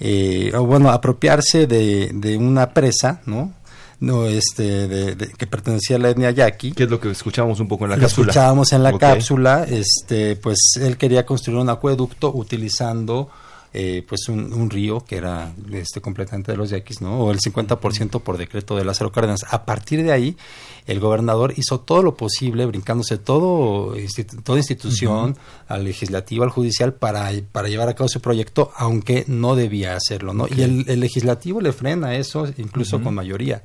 eh, 0.01 0.53
o 0.57 0.65
bueno, 0.65 0.91
apropiarse 0.91 1.67
de, 1.67 2.11
de 2.15 2.37
una 2.37 2.71
presa, 2.73 3.21
¿no? 3.27 3.53
No, 4.01 4.27
este, 4.27 4.89
de- 4.89 5.15
de- 5.15 5.29
que 5.29 5.47
pertenecía 5.47 5.95
a 5.97 5.99
la 6.01 6.11
etnia 6.11 6.31
yaqui. 6.33 6.73
¿Qué 6.73 6.85
es 6.85 6.91
lo 6.91 6.99
que 6.99 7.11
escuchamos 7.11 7.61
un 7.61 7.69
poco 7.69 7.85
en 7.85 7.91
la 7.91 7.97
Lo 7.97 8.03
cápsula? 8.03 8.31
escuchábamos 8.31 8.73
en 8.73 8.83
la 8.83 8.99
cápsula, 8.99 9.65
este, 9.69 10.35
pues 10.37 10.59
él 10.81 10.97
quería 10.97 11.25
construir 11.25 11.61
un 11.61 11.69
acueducto 11.71 12.33
utilizando 12.35 13.29
eh, 13.75 14.05
pues 14.07 14.29
un, 14.29 14.53
un 14.53 14.69
río 14.69 15.01
que 15.05 15.17
era 15.17 15.53
este 15.73 16.01
completamente 16.01 16.53
de 16.53 16.59
los 16.59 16.71
yaquis, 16.71 17.01
¿no? 17.01 17.19
O 17.21 17.31
el 17.33 17.39
50% 17.39 18.21
por 18.21 18.37
decreto 18.39 18.77
de 18.77 18.85
Lázaro 18.85 19.13
Cárdenas. 19.13 19.41
A 19.51 19.65
partir 19.65 20.03
de 20.03 20.13
ahí, 20.13 20.37
el 20.87 21.01
gobernador 21.01 21.55
hizo 21.57 21.81
todo 21.81 22.03
lo 22.03 22.15
posible, 22.17 22.67
brincándose 22.67 23.17
todo, 23.19 23.97
institu- 23.97 24.43
toda 24.43 24.59
institución, 24.59 25.37
al 25.69 25.85
legislativo, 25.85 26.45
al 26.45 26.51
judicial, 26.51 26.93
para, 26.93 27.31
para 27.53 27.69
llevar 27.69 27.89
a 27.89 27.95
cabo 27.95 28.09
su 28.09 28.21
proyecto, 28.21 28.71
aunque 28.77 29.25
no 29.27 29.57
debía 29.57 29.97
hacerlo, 29.97 30.35
¿no? 30.35 30.47
Y 30.55 30.63
el, 30.63 30.85
el 30.89 31.01
legislativo 31.01 31.61
le 31.61 31.73
frena 31.73 32.15
eso, 32.17 32.47
incluso 32.59 33.03
con 33.03 33.15
mayoría, 33.15 33.63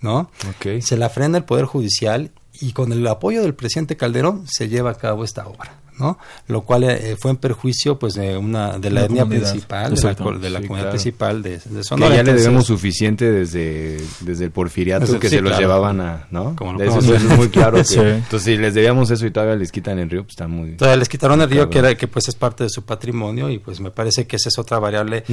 ¿no? 0.00 0.30
Ok. 0.48 0.80
Se 0.80 0.96
la 0.96 1.10
frena 1.10 1.38
el 1.38 1.44
Poder 1.44 1.66
Judicial 1.66 2.30
y 2.60 2.72
con 2.72 2.92
el 2.92 3.06
apoyo 3.06 3.42
del 3.42 3.54
presidente 3.54 3.96
Calderón 3.96 4.44
se 4.48 4.68
lleva 4.68 4.90
a 4.92 4.94
cabo 4.94 5.24
esta 5.24 5.46
obra. 5.46 5.78
¿No? 5.98 6.18
Lo 6.48 6.62
cual 6.62 6.84
eh, 6.84 7.16
fue 7.20 7.30
en 7.32 7.36
perjuicio 7.36 7.98
pues 7.98 8.14
de 8.14 8.36
una 8.36 8.78
de 8.78 8.90
la, 8.90 9.00
La 9.00 9.06
etnia 9.06 9.26
principal, 9.26 9.84
de 9.84 9.90
la, 9.90 9.94
Exacto. 10.10 10.24
co- 10.24 10.38
de 10.38 10.50
la 10.50 10.58
Sí, 10.60 10.66
comunidad 10.66 10.84
claro. 10.86 10.90
principal 10.90 11.42
de, 11.42 11.50
de 11.58 11.76
Que 11.78 11.84
Sonora. 11.84 12.16
ya 12.16 12.22
le 12.22 12.34
debemos 12.34 12.66
suficiente 12.66 13.30
desde, 13.30 14.00
desde 14.20 14.44
el 14.46 14.50
porfiriato 14.50 15.06
Desde- 15.06 15.18
que 15.20 15.28
sí, 15.28 15.36
se 15.36 15.40
los 15.42 15.50
claro. 15.50 15.60
llevaban 15.62 16.00
a, 16.00 16.26
¿no? 16.30 16.56
Como 16.56 16.72
lo 16.74 16.78
De 16.78 16.86
eso, 16.88 16.98
es 17.14 17.22
muy 17.24 17.48
claro. 17.48 17.76
que- 17.78 17.84
Sí. 17.92 17.98
Entonces, 18.00 18.42
si 18.42 18.56
les 18.56 18.74
debíamos 18.74 19.10
eso 19.10 19.26
y 19.26 19.30
todavía 19.30 19.56
les 19.56 19.70
quitan 19.70 19.98
el 19.98 20.08
río, 20.10 20.22
pues 20.22 20.32
está 20.32 20.48
muy... 20.48 20.70
Entonces 20.70 20.98
les 20.98 21.08
quitaron 21.08 21.40
el 21.42 21.50
río 21.50 21.68
que 21.70 21.78
era 21.78 21.94
que 21.94 22.08
pues 22.08 22.28
es 22.28 22.34
parte 22.34 22.64
de 22.64 22.70
su 22.70 22.82
patrimonio 22.84 23.48
y 23.50 23.58
pues 23.58 23.80
me 23.80 23.90
parece 23.90 24.26
que 24.26 24.36
esa 24.36 24.48
es 24.48 24.58
otra 24.58 24.78
variable 24.78 25.24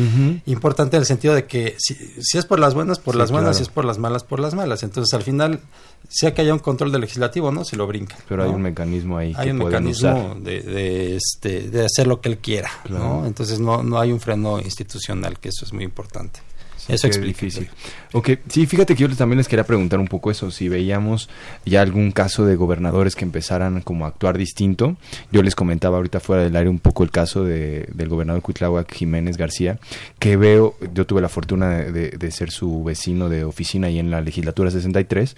importante 0.46 0.98
en 0.98 1.02
el 1.02 1.06
sentido 1.06 1.34
de 1.36 1.46
que 1.46 1.76
si, 1.78 1.96
si 2.20 2.38
es 2.38 2.46
por 2.46 2.60
las 2.60 2.74
buenas, 2.74 3.00
por 3.00 3.14
Sí, 3.16 3.20
las 3.20 3.32
buenas, 3.32 3.50
claro. 3.52 3.58
si 3.58 3.64
es 3.64 3.70
por 3.70 3.86
las 3.86 3.98
malas, 3.98 4.24
por 4.24 4.40
las 4.40 4.54
malas. 4.54 4.84
Entonces 4.84 5.14
al 5.14 5.24
final, 5.24 5.60
sea 6.08 6.34
que 6.34 6.42
haya 6.42 6.54
un 6.54 6.60
control 6.60 6.92
del 6.92 7.02
legislativo, 7.02 7.52
¿no? 7.52 7.64
Se 7.66 7.76
lo 7.76 7.88
brinca. 7.88 8.18
Pero 8.28 8.44
hay 8.44 8.50
¿no? 8.50 8.56
un 8.56 8.62
mecanismo 8.62 9.18
ahí 9.18 9.34
hay 9.38 9.46
que 9.48 9.52
un 9.52 9.58
mecanismo 9.60 10.12
usar. 10.32 10.38
de, 10.42 10.49
de, 10.62 11.16
este, 11.18 11.70
de 11.70 11.86
hacer 11.86 12.08
lo 12.08 12.22
que 12.22 12.30
él 12.30 12.38
quiera, 12.38 12.70
Claro. 12.84 13.04
¿no? 13.22 13.26
Entonces 13.28 13.60
no, 13.60 13.84
no 13.84 14.00
hay 14.00 14.12
un 14.12 14.20
freno 14.20 14.60
institucional, 14.60 15.40
que 15.40 15.50
eso 15.50 15.66
es 15.66 15.74
muy 15.74 15.84
importante. 15.84 16.40
eso 16.88 17.06
explica. 17.06 17.28
difícil. 17.28 17.70
Ok, 18.14 18.32
sí, 18.50 18.66
fíjate 18.66 18.96
que 18.96 19.04
yo 19.08 19.16
también 19.16 19.38
les 19.38 19.48
quería 19.48 19.64
preguntar 19.64 20.00
un 20.00 20.08
poco 20.08 20.32
eso, 20.32 20.50
si 20.50 20.70
veíamos 20.70 21.30
ya 21.64 21.82
algún 21.84 22.12
caso 22.12 22.46
de 22.48 22.56
gobernadores 22.56 23.16
que 23.16 23.24
empezaran 23.26 23.82
como 23.82 24.06
a 24.06 24.08
actuar 24.08 24.38
distinto. 24.40 24.98
Yo 25.32 25.44
les 25.44 25.54
comentaba 25.54 25.98
ahorita 25.98 26.20
fuera 26.20 26.42
del 26.44 26.56
aire 26.56 26.68
un 26.70 26.80
poco 26.80 27.04
el 27.04 27.12
caso 27.12 27.44
de, 27.44 27.88
del 27.94 28.10
gobernador 28.10 28.42
Cuitláhuac 28.42 28.92
Jiménez 28.92 29.38
García, 29.38 29.78
que 30.18 30.36
veo, 30.36 30.76
yo 30.96 31.06
tuve 31.06 31.22
la 31.22 31.30
fortuna 31.30 31.70
de, 31.78 31.92
de- 31.92 32.10
de 32.18 32.32
ser 32.32 32.50
su 32.50 32.84
vecino 32.84 33.30
de 33.30 33.44
oficina 33.44 33.86
ahí 33.88 34.00
en 34.00 34.10
la 34.10 34.22
legislatura 34.22 34.72
63, 34.72 35.36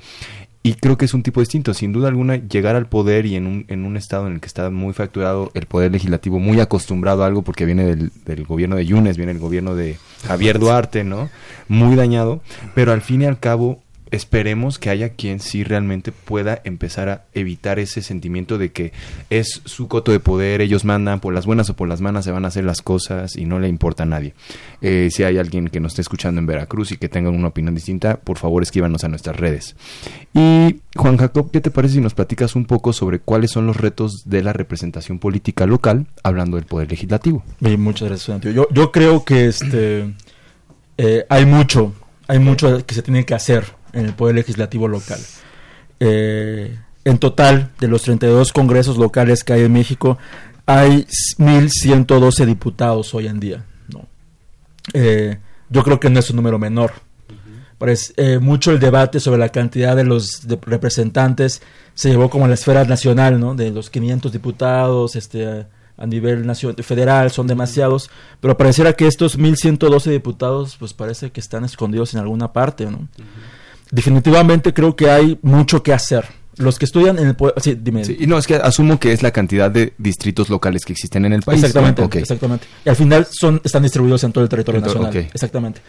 y 0.63 0.75
creo 0.75 0.97
que 0.97 1.05
es 1.05 1.13
un 1.13 1.23
tipo 1.23 1.39
distinto, 1.39 1.73
sin 1.73 1.91
duda 1.91 2.07
alguna, 2.07 2.35
llegar 2.35 2.75
al 2.75 2.85
poder 2.85 3.25
y 3.25 3.35
en 3.35 3.47
un, 3.47 3.65
en 3.67 3.83
un 3.83 3.97
estado 3.97 4.27
en 4.27 4.33
el 4.33 4.39
que 4.39 4.47
está 4.47 4.69
muy 4.69 4.93
fracturado 4.93 5.51
el 5.55 5.65
poder 5.65 5.91
legislativo, 5.91 6.39
muy 6.39 6.59
acostumbrado 6.59 7.23
a 7.23 7.27
algo 7.27 7.41
porque 7.41 7.65
viene 7.65 7.83
del, 7.83 8.11
del 8.25 8.43
gobierno 8.45 8.75
de 8.75 8.85
Yunes, 8.85 9.17
viene 9.17 9.31
el 9.31 9.39
gobierno 9.39 9.73
de 9.73 9.97
Javier 10.27 10.59
Duarte, 10.59 11.03
¿no? 11.03 11.29
Muy 11.67 11.95
dañado, 11.95 12.41
pero 12.75 12.91
al 12.91 13.01
fin 13.01 13.23
y 13.23 13.25
al 13.25 13.39
cabo 13.39 13.81
esperemos 14.11 14.77
que 14.77 14.89
haya 14.89 15.09
quien 15.09 15.39
sí 15.39 15.63
realmente 15.63 16.11
pueda 16.11 16.61
empezar 16.63 17.09
a 17.09 17.25
evitar 17.33 17.79
ese 17.79 18.01
sentimiento 18.01 18.57
de 18.57 18.71
que 18.71 18.91
es 19.29 19.61
su 19.65 19.87
coto 19.87 20.11
de 20.11 20.19
poder, 20.19 20.61
ellos 20.61 20.85
mandan 20.85 21.19
por 21.19 21.33
las 21.33 21.45
buenas 21.45 21.69
o 21.69 21.75
por 21.75 21.87
las 21.87 22.01
malas 22.01 22.25
se 22.25 22.31
van 22.31 22.45
a 22.45 22.49
hacer 22.49 22.65
las 22.65 22.81
cosas 22.81 23.35
y 23.35 23.45
no 23.45 23.59
le 23.59 23.67
importa 23.67 24.03
a 24.03 24.05
nadie. 24.05 24.33
Eh, 24.81 25.09
si 25.11 25.23
hay 25.23 25.37
alguien 25.37 25.69
que 25.69 25.79
nos 25.79 25.93
esté 25.93 26.01
escuchando 26.01 26.39
en 26.39 26.45
Veracruz 26.45 26.91
y 26.91 26.97
que 26.97 27.09
tenga 27.09 27.29
una 27.29 27.47
opinión 27.47 27.73
distinta, 27.73 28.17
por 28.17 28.37
favor 28.37 28.63
escríbanos 28.63 29.03
a 29.03 29.07
nuestras 29.07 29.37
redes. 29.37 29.75
Y 30.33 30.81
Juan 30.95 31.17
Jacob, 31.17 31.49
¿qué 31.51 31.61
te 31.61 31.71
parece 31.71 31.95
si 31.95 32.01
nos 32.01 32.13
platicas 32.13 32.55
un 32.55 32.65
poco 32.65 32.93
sobre 32.93 33.19
cuáles 33.19 33.51
son 33.51 33.65
los 33.65 33.77
retos 33.77 34.23
de 34.25 34.43
la 34.43 34.53
representación 34.53 35.19
política 35.19 35.65
local, 35.65 36.07
hablando 36.23 36.57
del 36.57 36.65
poder 36.65 36.89
legislativo? 36.89 37.43
muchas 37.77 38.09
gracias, 38.09 38.41
Yo, 38.41 38.67
yo 38.71 38.91
creo 38.91 39.23
que 39.23 39.47
este 39.47 40.13
eh, 40.97 41.25
hay 41.29 41.45
mucho, 41.45 41.93
hay 42.27 42.39
mucho 42.39 42.85
que 42.85 42.93
se 42.93 43.01
tiene 43.01 43.25
que 43.25 43.33
hacer 43.33 43.65
en 43.93 44.05
el 44.05 44.13
Poder 44.13 44.35
Legislativo 44.35 44.87
local. 44.87 45.19
Eh, 45.99 46.77
en 47.03 47.17
total, 47.17 47.71
de 47.79 47.87
los 47.87 48.03
32 48.03 48.51
congresos 48.51 48.97
locales 48.97 49.43
que 49.43 49.53
hay 49.53 49.61
en 49.61 49.73
México, 49.73 50.17
hay 50.65 51.05
1.112 51.37 52.45
diputados 52.45 53.13
hoy 53.13 53.27
en 53.27 53.39
día. 53.39 53.65
¿no? 53.89 54.05
Eh, 54.93 55.37
yo 55.69 55.83
creo 55.83 55.99
que 55.99 56.09
no 56.09 56.19
es 56.19 56.29
un 56.29 56.35
número 56.37 56.59
menor. 56.59 56.93
Parece, 57.77 58.13
eh, 58.17 58.37
mucho 58.37 58.71
el 58.71 58.79
debate 58.79 59.19
sobre 59.19 59.39
la 59.39 59.49
cantidad 59.49 59.95
de 59.95 60.03
los 60.03 60.43
representantes 60.67 61.63
se 61.95 62.09
llevó 62.09 62.29
como 62.29 62.45
a 62.45 62.47
la 62.47 62.53
esfera 62.53 62.85
nacional, 62.85 63.39
¿no? 63.39 63.55
de 63.55 63.71
los 63.71 63.89
500 63.89 64.31
diputados 64.31 65.15
este, 65.15 65.65
a 65.97 66.05
nivel 66.05 66.45
nacional, 66.45 66.83
federal, 66.83 67.31
son 67.31 67.47
demasiados, 67.47 68.11
pero 68.39 68.55
pareciera 68.55 68.93
que 68.93 69.07
estos 69.07 69.39
1.112 69.39 70.11
diputados, 70.11 70.77
pues 70.77 70.93
parece 70.93 71.31
que 71.31 71.39
están 71.39 71.65
escondidos 71.65 72.13
en 72.13 72.19
alguna 72.19 72.53
parte. 72.53 72.85
¿no? 72.85 73.07
Definitivamente 73.91 74.73
creo 74.73 74.95
que 74.95 75.09
hay 75.09 75.37
mucho 75.41 75.83
que 75.83 75.93
hacer. 75.93 76.25
Los 76.57 76.77
que 76.77 76.85
estudian 76.85 77.17
en 77.17 77.27
el 77.27 77.35
sí, 77.61 77.77
dime. 77.81 78.03
y 78.19 78.27
no, 78.27 78.37
es 78.37 78.45
que 78.45 78.55
asumo 78.55 78.99
que 78.99 79.13
es 79.13 79.23
la 79.23 79.31
cantidad 79.31 79.71
de 79.71 79.93
distritos 79.97 80.49
locales 80.49 80.83
que 80.83 80.91
existen 80.91 81.25
en 81.25 81.33
el 81.33 81.41
país. 81.43 81.63
Exactamente, 81.63 82.19
exactamente. 82.19 82.67
Y 82.85 82.89
al 82.89 82.95
final 82.95 83.25
son, 83.31 83.61
están 83.63 83.83
distribuidos 83.83 84.23
en 84.25 84.33
todo 84.33 84.43
el 84.43 84.49
territorio 84.49 84.81
nacional. 84.81 85.15
Exactamente. 85.15 85.81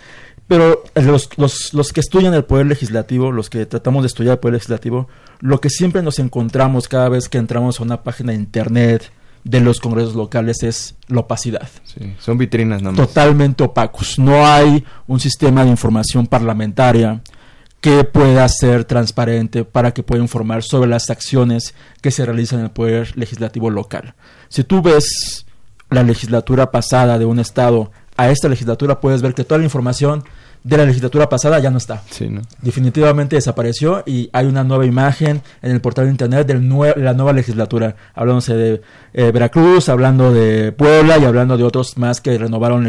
Pero 0.47 0.85
los, 0.95 1.31
los, 1.37 1.75
los 1.75 1.93
que 1.93 2.01
estudian 2.01 2.33
el 2.35 2.45
poder 2.45 2.67
legislativo, 2.67 3.33
los 3.33 3.51
que 3.51 3.67
tratamos 3.67 4.03
de 4.03 4.07
estudiar 4.07 4.35
el 4.35 4.39
poder 4.39 4.55
legislativo, 4.55 5.09
lo 5.41 5.61
que 5.61 5.69
siempre 5.69 6.01
nos 6.03 6.19
encontramos 6.21 6.89
cada 6.89 7.09
vez 7.09 7.29
que 7.29 7.39
entramos 7.39 7.81
a 7.81 7.83
una 7.83 8.03
página 8.03 8.33
de 8.33 8.39
internet 8.39 9.11
de 9.45 9.61
los 9.61 9.81
congresos 9.81 10.15
locales 10.15 10.63
es 10.63 10.95
la 11.09 11.21
opacidad. 11.21 11.69
Sí, 11.85 12.15
son 12.21 12.39
vitrinas 12.39 12.81
nada 12.83 12.97
más. 12.97 13.09
Totalmente 13.09 13.65
opacos. 13.65 14.19
No 14.19 14.47
hay 14.47 14.85
un 15.07 15.19
sistema 15.19 15.65
de 15.65 15.71
información 15.71 16.27
parlamentaria 16.27 17.21
que 17.83 18.05
pueda 18.05 18.49
ser 18.49 18.85
transparente 18.85 19.65
para 19.65 19.93
que 19.93 20.05
pueda 20.05 20.23
informar 20.23 20.63
sobre 20.63 20.89
las 20.89 21.11
acciones 21.11 21.75
que 22.01 22.13
se 22.13 22.25
realizan 22.25 22.61
en 22.61 22.67
el 22.67 22.71
poder 22.71 23.19
legislativo 23.19 23.71
local. 23.71 24.15
Si 24.49 24.63
tú 24.63 24.83
ves 24.83 25.47
la 25.91 26.05
legislatura 26.05 26.71
pasada 26.71 27.19
de 27.19 27.25
un 27.25 27.41
estado 27.41 27.91
a 28.17 28.31
esta 28.31 28.49
legislatura, 28.49 29.01
puedes 29.01 29.21
ver 29.21 29.35
que 29.35 29.43
toda 29.43 29.59
la 29.59 29.65
información 29.65 30.23
de 30.63 30.77
la 30.77 30.87
legislatura 30.87 31.29
pasada 31.29 31.59
ya 31.59 31.73
no 31.73 31.79
está. 31.79 32.05
Definitivamente 32.61 33.35
desapareció 33.35 34.05
y 34.07 34.31
hay 34.33 34.47
una 34.47 34.63
nueva 34.63 34.87
imagen 34.87 35.43
en 35.61 35.73
el 35.73 35.81
portal 35.81 36.05
de 36.05 36.13
internet 36.13 36.47
de 36.47 36.55
la 36.55 37.15
nueva 37.15 37.33
legislatura, 37.33 37.97
hablándose 38.15 38.55
de 38.55 38.83
eh, 39.13 39.33
Veracruz, 39.33 39.89
hablando 39.89 40.33
de 40.33 40.71
Puebla 40.71 41.19
y 41.19 41.25
hablando 41.25 41.57
de 41.57 41.65
otros 41.65 41.99
más 41.99 42.21
que 42.21 42.39
renovaron 42.39 42.89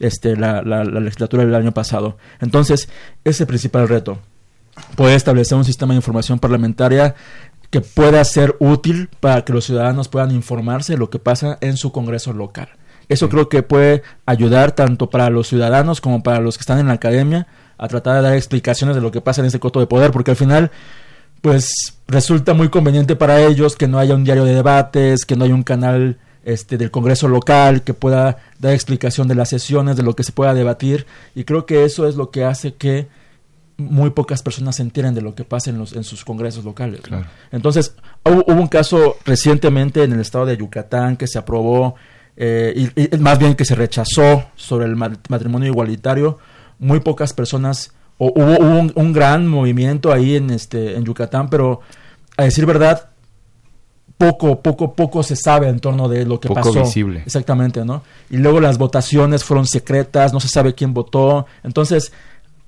este, 0.00 0.36
la, 0.36 0.60
la 0.60 0.84
legislatura 0.84 1.46
del 1.46 1.54
año 1.54 1.72
pasado. 1.72 2.18
Entonces, 2.40 2.90
ese 3.24 3.30
es 3.30 3.40
el 3.40 3.46
principal 3.46 3.88
reto 3.88 4.18
puede 4.96 5.14
establecer 5.14 5.56
un 5.56 5.64
sistema 5.64 5.94
de 5.94 5.98
información 5.98 6.38
parlamentaria 6.38 7.14
que 7.70 7.80
pueda 7.80 8.24
ser 8.24 8.56
útil 8.60 9.08
para 9.20 9.44
que 9.44 9.52
los 9.52 9.64
ciudadanos 9.64 10.08
puedan 10.08 10.30
informarse 10.30 10.92
de 10.92 10.98
lo 10.98 11.10
que 11.10 11.18
pasa 11.18 11.58
en 11.60 11.76
su 11.76 11.92
Congreso 11.92 12.32
local. 12.32 12.68
Eso 13.08 13.28
creo 13.28 13.48
que 13.48 13.62
puede 13.62 14.02
ayudar 14.26 14.72
tanto 14.72 15.10
para 15.10 15.28
los 15.30 15.48
ciudadanos 15.48 16.00
como 16.00 16.22
para 16.22 16.40
los 16.40 16.56
que 16.56 16.62
están 16.62 16.78
en 16.78 16.86
la 16.86 16.94
academia 16.94 17.46
a 17.76 17.88
tratar 17.88 18.16
de 18.16 18.22
dar 18.22 18.34
explicaciones 18.34 18.94
de 18.94 19.02
lo 19.02 19.10
que 19.10 19.20
pasa 19.20 19.40
en 19.40 19.48
ese 19.48 19.58
coto 19.58 19.80
de 19.80 19.86
poder, 19.86 20.10
porque 20.10 20.30
al 20.30 20.36
final, 20.36 20.70
pues 21.40 21.98
resulta 22.06 22.54
muy 22.54 22.68
conveniente 22.68 23.16
para 23.16 23.40
ellos 23.40 23.76
que 23.76 23.88
no 23.88 23.98
haya 23.98 24.14
un 24.14 24.24
diario 24.24 24.44
de 24.44 24.54
debates, 24.54 25.24
que 25.24 25.36
no 25.36 25.44
haya 25.44 25.54
un 25.54 25.64
canal 25.64 26.18
este, 26.44 26.78
del 26.78 26.90
Congreso 26.90 27.28
local 27.28 27.82
que 27.82 27.94
pueda 27.94 28.38
dar 28.58 28.72
explicación 28.72 29.28
de 29.28 29.34
las 29.34 29.48
sesiones, 29.48 29.96
de 29.96 30.02
lo 30.02 30.14
que 30.14 30.22
se 30.22 30.32
pueda 30.32 30.54
debatir, 30.54 31.06
y 31.34 31.44
creo 31.44 31.66
que 31.66 31.84
eso 31.84 32.06
es 32.06 32.14
lo 32.16 32.30
que 32.30 32.44
hace 32.44 32.74
que 32.74 33.08
muy 33.76 34.10
pocas 34.10 34.42
personas 34.42 34.76
se 34.76 34.82
enteran 34.82 35.14
de 35.14 35.20
lo 35.20 35.34
que 35.34 35.44
pasa 35.44 35.70
en, 35.70 35.78
los, 35.78 35.94
en 35.94 36.04
sus 36.04 36.24
congresos 36.24 36.64
locales. 36.64 37.00
Entonces, 37.50 37.94
hubo, 38.24 38.44
un 38.46 38.68
caso 38.68 39.16
recientemente 39.24 40.04
en 40.04 40.12
el 40.12 40.20
estado 40.20 40.46
de 40.46 40.56
Yucatán 40.56 41.16
que 41.16 41.26
se 41.26 41.38
aprobó, 41.38 41.96
eh, 42.36 42.90
y, 42.96 43.16
más 43.18 43.38
bien 43.38 43.54
que 43.54 43.64
se 43.64 43.74
rechazó 43.74 44.44
sobre 44.54 44.86
el 44.86 44.96
matrimonio 44.96 45.68
igualitario. 45.68 46.38
Muy 46.78 47.00
pocas 47.00 47.32
personas, 47.32 47.92
o 48.18 48.32
hubo, 48.34 48.92
un, 48.94 49.12
gran 49.12 49.46
movimiento 49.46 50.12
ahí 50.12 50.36
en, 50.36 50.50
este, 50.50 50.96
en 50.96 51.04
Yucatán, 51.04 51.48
pero 51.48 51.80
a 52.36 52.44
decir 52.44 52.66
verdad, 52.66 53.10
poco, 54.18 54.60
poco, 54.60 54.94
poco 54.94 55.22
se 55.22 55.36
sabe 55.36 55.68
en 55.68 55.80
torno 55.80 56.08
de 56.08 56.24
lo 56.24 56.38
que 56.40 56.48
poco 56.48 56.60
pasó. 56.60 56.84
visible. 56.84 57.22
Exactamente, 57.26 57.84
¿no? 57.84 58.02
Y 58.30 58.36
luego 58.36 58.60
las 58.60 58.78
votaciones 58.78 59.44
fueron 59.44 59.66
secretas, 59.66 60.32
no 60.32 60.40
se 60.40 60.48
sabe 60.48 60.74
quién 60.74 60.94
votó. 60.94 61.46
Entonces, 61.62 62.12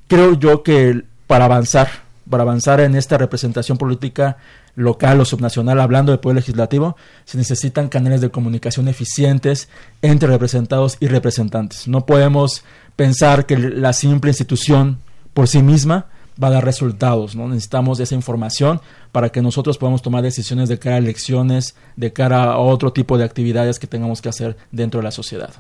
creo 0.08 0.34
yo 0.34 0.62
que 0.62 1.02
para 1.26 1.46
avanzar, 1.46 1.88
para 2.28 2.42
avanzar 2.42 2.80
en 2.80 2.94
esta 2.94 3.18
representación 3.18 3.78
política 3.78 4.36
local 4.74 5.20
o 5.20 5.24
subnacional, 5.24 5.80
hablando 5.80 6.12
del 6.12 6.20
poder 6.20 6.36
legislativo, 6.36 6.96
se 7.24 7.38
necesitan 7.38 7.88
canales 7.88 8.20
de 8.20 8.30
comunicación 8.30 8.88
eficientes 8.88 9.68
entre 10.02 10.28
representados 10.28 10.98
y 11.00 11.08
representantes. 11.08 11.88
No 11.88 12.04
podemos 12.04 12.62
pensar 12.94 13.46
que 13.46 13.56
la 13.56 13.92
simple 13.92 14.30
institución 14.30 14.98
por 15.32 15.48
sí 15.48 15.62
misma 15.62 16.06
va 16.42 16.48
a 16.48 16.50
dar 16.50 16.64
resultados, 16.64 17.34
¿no? 17.34 17.48
Necesitamos 17.48 17.98
esa 18.00 18.14
información 18.14 18.80
para 19.10 19.30
que 19.30 19.40
nosotros 19.40 19.78
podamos 19.78 20.02
tomar 20.02 20.22
decisiones 20.22 20.68
de 20.68 20.78
cara 20.78 20.96
a 20.96 20.98
elecciones, 20.98 21.74
de 21.96 22.12
cara 22.12 22.44
a 22.44 22.58
otro 22.58 22.92
tipo 22.92 23.16
de 23.16 23.24
actividades 23.24 23.78
que 23.78 23.86
tengamos 23.86 24.20
que 24.20 24.28
hacer 24.28 24.56
dentro 24.70 25.00
de 25.00 25.04
la 25.04 25.10
sociedad. 25.10 25.54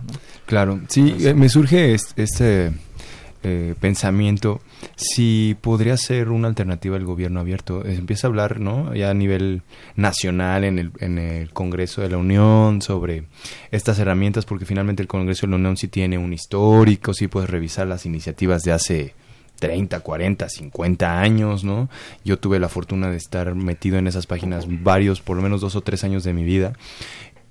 Claro, 0.44 0.80
sí, 0.88 1.16
eh, 1.20 1.32
me 1.32 1.48
surge 1.48 1.94
este 1.94 2.72
eh, 3.48 3.76
pensamiento 3.78 4.60
si 4.96 5.56
podría 5.60 5.96
ser 5.96 6.30
una 6.30 6.48
alternativa 6.48 6.96
el 6.96 7.04
gobierno 7.04 7.38
abierto. 7.38 7.84
Empieza 7.86 8.26
a 8.26 8.30
hablar, 8.30 8.58
¿no? 8.58 8.92
Ya 8.92 9.10
a 9.10 9.14
nivel 9.14 9.62
nacional 9.94 10.64
en 10.64 10.80
el, 10.80 10.90
en 10.98 11.18
el 11.20 11.52
Congreso 11.52 12.02
de 12.02 12.08
la 12.08 12.16
Unión 12.16 12.82
sobre 12.82 13.26
estas 13.70 14.00
herramientas, 14.00 14.46
porque 14.46 14.64
finalmente 14.64 15.00
el 15.00 15.06
Congreso 15.06 15.46
de 15.46 15.52
la 15.52 15.58
Unión 15.58 15.76
sí 15.76 15.86
tiene 15.86 16.18
un 16.18 16.32
histórico, 16.32 17.14
sí 17.14 17.28
puedes 17.28 17.48
revisar 17.48 17.86
las 17.86 18.04
iniciativas 18.04 18.62
de 18.62 18.72
hace 18.72 19.14
30, 19.60 20.00
40, 20.00 20.48
50 20.48 21.20
años, 21.20 21.62
¿no? 21.62 21.88
Yo 22.24 22.40
tuve 22.40 22.58
la 22.58 22.68
fortuna 22.68 23.12
de 23.12 23.16
estar 23.16 23.54
metido 23.54 23.96
en 23.96 24.08
esas 24.08 24.26
páginas 24.26 24.66
varios, 24.82 25.20
por 25.20 25.36
lo 25.36 25.42
menos 25.44 25.60
dos 25.60 25.76
o 25.76 25.82
tres 25.82 26.02
años 26.02 26.24
de 26.24 26.32
mi 26.32 26.42
vida. 26.42 26.72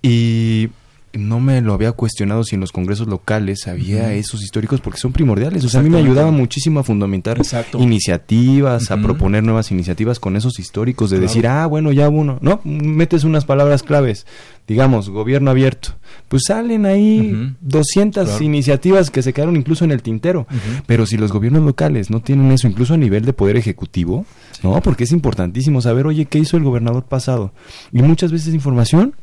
Y 0.02 0.72
no 1.18 1.39
me 1.39 1.61
lo 1.61 1.74
había 1.74 1.91
cuestionado 1.91 2.43
si 2.43 2.55
en 2.55 2.61
los 2.61 2.72
congresos 2.72 3.07
locales 3.07 3.68
había 3.68 4.13
esos 4.13 4.43
históricos 4.43 4.82
porque 4.82 4.99
son 4.99 5.11
primordiales. 5.11 5.63
O 5.63 5.70
sea, 5.70 5.80
a 5.80 5.84
mí 5.84 5.89
me 5.89 5.97
ayudaba 5.97 6.32
muchísimo 6.32 6.80
a 6.80 6.84
fundamentar 6.84 7.41
iniciativas, 7.80 8.91
a 8.91 8.97
proponer 8.97 9.43
nuevas 9.43 9.72
iniciativas 9.72 10.20
con 10.20 10.36
esos 10.36 10.59
históricos, 10.59 11.09
de 11.09 11.20
decir, 11.20 11.47
ah, 11.47 11.66
bueno, 11.66 11.91
ya 11.91 12.09
uno, 12.09 12.38
¿no? 12.41 12.61
Metes 12.63 13.24
unas 13.24 13.45
palabras 13.45 13.84
claves, 13.84 14.26
digamos, 14.68 15.09
gobierno 15.09 15.51
abierto. 15.51 15.95
Pues 16.28 16.43
salen 16.47 16.86
ahí 16.86 17.55
200 17.61 18.41
iniciativas 18.41 19.09
que 19.09 19.22
se 19.22 19.34
quedaron 19.34 19.55
incluso 19.55 19.86
en 19.86 19.91
el 19.91 20.01
tintero. 20.01 20.47
Pero 20.86 21.05
si 21.05 21.18
los 21.18 21.32
gobiernos 21.32 21.63
locales 21.63 22.09
no 22.09 22.22
tienen 22.22 22.51
eso, 22.51 22.68
incluso 22.68 22.93
a 22.93 22.97
nivel 22.97 23.26
de 23.26 23.34
poder 23.34 23.57
ejecutivo, 23.57 24.26
¿no? 24.63 24.82
Porque 24.82 25.05
es 25.05 25.11
importantísimo 25.11 25.82
saber, 25.82 26.07
oye, 26.07 26.26
¿qué 26.26 26.39
hizo 26.39 26.57
el 26.57 26.63
gobernador 26.63 27.03
pasado? 27.03 27.51
Y 27.91 28.01
muchas 28.01 28.32
veces 28.32 28.53
información 28.53 29.13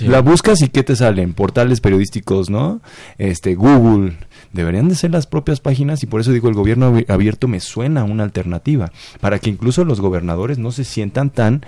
la 0.00 0.20
buscas 0.20 0.60
y 0.62 0.68
¿qué 0.68 0.82
te 0.82 0.96
salen? 0.96 1.32
Portales 1.32 1.80
periodísticos, 1.80 2.50
¿no? 2.50 2.80
Este, 3.18 3.54
Google. 3.54 4.16
Deberían 4.52 4.88
de 4.88 4.94
ser 4.94 5.12
las 5.12 5.26
propias 5.26 5.60
páginas 5.60 6.02
y 6.02 6.06
por 6.06 6.20
eso 6.20 6.30
digo, 6.30 6.48
el 6.48 6.54
gobierno 6.54 6.94
abierto 7.08 7.48
me 7.48 7.58
suena 7.58 8.04
una 8.04 8.22
alternativa. 8.22 8.92
Para 9.20 9.38
que 9.38 9.48
incluso 9.48 9.84
los 9.84 10.00
gobernadores 10.00 10.58
no 10.58 10.72
se 10.72 10.84
sientan 10.84 11.30
tan 11.30 11.64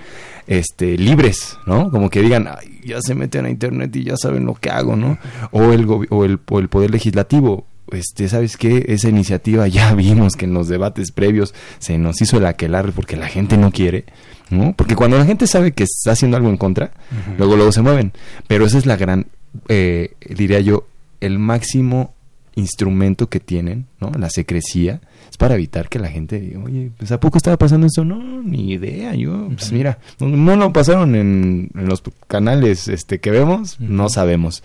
este, 0.47 0.99
libres, 0.99 1.57
¿no? 1.67 1.91
Como 1.91 2.11
que 2.11 2.21
digan, 2.21 2.47
ya 2.85 3.01
se 3.01 3.15
meten 3.15 3.47
a 3.47 3.51
internet 3.51 3.97
y 3.97 4.05
ya 4.05 4.17
saben 4.17 4.45
lo 4.45 4.55
que 4.55 4.69
hago, 4.69 4.97
¿no? 4.97 5.19
O 5.51 5.73
el, 5.73 5.87
o 5.89 6.25
el, 6.25 6.39
o 6.51 6.59
el 6.59 6.69
poder 6.69 6.91
legislativo 6.91 7.65
este, 7.93 8.29
¿sabes 8.29 8.57
qué? 8.57 8.87
Esa 8.89 9.09
iniciativa 9.09 9.69
ya 9.69 9.95
vimos 9.95 10.35
que 10.37 10.45
en 10.47 10.55
los 10.55 10.69
debates 10.69 11.12
previos 11.12 11.55
se 11.79 11.99
nos 11.99 12.21
hizo 12.21 12.39
el 12.39 12.47
aquelarre 12.47 12.93
porque 12.93 13.17
la 13.17 13.29
gente 13.29 13.57
no 13.57 13.71
quiere. 13.71 14.05
¿No? 14.51 14.74
Porque 14.74 14.97
cuando 14.97 15.18
la 15.18 15.24
gente 15.24 15.47
sabe 15.47 15.72
que 15.72 15.84
está 15.84 16.12
haciendo 16.12 16.36
algo 16.36 16.49
en 16.49 16.57
contra, 16.57 16.92
luego 17.38 17.57
luego 17.57 17.72
se 17.72 17.82
mueven. 17.82 18.12
Pero 18.47 18.66
esa 18.66 18.78
es 18.78 18.86
la 18.86 18.97
gran, 18.97 19.26
eh, 19.68 20.14
diría 20.28 20.61
yo, 20.61 20.86
el 21.20 21.38
máximo 21.38 22.14
instrumento 22.57 23.28
que 23.28 23.40
tienen, 23.40 23.86
¿no? 24.01 24.12
La 24.18 24.30
secrecía, 24.30 25.01
es 25.30 25.36
para 25.36 25.55
evitar 25.55 25.88
que 25.88 25.99
la 25.99 26.09
gente 26.09 26.38
diga, 26.38 26.61
oye, 26.62 26.90
pues 26.97 27.11
¿a 27.11 27.18
poco 27.18 27.38
estaba 27.38 27.57
pasando 27.57 27.86
esto? 27.86 28.05
No, 28.05 28.42
ni 28.42 28.72
idea, 28.72 29.14
yo, 29.14 29.49
pues 29.49 29.72
mira, 29.72 29.99
no 30.20 30.57
lo 30.57 30.72
pasaron 30.72 31.14
en, 31.16 31.70
los 31.74 32.03
canales 32.28 32.88
este, 32.88 33.18
que 33.18 33.30
vemos, 33.30 33.80
no 33.80 34.09
sabemos. 34.09 34.62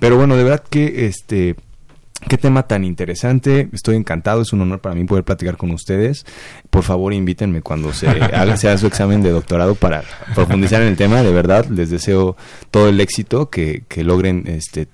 Pero 0.00 0.16
bueno, 0.16 0.36
de 0.36 0.44
verdad 0.44 0.64
que 0.68 1.06
este 1.06 1.56
Qué 2.26 2.36
tema 2.36 2.64
tan 2.64 2.84
interesante, 2.84 3.68
estoy 3.72 3.94
encantado, 3.94 4.42
es 4.42 4.52
un 4.52 4.60
honor 4.60 4.80
para 4.80 4.94
mí 4.94 5.04
poder 5.04 5.24
platicar 5.24 5.56
con 5.56 5.70
ustedes. 5.70 6.26
Por 6.68 6.82
favor, 6.82 7.12
invítenme 7.12 7.62
cuando 7.62 7.92
se 7.92 8.08
haga, 8.08 8.56
se 8.56 8.76
su 8.76 8.86
examen 8.88 9.22
de 9.22 9.30
doctorado 9.30 9.76
para 9.76 10.02
profundizar 10.34 10.82
en 10.82 10.88
el 10.88 10.96
tema. 10.96 11.22
De 11.22 11.32
verdad, 11.32 11.66
les 11.66 11.90
deseo 11.90 12.36
todo 12.70 12.88
el 12.88 13.00
éxito, 13.00 13.50
que, 13.50 13.84
que 13.88 14.02
logren 14.02 14.44
este, 14.46 14.88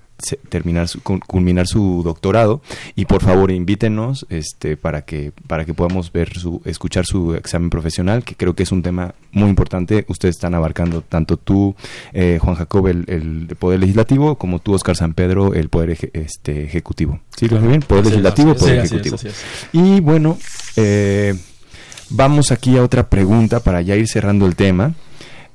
terminar 0.48 0.88
su, 0.88 1.00
culminar 1.02 1.66
su 1.66 2.02
doctorado. 2.04 2.62
Y 2.94 3.04
por 3.06 3.22
favor 3.22 3.50
invítenos 3.50 4.26
este 4.28 4.76
para 4.76 5.02
que 5.02 5.32
para 5.46 5.64
que 5.64 5.74
podamos 5.74 6.12
ver 6.12 6.36
su 6.38 6.60
escuchar 6.64 7.04
su 7.06 7.34
examen 7.34 7.70
profesional 7.70 8.24
que 8.24 8.34
creo 8.34 8.54
que 8.54 8.62
es 8.62 8.72
un 8.72 8.82
tema 8.82 9.14
muy 9.32 9.48
importante. 9.48 10.04
Ustedes 10.08 10.36
están 10.36 10.54
abarcando 10.54 11.02
tanto 11.02 11.36
tú 11.36 11.74
eh, 12.12 12.38
Juan 12.40 12.56
Jacob 12.56 12.88
el, 12.88 13.54
poder 13.58 13.80
legislativo 13.80 14.36
como 14.36 14.58
tú 14.58 14.74
Oscar 14.74 14.96
San 14.96 15.14
Pedro 15.14 15.54
el 15.54 15.68
poder 15.68 16.10
este 16.12 16.64
ejecutivo. 16.64 17.20
Sí 17.36 17.48
lo 17.48 17.60
bien 17.60 17.80
poder 17.80 18.06
legislativo 18.06 18.54
poder 18.54 18.80
ejecutivo. 18.80 19.16
y 19.72 20.00
bueno 20.00 20.38
eh, 20.76 21.34
vamos 22.10 22.52
aquí 22.52 22.76
a 22.76 22.82
otra 22.82 23.08
pregunta 23.08 23.60
para 23.60 23.82
ya 23.82 23.96
ir 23.96 24.08
cerrando 24.08 24.46
el 24.46 24.56
tema. 24.56 24.94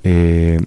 Eh, 0.03 0.59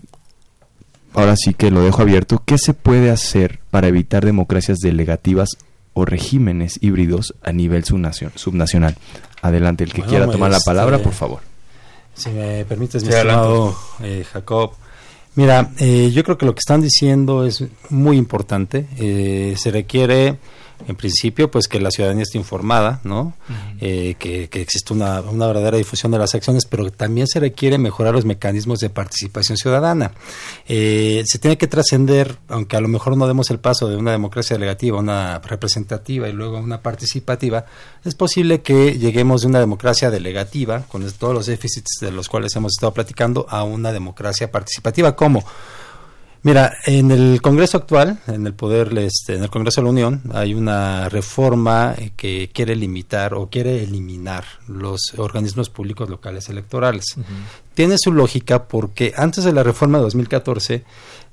ahora 1.14 1.36
sí 1.36 1.54
que 1.54 1.70
lo 1.70 1.82
dejo 1.82 2.02
abierto, 2.02 2.42
¿qué 2.44 2.58
se 2.58 2.74
puede 2.74 3.10
hacer 3.10 3.61
para 3.72 3.88
evitar 3.88 4.22
democracias 4.22 4.80
delegativas 4.80 5.48
o 5.94 6.04
regímenes 6.04 6.78
híbridos 6.82 7.34
a 7.42 7.52
nivel 7.52 7.84
subnacional? 7.84 8.96
Adelante, 9.40 9.82
el 9.82 9.94
que 9.94 10.02
quiera 10.02 10.30
tomar 10.30 10.50
la 10.50 10.60
palabra, 10.60 10.98
por 10.98 11.14
favor. 11.14 11.40
Si 12.14 12.28
me 12.28 12.66
permites, 12.66 13.02
mi 13.02 13.08
estimado 13.08 13.74
eh, 14.02 14.26
Jacob. 14.30 14.72
Mira, 15.36 15.70
eh, 15.78 16.10
yo 16.12 16.22
creo 16.22 16.36
que 16.36 16.44
lo 16.44 16.54
que 16.54 16.58
están 16.58 16.82
diciendo 16.82 17.46
es 17.46 17.64
muy 17.88 18.18
importante. 18.18 18.86
Eh, 18.98 19.54
se 19.56 19.70
requiere 19.70 20.36
en 20.88 20.96
principio, 20.96 21.50
pues 21.50 21.68
que 21.68 21.80
la 21.80 21.90
ciudadanía 21.90 22.22
esté 22.22 22.38
informada, 22.38 23.00
¿no? 23.04 23.34
Eh, 23.80 24.16
que, 24.18 24.48
existe 24.52 24.92
una, 24.92 25.20
una, 25.20 25.46
verdadera 25.46 25.76
difusión 25.76 26.12
de 26.12 26.18
las 26.18 26.34
acciones, 26.34 26.66
pero 26.66 26.90
también 26.90 27.26
se 27.26 27.40
requiere 27.40 27.78
mejorar 27.78 28.14
los 28.14 28.24
mecanismos 28.24 28.80
de 28.80 28.90
participación 28.90 29.56
ciudadana. 29.56 30.12
Eh, 30.68 31.22
se 31.26 31.38
tiene 31.38 31.58
que 31.58 31.66
trascender, 31.66 32.38
aunque 32.48 32.76
a 32.76 32.80
lo 32.80 32.88
mejor 32.88 33.16
no 33.16 33.26
demos 33.26 33.50
el 33.50 33.58
paso 33.58 33.88
de 33.88 33.96
una 33.96 34.12
democracia 34.12 34.56
delegativa, 34.56 34.98
una 34.98 35.38
representativa 35.38 36.28
y 36.28 36.32
luego 36.32 36.58
una 36.58 36.80
participativa, 36.80 37.64
es 38.04 38.14
posible 38.14 38.62
que 38.62 38.98
lleguemos 38.98 39.42
de 39.42 39.48
una 39.48 39.60
democracia 39.60 40.10
delegativa, 40.10 40.82
con 40.88 41.08
todos 41.12 41.34
los 41.34 41.46
déficits 41.46 41.98
de 42.00 42.12
los 42.12 42.28
cuales 42.28 42.54
hemos 42.56 42.72
estado 42.72 42.92
platicando, 42.92 43.46
a 43.48 43.64
una 43.64 43.92
democracia 43.92 44.50
participativa. 44.50 45.14
¿Cómo? 45.16 45.44
Mira, 46.44 46.76
en 46.86 47.12
el 47.12 47.40
Congreso 47.40 47.76
actual, 47.76 48.18
en 48.26 48.44
el 48.48 48.54
poder, 48.54 48.98
este, 48.98 49.36
en 49.36 49.44
el 49.44 49.50
Congreso 49.50 49.80
de 49.80 49.84
la 49.84 49.90
Unión, 49.90 50.22
hay 50.32 50.54
una 50.54 51.08
reforma 51.08 51.94
que 52.16 52.50
quiere 52.52 52.74
limitar 52.74 53.34
o 53.34 53.48
quiere 53.48 53.84
eliminar 53.84 54.44
los 54.66 55.14
organismos 55.18 55.70
públicos 55.70 56.10
locales 56.10 56.48
electorales. 56.48 57.04
Tiene 57.74 57.96
su 57.96 58.10
lógica 58.12 58.64
porque 58.64 59.14
antes 59.16 59.44
de 59.44 59.52
la 59.52 59.62
reforma 59.62 59.98
de 59.98 60.04
2014 60.04 60.84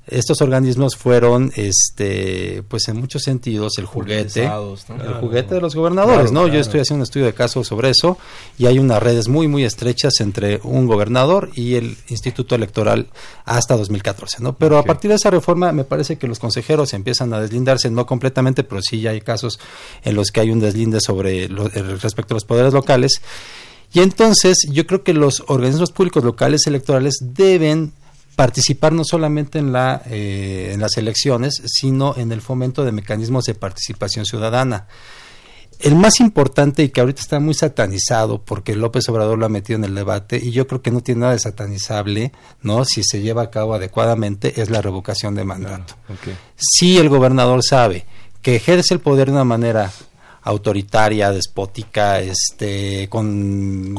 estos 0.08 0.41
organismos 0.41 0.95
fueron 0.95 1.52
este 1.56 2.64
pues 2.68 2.88
en 2.88 2.97
muchos 2.97 3.22
sentidos 3.22 3.78
el 3.78 3.86
juguete 3.86 4.45
el 4.45 5.14
juguete 5.20 5.56
de 5.56 5.62
los 5.62 5.76
gobernadores 5.76 6.32
no 6.32 6.47
yo 6.47 6.60
estoy 6.60 6.80
haciendo 6.80 7.02
un 7.02 7.04
estudio 7.04 7.28
de 7.28 7.34
caso 7.34 7.64
sobre 7.64 7.91
eso 7.91 8.18
y 8.58 8.66
hay 8.66 8.80
unas 8.80 9.04
redes 9.04 9.28
muy 9.28 9.47
muy 9.47 9.66
estrechas 9.66 10.20
entre 10.20 10.60
un 10.64 10.88
gobernador 10.88 11.52
y 11.54 11.76
el 11.76 11.97
instituto 12.08 12.56
electoral 12.56 13.08
hasta 13.45 13.78
2014 13.78 14.38
no 14.41 14.58
pero 14.58 14.78
a 14.80 14.84
partir 14.84 15.10
de 15.10 15.16
esa 15.16 15.30
reforma 15.30 15.72
me 15.72 15.84
parece 15.84 16.18
que 16.18 16.28
los 16.28 16.39
consejeros 16.39 16.93
empiezan 16.93 17.34
a 17.34 17.39
deslindarse 17.39 17.91
no 17.91 18.06
completamente 18.06 18.64
pero 18.64 18.82
sí 18.82 19.02
ya 19.02 19.12
hay 19.12 19.22
casos 19.22 19.60
en 20.04 20.16
los 20.16 20.32
que 20.32 20.39
hay 20.39 20.52
un 20.52 20.60
deslinde 20.60 21.00
sobre 21.02 21.47
respecto 21.47 22.34
a 22.34 22.36
los 22.36 22.45
poderes 22.45 22.74
locales. 22.74 23.22
Y 23.91 24.02
entonces 24.02 24.68
yo 24.70 24.86
creo 24.86 25.04
que 25.04 25.14
los 25.14 25.43
organismos 25.47 25.91
públicos 25.91 26.24
locales 26.24 26.68
electorales 26.68 27.16
deben 27.22 27.93
participar 28.40 28.94
no 28.94 29.04
solamente 29.04 29.60
en, 29.60 29.74
la, 29.74 30.02
eh, 30.06 30.72
en 30.74 30.80
las 30.80 30.96
elecciones, 30.96 31.62
sino 31.66 32.16
en 32.16 32.32
el 32.32 32.40
fomento 32.40 32.86
de 32.86 32.94
mecanismos 32.94 33.44
de 33.44 33.54
participación 33.54 34.24
ciudadana. 34.24 34.88
El 35.78 35.96
más 35.96 36.22
importante 36.22 36.82
y 36.84 36.88
que 36.88 37.02
ahorita 37.02 37.20
está 37.20 37.42
muy 37.42 37.54
satanizado 37.54 38.42
porque 38.42 38.78
López 38.78 39.10
Obrador 39.10 39.38
lo 39.38 39.46
ha 39.46 39.50
metido 39.50 39.76
en 39.76 39.84
el 39.84 39.94
debate 39.94 40.40
y 40.42 40.52
yo 40.52 40.68
creo 40.68 40.82
que 40.82 40.90
no 40.90 41.02
tiene 41.02 41.20
nada 41.20 41.34
de 41.34 41.40
satanizable, 41.40 42.32
¿no? 42.62 42.86
Si 42.86 43.04
se 43.04 43.22
lleva 43.22 43.42
a 43.42 43.50
cabo 43.50 43.74
adecuadamente 43.74 44.62
es 44.62 44.70
la 44.70 44.82
revocación 44.82 45.36
de 45.36 45.44
mandato. 45.44 45.96
Si 46.56 46.98
el 46.98 47.10
gobernador 47.10 47.62
sabe 47.62 48.06
que 48.42 48.56
ejerce 48.56 48.94
el 48.94 49.02
poder 49.02 49.28
de 49.28 49.34
una 49.34 49.44
manera 49.44 49.92
autoritaria, 50.42 51.32
despótica, 51.32 52.20
este, 52.20 53.08
con 53.10 53.94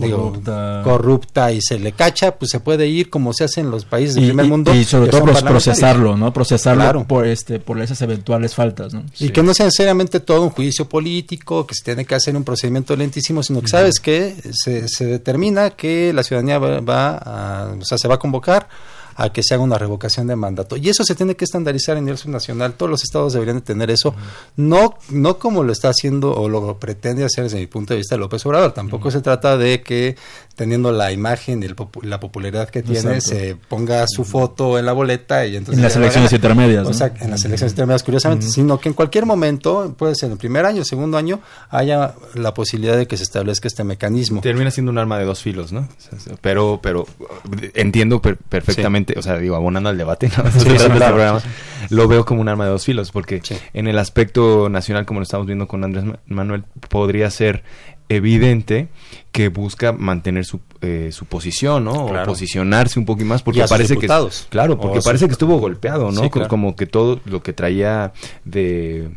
corrupta. 0.83 1.53
y 1.53 1.61
se 1.61 1.79
le 1.79 1.93
cacha, 1.93 2.37
pues 2.37 2.51
se 2.51 2.61
puede 2.61 2.87
ir 2.87 3.11
como 3.11 3.33
se 3.33 3.45
hace 3.45 3.61
en 3.61 3.71
los 3.71 3.85
países 3.85 4.15
del 4.15 4.27
primer 4.27 4.47
mundo. 4.47 4.75
Y 4.75 4.85
sobre 4.85 5.11
todo 5.11 5.25
procesarlo, 5.25 6.17
¿no? 6.17 6.33
Procesarlo 6.33 7.05
por 7.07 7.27
este, 7.27 7.59
por 7.59 7.81
esas 7.81 8.01
eventuales 8.03 8.55
faltas, 8.55 8.95
¿no? 8.95 9.05
Y 9.19 9.31
que 9.31 9.43
no 9.43 9.55
sea 9.55 9.67
necesariamente 9.67 10.21
todo 10.21 10.43
un 10.43 10.51
juicio 10.51 10.89
político, 10.89 11.67
que 11.67 11.75
se 11.75 11.85
tiene 11.85 12.05
que 12.05 12.15
hacer 12.15 12.37
un 12.37 12.45
procedimiento 12.45 12.97
lentísimo, 12.97 13.43
sino 13.43 13.61
que 13.61 13.69
sabes 13.69 14.01
que 14.01 14.35
se, 14.53 14.89
se 14.89 15.07
determina 15.07 15.71
que 15.71 16.13
la 16.13 16.23
ciudadanía 16.23 16.59
va, 16.59 16.81
va 16.81 17.17
a, 17.17 17.75
o 17.81 17.85
sea, 17.85 17.99
se 17.99 18.09
va 18.09 18.15
a 18.17 18.19
convocar 18.19 18.69
a 19.21 19.33
que 19.33 19.43
se 19.43 19.55
haga 19.55 19.63
una 19.63 19.77
revocación 19.77 20.27
de 20.27 20.35
mandato. 20.35 20.77
Y 20.77 20.89
eso 20.89 21.05
se 21.05 21.15
tiene 21.15 21.37
que 21.37 21.45
estandarizar 21.45 21.97
en 21.99 22.05
nivel 22.05 22.19
subnacional. 22.19 22.73
Todos 22.73 22.91
los 22.91 23.05
estados 23.05 23.35
deberían 23.35 23.59
de 23.59 23.63
tener 23.63 23.91
eso, 23.91 24.15
no, 24.57 24.95
no 25.11 25.39
como 25.39 25.63
lo 25.63 25.73
está 25.73 25.91
haciendo 25.91 26.33
o 26.35 26.49
lo 26.49 26.79
pretende 26.79 27.25
hacer 27.25 27.45
desde 27.45 27.59
mi 27.59 27.67
punto 27.67 27.93
de 27.93 27.99
vista 27.99 28.17
López 28.17 28.45
Obrador. 28.47 28.73
Tampoco 28.73 29.11
se 29.11 29.21
trata 29.21 29.59
de 29.59 29.83
que 29.83 30.17
teniendo 30.57 30.93
la 30.93 31.11
imagen 31.11 31.63
y 31.63 31.69
la 32.07 32.21
popularidad 32.21 32.69
que 32.69 32.83
tiene, 32.83 33.21
se 33.23 33.57
ponga 33.57 34.05
su 34.07 34.25
foto 34.25 34.79
en 34.79 34.85
la 34.85 34.93
boleta 34.93 35.47
y 35.47 35.57
entonces... 35.57 35.79
En 35.79 35.83
las 35.83 35.97
elecciones 35.97 36.33
intermedias. 36.33 36.87
O 36.87 36.93
sea, 36.93 37.15
en 37.19 37.31
las 37.31 37.43
elecciones 37.47 37.73
intermedias, 37.73 38.03
curiosamente, 38.03 38.47
sino 38.47 38.79
que 38.79 38.91
en 38.91 38.95
cualquier 38.95 39.25
momento, 39.25 39.95
puede 39.97 40.15
ser 40.15 40.27
en 40.27 40.33
el 40.33 40.39
primer 40.39 40.67
año, 40.67 40.85
segundo 40.85 41.17
año, 41.17 41.41
haya 41.71 42.15
la 42.35 42.53
posibilidad 42.53 42.97
de 42.97 43.07
que 43.07 43.17
se 43.17 43.23
establezca 43.23 43.69
este 43.69 43.85
mecanismo. 43.85 44.43
Termina 44.43 44.71
siendo 44.71 44.93
un 44.93 44.99
arma 44.99 45.19
de 45.19 45.25
dos 45.25 45.41
filos, 45.41 45.73
¿no? 45.73 45.89
Pero, 46.43 46.79
pero 46.83 47.07
entiendo 47.73 48.21
perfectamente, 48.21 49.10
o 49.17 49.23
sea, 49.23 49.39
digo, 49.39 49.57
abonando 49.57 49.89
al 49.89 49.99
debate, 49.99 50.31
lo 51.91 52.09
veo 52.09 52.25
como 52.25 52.41
un 52.41 52.49
arma 52.49 52.65
de 52.65 52.71
dos 52.71 52.85
filos, 52.85 53.11
porque 53.11 53.43
en 53.73 53.89
el 53.89 53.99
aspecto 53.99 54.69
nacional, 54.69 55.07
como 55.07 55.21
lo 55.21 55.25
estamos 55.25 55.47
viendo 55.47 55.67
con 55.69 55.85
Andrés 55.85 56.05
Manuel, 56.27 56.65
podría 56.89 57.31
ser 57.31 57.63
evidente 58.11 58.89
que 59.31 59.49
busca 59.49 59.93
mantener 59.93 60.45
su, 60.45 60.61
eh, 60.81 61.11
su 61.13 61.27
posición, 61.27 61.85
¿no? 61.85 62.07
O 62.07 62.25
posicionarse 62.25 62.99
un 62.99 63.07
poco 63.07 63.25
más 63.25 63.43
porque 63.43 63.65
parece 63.69 63.97
que 63.97 64.09
claro, 64.49 64.79
porque 64.79 65.01
parece 65.01 65.27
que 65.27 65.33
estuvo 65.33 65.59
golpeado, 65.59 66.11
¿no? 66.11 66.29
Como 66.49 66.75
que 66.75 66.87
todo 66.87 67.21
lo 67.25 67.43
que 67.43 67.53
traía 67.53 68.13
de 68.45 69.11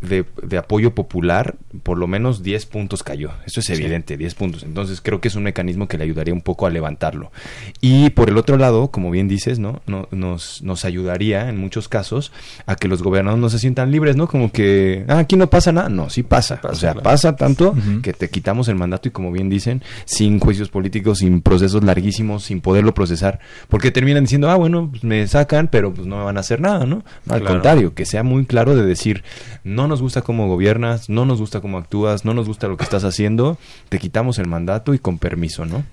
de, 0.00 0.24
apoyo 0.56 0.94
popular, 0.94 1.56
por 1.82 1.98
lo 1.98 2.06
menos 2.06 2.42
10 2.42 2.66
puntos 2.66 3.02
cayó. 3.02 3.30
Eso 3.46 3.60
es 3.60 3.70
evidente, 3.70 4.16
10 4.16 4.34
puntos. 4.34 4.62
Entonces 4.62 5.00
creo 5.00 5.20
que 5.20 5.28
es 5.28 5.34
un 5.34 5.42
mecanismo 5.42 5.88
que 5.88 5.98
le 5.98 6.04
ayudaría 6.04 6.32
un 6.32 6.40
poco 6.40 6.66
a 6.66 6.70
levantarlo. 6.70 7.32
Y 7.80 8.10
por 8.10 8.28
el 8.28 8.36
otro 8.36 8.56
lado, 8.56 8.90
como 8.90 9.10
bien 9.10 9.28
dices, 9.28 9.58
¿no? 9.58 9.80
nos, 9.86 10.62
nos 10.62 10.84
ayudaría 10.84 11.48
en 11.48 11.58
muchos 11.58 11.88
casos 11.88 12.32
a 12.66 12.76
que 12.76 12.88
los 12.88 13.02
gobernadores 13.02 13.40
no 13.40 13.48
se 13.48 13.58
sientan 13.58 13.90
libres, 13.90 14.16
¿no? 14.16 14.28
Como 14.28 14.52
que, 14.52 15.04
ah, 15.08 15.18
aquí 15.18 15.36
no 15.36 15.50
pasa 15.50 15.72
nada. 15.72 15.88
No, 15.88 16.10
sí 16.10 16.22
pasa. 16.22 16.60
o 16.62 16.74
sea, 16.74 16.94
pasa 16.94 17.34
tanto 17.34 17.74
que 18.02 18.12
te 18.12 18.30
quitamos 18.30 18.68
el 18.68 18.76
mandato 18.76 19.08
y 19.08 19.10
como 19.10 19.32
bien 19.32 19.48
dicen, 19.48 19.82
sin 20.04 20.38
juicios 20.38 20.68
políticos, 20.68 21.18
sin 21.18 21.40
procesos 21.40 21.82
larguísimos, 21.82 22.44
sin 22.44 22.60
poderlo 22.60 22.94
procesar. 22.94 23.40
Porque 23.68 23.90
terminan 23.90 24.24
diciendo, 24.24 24.48
ah, 24.48 24.56
bueno, 24.56 24.90
pues 24.90 25.02
me 25.02 25.26
sacan, 25.26 25.68
pero 25.68 25.92
pues 25.92 26.06
no 26.06 26.18
me 26.18 26.24
van 26.24 26.36
a 26.36 26.40
hacer 26.40 26.60
nada, 26.60 26.86
¿no? 26.86 27.04
Al 27.28 27.42
contrario, 27.42 27.94
que 27.94 28.06
sea 28.06 28.22
muy 28.22 28.46
claro 28.46 28.76
de 28.76 28.84
decir, 28.84 29.24
no 29.64 29.87
nos 29.88 30.00
gusta 30.00 30.22
cómo 30.22 30.46
gobiernas, 30.46 31.08
no 31.08 31.24
nos 31.24 31.40
gusta 31.40 31.60
cómo 31.60 31.78
actúas, 31.78 32.24
no 32.24 32.34
nos 32.34 32.46
gusta 32.46 32.68
lo 32.68 32.76
que 32.76 32.84
estás 32.84 33.04
haciendo, 33.04 33.58
te 33.88 33.98
quitamos 33.98 34.38
el 34.38 34.46
mandato 34.46 34.94
y 34.94 34.98
con 34.98 35.18
permiso, 35.18 35.64
¿no? 35.64 35.84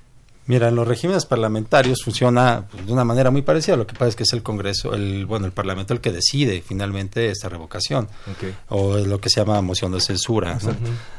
Mira, 0.47 0.67
en 0.67 0.75
los 0.75 0.87
regímenes 0.87 1.25
parlamentarios 1.25 2.03
funciona 2.03 2.65
pues, 2.69 2.85
de 2.85 2.93
una 2.93 3.03
manera 3.03 3.31
muy 3.31 3.41
parecida. 3.41 3.75
Lo 3.77 3.87
que 3.87 3.93
pasa 3.93 4.09
es 4.09 4.15
que 4.15 4.23
es 4.23 4.33
el 4.33 4.43
Congreso, 4.43 4.93
el 4.93 5.25
bueno, 5.25 5.47
el 5.47 5.51
Parlamento 5.51 5.93
el 5.93 6.01
que 6.01 6.11
decide 6.11 6.61
finalmente 6.61 7.31
esta 7.31 7.49
revocación 7.49 8.07
o 8.69 8.97
lo 8.97 9.19
que 9.19 9.29
se 9.29 9.41
llama 9.41 9.59
moción 9.61 9.91
de 9.91 10.01
censura. 10.01 10.59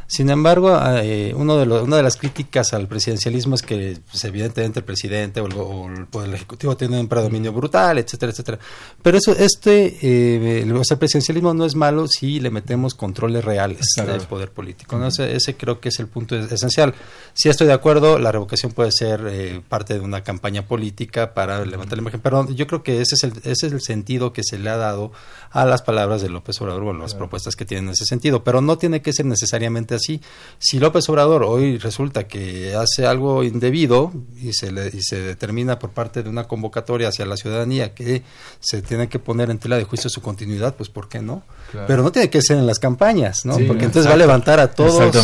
Sin 0.08 0.30
embargo, 0.30 0.78
eh, 1.02 1.34
uno 1.36 1.56
de 1.56 1.66
una 1.80 1.96
de 1.96 2.02
las 2.02 2.16
críticas 2.16 2.72
al 2.72 2.86
presidencialismo 2.86 3.56
es 3.56 3.62
que 3.62 3.98
pues, 4.08 4.24
evidentemente 4.24 4.78
el 4.78 4.84
presidente 4.84 5.40
o 5.40 5.46
el, 5.46 6.06
Poder 6.06 6.32
Ejecutivo 6.32 6.76
tiene 6.76 7.00
un 7.00 7.08
predominio 7.08 7.52
brutal, 7.52 7.98
etcétera, 7.98 8.30
etcétera. 8.30 8.58
Pero 9.02 9.18
eso, 9.18 9.32
este, 9.32 9.98
eh, 10.00 10.62
el, 10.62 10.72
presidencialismo 10.98 11.54
no 11.54 11.64
es 11.64 11.74
malo 11.74 12.06
si 12.06 12.38
le 12.38 12.50
metemos 12.50 12.94
controles 12.94 13.44
reales 13.44 13.86
del 13.96 14.20
poder 14.22 14.52
político. 14.52 14.96
¿no? 14.96 15.08
Ese, 15.08 15.34
ese 15.34 15.56
creo 15.56 15.80
que 15.80 15.88
es 15.88 15.98
el 15.98 16.06
punto 16.06 16.36
esencial. 16.36 16.94
Si 17.34 17.48
estoy 17.48 17.66
de 17.66 17.72
acuerdo, 17.72 18.18
la 18.18 18.30
revocación 18.30 18.72
puede 18.72 18.92
ser 18.92 19.26
eh, 19.28 19.60
parte 19.68 19.94
de 19.94 20.00
una 20.00 20.22
campaña 20.22 20.66
política 20.66 21.34
para 21.34 21.64
levantar 21.64 21.98
la 21.98 22.02
imagen. 22.02 22.20
Pero 22.20 22.48
yo 22.50 22.66
creo 22.68 22.84
que 22.84 23.00
ese 23.00 23.16
es, 23.16 23.24
el, 23.24 23.32
ese 23.38 23.66
es 23.66 23.72
el 23.72 23.80
sentido 23.80 24.32
que 24.32 24.42
se 24.44 24.58
le 24.58 24.70
ha 24.70 24.76
dado 24.76 25.10
a 25.50 25.64
las 25.64 25.82
palabras 25.82 26.22
de 26.22 26.28
López 26.28 26.60
Obrador 26.60 26.84
o 26.84 26.92
las 26.92 27.14
propuestas 27.14 27.56
que 27.56 27.64
tienen 27.64 27.90
ese 27.90 28.04
sentido. 28.04 28.44
Pero 28.44 28.60
no 28.60 28.78
tiene 28.78 29.02
que 29.02 29.12
ser 29.12 29.26
necesariamente 29.26 29.95
así. 29.96 30.20
Si 30.58 30.78
López 30.78 31.08
Obrador 31.08 31.42
hoy 31.42 31.78
resulta 31.78 32.26
que 32.26 32.74
hace 32.74 33.06
algo 33.06 33.44
indebido 33.44 34.12
y 34.40 34.52
se, 34.52 34.72
le, 34.72 34.88
y 34.88 35.02
se 35.02 35.20
determina 35.20 35.78
por 35.78 35.90
parte 35.90 36.22
de 36.22 36.28
una 36.28 36.44
convocatoria 36.44 37.08
hacia 37.08 37.26
la 37.26 37.36
ciudadanía 37.36 37.94
que 37.94 38.22
se 38.60 38.82
tiene 38.82 39.08
que 39.08 39.18
poner 39.18 39.50
en 39.50 39.58
tela 39.58 39.76
de 39.76 39.84
juicio 39.84 40.10
su 40.10 40.22
continuidad, 40.22 40.74
pues 40.74 40.88
¿por 40.88 41.08
qué 41.08 41.20
no? 41.20 41.42
Pero 41.86 42.02
no 42.02 42.12
tiene 42.12 42.30
que 42.30 42.40
ser 42.42 42.58
en 42.58 42.66
las 42.66 42.78
campañas, 42.78 43.44
¿no? 43.44 43.56
Porque 43.66 43.84
entonces 43.84 44.08
va 44.08 44.14
a 44.14 44.18
levantar 44.18 44.60
a 44.60 44.68
todos 44.68 45.14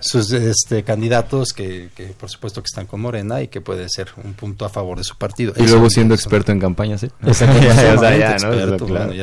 sus 0.00 0.32
este, 0.32 0.84
candidatos 0.84 1.52
que, 1.52 1.90
que 1.94 2.06
por 2.06 2.30
supuesto 2.30 2.62
que 2.62 2.66
están 2.66 2.86
con 2.86 3.00
Morena 3.00 3.42
y 3.42 3.48
que 3.48 3.60
puede 3.60 3.88
ser 3.88 4.08
un 4.22 4.34
punto 4.34 4.64
a 4.64 4.68
favor 4.68 4.98
de 4.98 5.04
su 5.04 5.16
partido. 5.16 5.52
Y 5.56 5.66
luego 5.66 5.90
siendo 5.90 6.14
experto 6.14 6.52
en 6.52 6.60
campañas, 6.60 7.02
¿eh? 7.02 7.10
ya, 7.22 8.36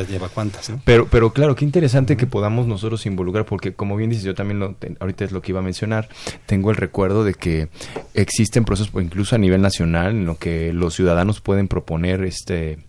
lleva 0.04 0.30
cuántas, 0.30 0.72
Pero, 0.84 1.08
pero 1.08 1.32
claro, 1.32 1.56
qué 1.56 1.66
interesante 1.66 2.18
que 2.18 2.28
podamos 2.28 2.68
nosotros 2.68 3.06
involucrar, 3.06 3.46
porque 3.46 3.74
como 3.74 3.96
bien 3.96 4.10
dices, 4.10 4.26
yo 4.26 4.36
también 4.36 4.60
lo, 4.60 4.76
ahorita 5.00 5.26
es 5.26 5.32
lo 5.32 5.42
que 5.42 5.52
iba 5.52 5.60
a 5.60 5.64
mencionar, 5.64 6.10
tengo 6.46 6.72
el 6.72 6.78
recuerdo 6.78 7.24
de 7.24 7.34
que 7.34 7.70
existen 8.14 8.66
procesos, 8.66 8.94
incluso 9.02 9.36
a 9.36 9.40
nivel 9.40 9.62
nacional, 9.62 10.12
en 10.12 10.26
lo 10.26 10.38
que 10.38 10.74
los 10.74 10.94
ciudadanos 10.94 11.42
pueden 11.42 11.68
proponer 11.68 12.24
este... 12.24 12.80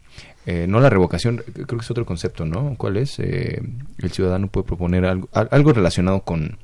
Eh, 0.49 0.67
no 0.69 0.79
la 0.79 0.89
revocación, 0.89 1.43
creo 1.53 1.67
que 1.67 1.85
es 1.85 1.91
otro 1.91 2.07
concepto, 2.07 2.45
¿no? 2.45 2.77
¿Cuál 2.79 2.99
es? 2.99 3.19
Eh, 3.19 3.61
el 3.99 4.13
ciudadano 4.13 4.47
puede 4.47 4.65
proponer 4.65 5.05
algo, 5.05 5.29
algo 5.33 5.73
relacionado 5.73 6.21
con 6.21 6.59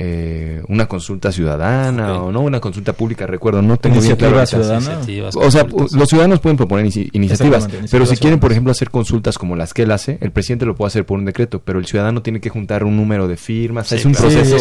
eh, 0.00 0.62
una 0.68 0.86
consulta 0.86 1.32
ciudadana 1.32 2.22
o 2.22 2.30
no 2.30 2.42
una 2.42 2.60
consulta 2.60 2.92
pública 2.92 3.26
recuerdo 3.26 3.62
no 3.62 3.78
tengo 3.78 4.00
bien 4.00 4.14
claro 4.14 4.46
ciudadana. 4.46 5.00
O 5.34 5.50
sea 5.50 5.66
los 5.68 6.08
ciudadanos 6.08 6.38
pueden 6.38 6.56
proponer 6.56 6.86
iniciativas 6.86 7.68
pero 7.90 8.06
si 8.06 8.16
quieren 8.16 8.38
por 8.38 8.52
ejemplo 8.52 8.70
hacer 8.70 8.90
consultas 8.90 9.38
como 9.38 9.56
las 9.56 9.74
que 9.74 9.82
él 9.82 9.90
hace 9.90 10.16
el 10.20 10.30
presidente 10.30 10.66
lo 10.66 10.76
puede 10.76 10.86
hacer 10.86 11.04
por 11.04 11.18
un 11.18 11.24
decreto 11.24 11.60
pero 11.64 11.80
el 11.80 11.86
ciudadano 11.86 12.22
tiene 12.22 12.40
que 12.40 12.48
juntar 12.48 12.84
un 12.84 12.96
número 12.96 13.26
de 13.26 13.36
firmas 13.36 13.90
es 13.90 14.04
un 14.04 14.12
proceso 14.12 14.56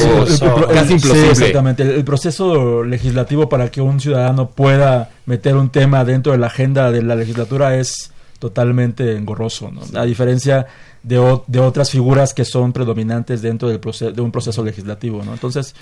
casi 0.73 0.93
imposible. 0.93 1.29
exactamente. 1.29 1.83
El, 1.83 2.03
proceso 2.03 2.83
legislativo 2.83 3.47
para 3.47 3.69
que 3.69 3.81
un 3.81 3.99
ciudadano 3.99 4.49
pueda 4.49 5.11
meter 5.27 5.55
un 5.55 5.69
tema 5.69 6.03
dentro 6.03 6.31
de 6.31 6.39
la 6.39 6.47
agenda 6.47 6.91
de 6.91 7.03
la 7.03 7.15
legislatura 7.15 7.77
es 7.77 8.11
totalmente 8.39 9.15
engorroso 9.15 9.71
¿no? 9.71 9.81
a 9.99 10.05
diferencia 10.05 10.65
de, 11.07 11.39
de, 11.47 11.59
otras 11.59 11.89
figuras 11.89 12.33
que 12.33 12.43
son 12.43 12.73
predominantes 12.73 13.41
dentro 13.41 13.69
del 13.69 13.79
proceso, 13.79 14.11
de 14.11 14.21
un 14.21 14.31
proceso 14.31 14.63
legislativo, 14.63 15.23
¿no? 15.23 15.33
Entonces... 15.33 15.73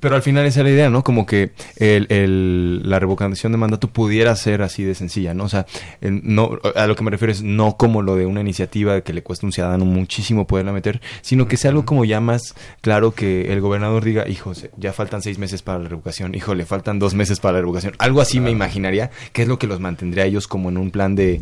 Pero 0.00 0.16
al 0.16 0.22
final 0.22 0.44
esa 0.46 0.60
es 0.60 0.64
la 0.64 0.70
idea, 0.70 0.90
¿no? 0.90 1.04
Como 1.04 1.26
que 1.26 1.52
el, 1.76 2.06
el, 2.10 2.88
la 2.88 2.98
revocación 2.98 3.52
de 3.52 3.58
mandato 3.58 3.88
pudiera 3.88 4.34
ser 4.34 4.62
así 4.62 4.82
de 4.82 4.94
sencilla, 4.94 5.32
¿no? 5.32 5.44
O 5.44 5.48
sea, 5.48 5.66
no, 6.00 6.58
a 6.74 6.86
lo 6.86 6.96
que 6.96 7.04
me 7.04 7.10
refiero 7.10 7.32
es 7.32 7.42
no 7.42 7.76
como 7.76 8.02
lo 8.02 8.16
de 8.16 8.26
una 8.26 8.40
iniciativa 8.40 9.00
que 9.02 9.12
le 9.12 9.22
cuesta 9.22 9.46
a 9.46 9.48
un 9.48 9.52
ciudadano 9.52 9.84
muchísimo 9.84 10.46
poderla 10.46 10.72
meter, 10.72 11.00
sino 11.22 11.46
que 11.46 11.56
sea 11.56 11.70
algo 11.70 11.84
como 11.84 12.04
ya 12.04 12.20
más 12.20 12.54
claro 12.80 13.12
que 13.12 13.52
el 13.52 13.60
gobernador 13.60 14.04
diga, 14.04 14.28
hijos, 14.28 14.68
ya 14.76 14.92
faltan 14.92 15.22
seis 15.22 15.38
meses 15.38 15.62
para 15.62 15.78
la 15.78 15.88
revocación, 15.88 16.34
hijo, 16.34 16.54
le 16.54 16.66
faltan 16.66 16.98
dos 16.98 17.14
meses 17.14 17.38
para 17.38 17.54
la 17.54 17.60
revocación. 17.60 17.94
Algo 17.98 18.20
así 18.20 18.40
me 18.40 18.50
imaginaría 18.50 19.10
que 19.32 19.42
es 19.42 19.48
lo 19.48 19.58
que 19.58 19.68
los 19.68 19.78
mantendría 19.78 20.24
ellos 20.24 20.48
como 20.48 20.68
en 20.68 20.78
un 20.78 20.90
plan 20.90 21.14
de 21.14 21.40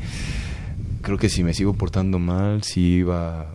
creo 1.02 1.18
que 1.18 1.28
si 1.28 1.44
me 1.44 1.52
sigo 1.52 1.74
portando 1.74 2.18
mal, 2.18 2.62
si 2.62 2.80
iba 2.80 3.54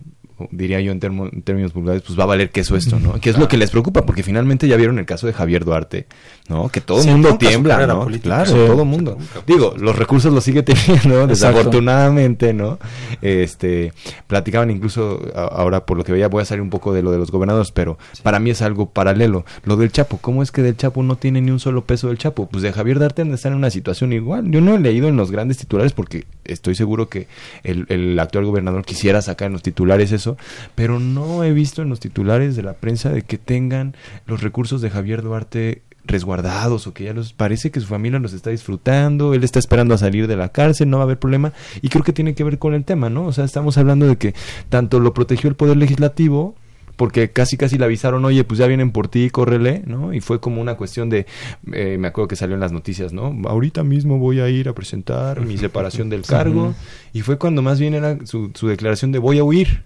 diría 0.52 0.80
yo 0.82 0.92
en, 0.92 1.00
términos 1.00 1.74
vulgares, 1.74 2.04
pues 2.04 2.18
va 2.18 2.24
a 2.24 2.28
valer 2.28 2.52
queso 2.52 2.76
esto, 2.76 3.00
¿no? 3.00 3.20
Que 3.20 3.30
es 3.30 3.38
lo 3.38 3.48
que 3.48 3.58
les 3.58 3.72
preocupa, 3.72 4.06
porque 4.06 4.24
finalmente 4.24 4.68
ya 4.68 4.76
vieron 4.76 5.00
el 5.00 5.06
caso 5.06 5.26
de 5.26 5.34
Javier 5.34 5.66
Duarte, 5.66 6.06
¿no? 6.48 6.70
Que 6.70 6.80
todo 6.80 7.02
el 7.02 7.08
mundo 7.08 7.38
tiembla, 7.38 7.88
¿no? 7.88 8.06
Claro, 8.22 8.52
todo 8.52 8.84
el 8.84 8.88
mundo. 8.88 9.18
Digo, 9.48 9.74
los 9.78 9.96
recursos 9.96 10.32
los 10.32 10.44
sigue 10.44 10.64
teniendo, 10.64 11.28
desafortunadamente, 11.28 12.54
¿no? 12.54 12.78
Este, 13.22 13.94
platicaban 14.28 14.70
incluso, 14.70 15.22
ahora 15.36 15.86
por 15.86 15.98
lo 15.98 16.04
que 16.04 16.12
veía 16.12 16.28
voy 16.28 16.44
a 16.44 16.46
salir 16.46 16.62
un 16.62 16.70
poco 16.70 16.94
de 16.94 17.02
lo 17.02 17.12
de 17.12 17.18
los 17.18 17.32
gobernadores, 17.32 17.72
pero 17.72 17.98
para 18.22 18.40
mí 18.40 18.52
es 18.52 18.62
algo 18.62 18.90
paralelo. 18.90 19.46
Lo 19.64 19.76
del 19.76 19.92
Chapo, 19.92 20.18
¿cómo 20.18 20.44
es 20.44 20.52
que 20.52 20.62
del 20.62 20.78
Chapo 20.78 21.02
no 21.02 21.16
tiene 21.16 21.42
ni 21.42 21.52
un 21.52 21.60
solo 21.60 21.84
peso 21.86 22.10
del 22.10 22.18
Chapo? 22.18 22.48
Pues 22.48 22.62
de 22.62 22.72
Javier 22.72 23.00
Duarte 23.00 23.24
han 23.24 23.30
de 23.30 23.36
estar 23.36 23.52
en 23.52 23.58
una 23.58 23.72
situación 23.72 24.14
igual. 24.14 24.52
Yo 24.52 24.62
no 24.62 24.76
he 24.76 24.80
leído 24.80 25.08
en 25.08 25.18
los 25.18 25.32
grandes 25.32 25.58
titulares 25.58 25.94
porque 25.94 26.26
estoy 26.44 26.76
seguro 26.76 27.10
que 27.10 27.28
el, 27.64 27.86
el 27.90 28.20
actual 28.20 28.46
gobernador 28.46 28.86
quisiera 28.86 29.22
sacar 29.22 29.48
en 29.48 29.54
los 29.54 29.64
titulares 29.64 30.12
eso 30.12 30.27
pero 30.76 31.00
no 31.00 31.44
he 31.44 31.54
visto 31.54 31.82
en 31.82 31.90
los 31.90 32.00
titulares 32.00 32.56
de 32.56 32.64
la 32.64 32.74
prensa 32.74 33.10
de 33.10 33.22
que 33.22 33.38
tengan 33.38 33.96
los 34.26 34.42
recursos 34.42 34.82
de 34.82 34.90
Javier 34.90 35.22
Duarte 35.22 35.84
resguardados 36.08 36.88
o 36.88 36.94
que 36.94 37.04
ya 37.04 37.14
los 37.14 37.34
parece 37.34 37.70
que 37.70 37.80
su 37.80 37.88
familia 37.88 38.20
los 38.20 38.34
está 38.34 38.50
disfrutando, 38.50 39.34
él 39.34 39.44
está 39.44 39.60
esperando 39.60 39.94
a 39.94 39.98
salir 39.98 40.28
de 40.28 40.36
la 40.36 40.50
cárcel, 40.50 40.90
no 40.90 40.98
va 40.98 41.04
a 41.04 41.06
haber 41.06 41.20
problema 41.20 41.54
y 41.82 41.90
creo 41.90 42.04
que 42.04 42.14
tiene 42.14 42.34
que 42.34 42.44
ver 42.44 42.58
con 42.58 42.74
el 42.74 42.86
tema, 42.86 43.10
¿no? 43.10 43.26
O 43.26 43.34
sea, 43.34 43.46
estamos 43.46 43.78
hablando 43.78 44.08
de 44.08 44.16
que 44.16 44.34
tanto 44.70 45.00
lo 45.00 45.14
protegió 45.14 45.50
el 45.50 45.56
poder 45.56 45.78
legislativo 45.78 46.56
porque 46.96 47.30
casi 47.30 47.58
casi 47.58 47.78
le 47.78 47.86
avisaron, 47.86 48.26
oye, 48.26 48.44
pues 48.44 48.58
ya 48.58 48.66
vienen 48.66 48.92
por 48.92 49.08
ti, 49.08 49.30
córrele, 49.30 49.84
¿no? 49.86 50.14
Y 50.14 50.20
fue 50.20 50.40
como 50.40 50.60
una 50.60 50.76
cuestión 50.76 51.10
de, 51.10 51.28
eh, 51.72 51.98
me 52.00 52.08
acuerdo 52.08 52.28
que 52.28 52.36
salió 52.36 52.56
en 52.56 52.60
las 52.60 52.72
noticias, 52.72 53.14
¿no? 53.14 53.38
Ahorita 53.46 53.84
mismo 53.84 54.18
voy 54.18 54.40
a 54.40 54.50
ir 54.50 54.68
a 54.68 54.74
presentar 54.74 55.42
mi 55.42 55.58
separación 55.60 56.10
del 56.10 56.22
cargo, 56.26 56.74
y 57.14 57.22
fue 57.22 57.38
cuando 57.38 57.62
más 57.62 57.80
bien 57.80 57.94
era 57.94 58.18
su, 58.26 58.52
su 58.56 58.68
declaración 58.68 59.12
de 59.12 59.20
voy 59.20 59.38
a 59.38 59.44
huir, 59.44 59.84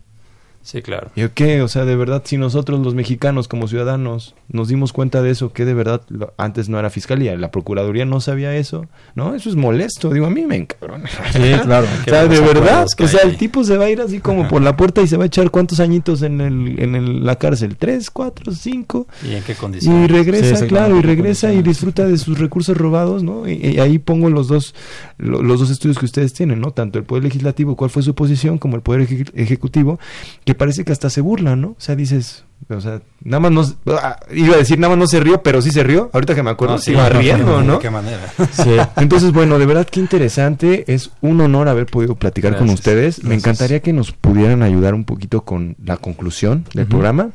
Sí, 0.64 0.82
claro. 0.82 1.10
¿Y 1.16 1.28
qué? 1.30 1.62
O 1.62 1.68
sea, 1.68 1.86
de 1.86 1.96
verdad, 1.96 2.22
si 2.26 2.38
nosotros 2.38 2.80
los 2.80 2.94
mexicanos 2.94 3.48
como 3.48 3.68
ciudadanos 3.68 4.36
nos 4.48 4.68
dimos 4.68 4.94
cuenta 4.94 5.22
de 5.22 5.32
eso, 5.32 5.54
que 5.54 5.66
de 5.66 5.74
verdad 5.74 6.02
antes 6.38 6.70
no 6.70 6.78
era 6.78 6.90
fiscalía, 6.90 7.36
la 7.36 7.52
procuraduría 7.52 8.06
no 8.06 8.22
sabía 8.22 8.56
eso, 8.56 8.86
¿no? 9.16 9.34
Eso 9.34 9.50
es 9.50 9.56
molesto, 9.56 10.12
digo, 10.12 10.28
a 10.28 10.30
mí 10.30 10.46
me 10.46 10.58
encabrona. 10.58 11.10
Sí, 11.32 11.54
claro. 11.64 11.88
o 12.02 12.10
sea, 12.10 12.28
de 12.28 12.40
verdad, 12.40 12.86
o 12.86 13.08
sea, 13.08 13.22
el 13.22 13.38
tipo 13.38 13.64
se 13.64 13.78
va 13.78 13.86
a 13.86 13.90
ir 13.90 14.02
así 14.02 14.20
como 14.20 14.48
por 14.48 14.62
la 14.62 14.78
puerta 14.78 15.02
y 15.02 15.08
se 15.08 15.18
va 15.18 15.24
a 15.24 15.28
echar 15.28 15.50
cuántos 15.50 15.80
añitos 15.80 16.22
en, 16.22 16.42
el, 16.42 16.80
en 16.80 17.26
la 17.26 17.38
cárcel, 17.38 17.76
tres, 17.78 18.12
cuatro, 18.12 18.52
cinco. 18.54 19.08
¿Y 19.28 19.36
en 19.36 19.44
qué 19.44 19.56
condiciones? 19.56 20.10
Y 20.10 20.14
regresa, 20.14 20.68
claro, 20.68 20.98
y 20.98 21.02
regresa 21.02 21.54
y 21.54 21.62
disfruta 21.62 22.06
de 22.06 22.18
sus 22.18 22.38
recursos 22.38 22.78
robados, 22.78 23.24
¿no? 23.24 23.48
Y, 23.48 23.80
ahí 23.80 24.00
pongo 24.00 24.30
los 24.30 24.48
dos, 24.48 24.76
los 25.18 25.60
dos 25.60 25.70
estudios 25.70 25.98
que 25.98 26.06
ustedes 26.06 26.34
tienen, 26.34 26.60
¿no? 26.60 26.72
Tanto 26.72 27.00
el 27.00 27.06
Poder 27.06 27.24
Legislativo, 27.24 27.76
cuál 27.76 27.90
fue 27.90 28.04
su 28.04 28.14
posición, 28.14 28.58
como 28.58 28.76
el 28.76 28.82
Poder 28.82 29.08
Ejecutivo, 29.34 30.00
que 30.46 30.51
parece 30.56 30.84
que 30.84 30.92
hasta 30.92 31.10
se 31.10 31.22
burla, 31.22 31.56
¿no? 31.56 31.70
O 31.70 31.76
sea, 31.80 31.96
dices, 31.96 32.44
o 32.70 32.80
sea, 32.80 33.02
nada 33.24 33.50
más 33.50 33.52
no, 33.52 33.96
ah, 33.98 34.18
iba 34.32 34.56
a 34.56 34.58
decir 34.58 34.80
nada 34.80 34.90
más 34.90 35.00
no 35.00 35.08
se 35.08 35.20
rió, 35.20 35.42
pero 35.44 35.62
sí 35.62 35.72
se 35.72 35.84
rió. 35.84 36.10
Ahorita 36.14 36.36
que 36.36 36.44
me 36.44 36.52
acuerdo, 36.52 36.78
se 36.78 36.92
iba 36.92 37.10
riendo, 37.10 37.62
¿no? 37.62 37.74
¿De 37.74 37.80
qué 37.80 37.90
manera? 37.90 38.22
Sí. 38.52 38.78
Entonces, 38.98 39.32
bueno, 39.32 39.60
de 39.60 39.66
verdad 39.66 39.88
qué 39.90 40.00
interesante. 40.00 40.86
Es 40.94 41.12
un 41.22 41.42
honor 41.42 41.68
haber 41.68 41.86
podido 41.86 42.16
platicar 42.16 42.58
con 42.58 42.70
ustedes. 42.70 43.24
Me 43.24 43.36
encantaría 43.36 43.80
que 43.80 43.94
nos 43.94 44.12
pudieran 44.12 44.64
ayudar 44.64 44.94
un 44.94 45.06
poquito 45.06 45.42
con 45.42 45.76
la 45.84 45.98
conclusión 45.98 46.66
del 46.74 46.88
programa. 46.88 47.30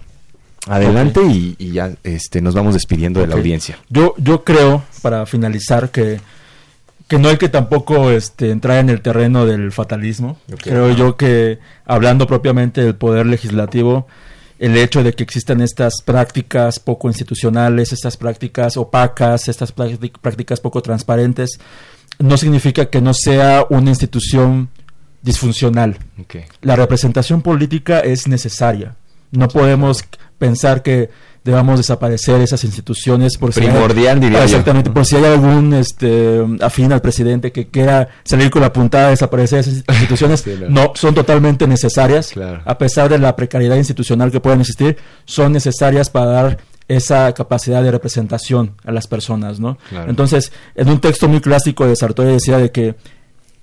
Adelante 0.68 1.20
y, 1.22 1.72
ya 1.72 1.92
este, 2.02 2.40
nos 2.40 2.54
vamos 2.54 2.74
despidiendo 2.74 3.20
de 3.20 3.28
la 3.28 3.36
audiencia. 3.36 3.78
Yo, 3.88 4.14
yo 4.18 4.42
creo, 4.42 4.82
para 5.02 5.26
finalizar, 5.26 5.90
que 5.90 6.20
que 7.09 7.18
no 7.18 7.28
hay 7.28 7.36
que 7.36 7.48
tampoco 7.48 8.11
este, 8.11 8.50
entrar 8.50 8.78
en 8.78 8.90
el 8.90 9.00
terreno 9.00 9.46
del 9.46 9.70
fatalismo. 9.72 10.38
Creo 10.59 10.90
yo 10.90 11.16
que, 11.16 11.59
hablando 11.84 12.26
propiamente 12.26 12.82
del 12.82 12.96
poder 12.96 13.26
legislativo, 13.26 14.07
el 14.59 14.76
hecho 14.76 15.04
de 15.04 15.12
que 15.12 15.22
existan 15.22 15.61
estas 15.61 16.02
prácticas 16.04 16.80
poco 16.80 17.09
institucionales, 17.09 17.92
estas 17.92 18.16
prácticas 18.16 18.76
opacas, 18.76 19.48
estas 19.48 19.72
prácticas 19.72 20.61
poco 20.61 20.82
transparentes, 20.82 21.61
no 22.18 22.36
significa 22.36 22.86
que 22.86 23.00
no 23.00 23.14
sea 23.14 23.66
una 23.68 23.90
institución 23.90 24.70
disfuncional. 25.22 25.98
La 26.62 26.76
representación 26.76 27.42
política 27.42 28.00
es 28.00 28.26
necesaria. 28.26 28.96
No 29.30 29.48
podemos 29.48 30.04
pensar 30.38 30.82
que 30.82 31.11
debamos 31.47 31.78
desaparecer 31.78 32.40
esas 32.40 32.62
instituciones 32.64 33.38
por 33.38 33.55
primordial 33.55 34.20
si 34.20 34.26
hay, 34.26 34.42
exactamente 34.42 34.90
por 34.90 35.07
si 35.07 35.16
hay 35.16 35.24
algún 35.24 35.72
este 35.74 36.44
afín 36.61 36.92
al 36.92 37.01
presidente 37.01 37.53
que 37.53 37.68
quiera 37.68 38.09
salir 38.24 38.51
con 38.51 38.62
la 38.62 38.72
puntada 38.72 39.05
de 39.05 39.11
desaparecer 39.11 39.61
esas 39.61 39.84
instituciones 39.88 40.44
no 40.68 40.92
son 40.94 41.14
totalmente 41.14 41.66
necesarias. 41.66 42.32
A 42.64 42.78
pesar 42.78 43.09
de 43.09 43.18
la 43.18 43.36
precariedad 43.36 43.76
institucional 43.76 44.30
que 44.30 44.40
puedan 44.40 44.61
existir 44.61 44.99
son 45.24 45.53
necesarias 45.53 46.11
para 46.11 46.26
dar 46.26 46.59
esa 46.88 47.32
capacidad 47.32 47.82
de 47.82 47.90
representación 47.90 48.74
a 48.84 48.92
las 48.92 49.07
personas, 49.07 49.59
¿no? 49.61 49.78
Entonces, 50.07 50.53
en 50.74 50.88
un 50.88 51.01
texto 51.01 51.28
muy 51.28 51.40
clásico 51.40 51.86
de 51.86 51.97
Sartori 51.97 52.32
decía 52.32 52.59
de 52.59 52.70
que 52.70 52.97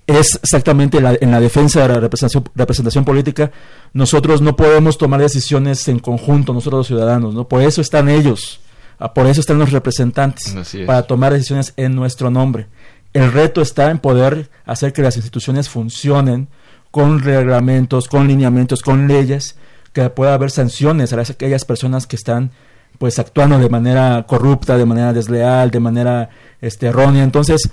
es 0.06 0.38
exactamente 0.42 0.98
en 0.98 1.30
la 1.30 1.40
defensa 1.40 1.80
de 1.80 1.88
la 1.88 2.00
representación, 2.00 2.44
representación, 2.54 3.04
política, 3.04 3.50
nosotros 3.92 4.42
no 4.42 4.54
podemos 4.54 4.98
tomar 4.98 5.20
decisiones 5.20 5.88
en 5.88 5.98
conjunto, 5.98 6.52
nosotros 6.52 6.80
los 6.80 6.86
ciudadanos, 6.88 7.34
¿no? 7.34 7.48
Por 7.48 7.62
eso 7.62 7.80
están 7.80 8.08
ellos, 8.08 8.60
ah, 8.98 9.14
por 9.14 9.26
eso 9.26 9.40
están 9.40 9.58
los 9.58 9.72
representantes, 9.72 10.54
para 10.86 11.02
tomar 11.04 11.32
decisiones 11.32 11.72
en 11.76 11.94
nuestro 11.94 12.30
nombre. 12.30 12.66
El 13.14 13.32
reto 13.32 13.62
está 13.62 13.90
en 13.90 13.98
poder 13.98 14.50
hacer 14.66 14.92
que 14.92 15.00
las 15.00 15.16
instituciones 15.16 15.68
funcionen 15.68 16.48
con 16.90 17.20
reglamentos, 17.20 18.08
con 18.08 18.28
lineamientos, 18.28 18.82
con 18.82 19.08
leyes, 19.08 19.56
que 19.92 20.10
pueda 20.10 20.34
haber 20.34 20.50
sanciones 20.50 21.12
a 21.12 21.20
aquellas 21.20 21.64
personas 21.64 22.06
que 22.06 22.16
están 22.16 22.50
pues 22.98 23.18
actuando 23.18 23.58
de 23.58 23.68
manera 23.68 24.24
corrupta, 24.26 24.76
de 24.76 24.84
manera 24.84 25.12
desleal, 25.12 25.70
de 25.70 25.80
manera 25.80 26.30
este, 26.60 26.88
errónea. 26.88 27.22
Entonces, 27.22 27.70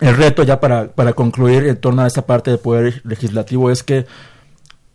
el 0.00 0.16
reto 0.16 0.42
ya 0.42 0.60
para, 0.60 0.88
para 0.88 1.12
concluir 1.12 1.66
en 1.66 1.76
torno 1.76 2.02
a 2.02 2.06
esta 2.06 2.26
parte 2.26 2.50
del 2.50 2.60
poder 2.60 3.00
legislativo 3.04 3.70
es 3.70 3.82
que 3.82 4.06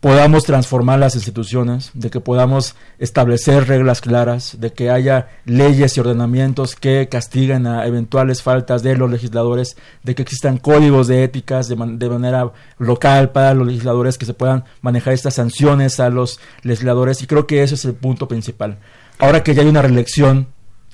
podamos 0.00 0.44
transformar 0.44 0.98
las 0.98 1.14
instituciones, 1.14 1.90
de 1.92 2.10
que 2.10 2.20
podamos 2.20 2.74
establecer 2.98 3.68
reglas 3.68 4.00
claras, 4.00 4.56
de 4.58 4.72
que 4.72 4.90
haya 4.90 5.28
leyes 5.44 5.96
y 5.96 6.00
ordenamientos 6.00 6.74
que 6.74 7.08
castiguen 7.10 7.66
a 7.66 7.86
eventuales 7.86 8.42
faltas 8.42 8.82
de 8.82 8.96
los 8.96 9.10
legisladores, 9.10 9.76
de 10.02 10.14
que 10.14 10.22
existan 10.22 10.56
códigos 10.56 11.06
de 11.06 11.22
éticas 11.22 11.68
de, 11.68 11.76
de 11.76 12.08
manera 12.08 12.50
local 12.78 13.30
para 13.30 13.52
los 13.52 13.66
legisladores, 13.66 14.16
que 14.16 14.24
se 14.24 14.34
puedan 14.34 14.64
manejar 14.80 15.12
estas 15.12 15.34
sanciones 15.34 16.00
a 16.00 16.08
los 16.08 16.40
legisladores 16.62 17.22
y 17.22 17.26
creo 17.26 17.46
que 17.46 17.62
ese 17.62 17.74
es 17.74 17.84
el 17.84 17.94
punto 17.94 18.26
principal. 18.26 18.78
Ahora 19.18 19.42
que 19.42 19.54
ya 19.54 19.60
hay 19.60 19.68
una 19.68 19.82
reelección 19.82 20.48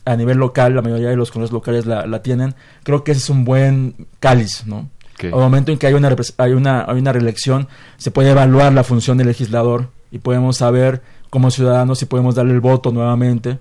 a 0.07 0.17
nivel 0.17 0.39
local, 0.39 0.75
la 0.75 0.83
mayoría 0.83 1.11
de 1.11 1.17
los 1.17 1.31
congresos 1.31 1.53
locales 1.53 1.85
la, 1.85 2.07
la 2.07 2.23
tienen, 2.23 2.55
creo 2.85 3.05
que 3.05 3.13
ese 3.13 3.21
es 3.21 3.29
un 3.29 3.45
buen 3.45 4.07
cáliz, 4.21 4.65
¿no? 4.67 4.89
Al 5.23 5.31
momento 5.31 5.73
en 5.73 5.79
que 5.79 5.87
hay 5.87 5.95
una, 5.95 6.15
hay, 6.39 6.53
una, 6.53 6.85
hay 6.85 6.99
una 6.99 7.13
reelección, 7.13 7.69
se 7.97 8.11
puede 8.11 8.31
evaluar 8.31 8.73
la 8.73 8.85
función 8.85 9.17
del 9.17 9.29
legislador 9.29 9.91
y 10.11 10.19
podemos 10.19 10.59
saber 10.59 11.03
como 11.31 11.51
ciudadanos 11.51 11.99
si 11.99 12.07
podemos 12.07 12.35
darle 12.35 12.53
el 12.53 12.61
voto 12.61 12.93
nuevamente 12.93 13.59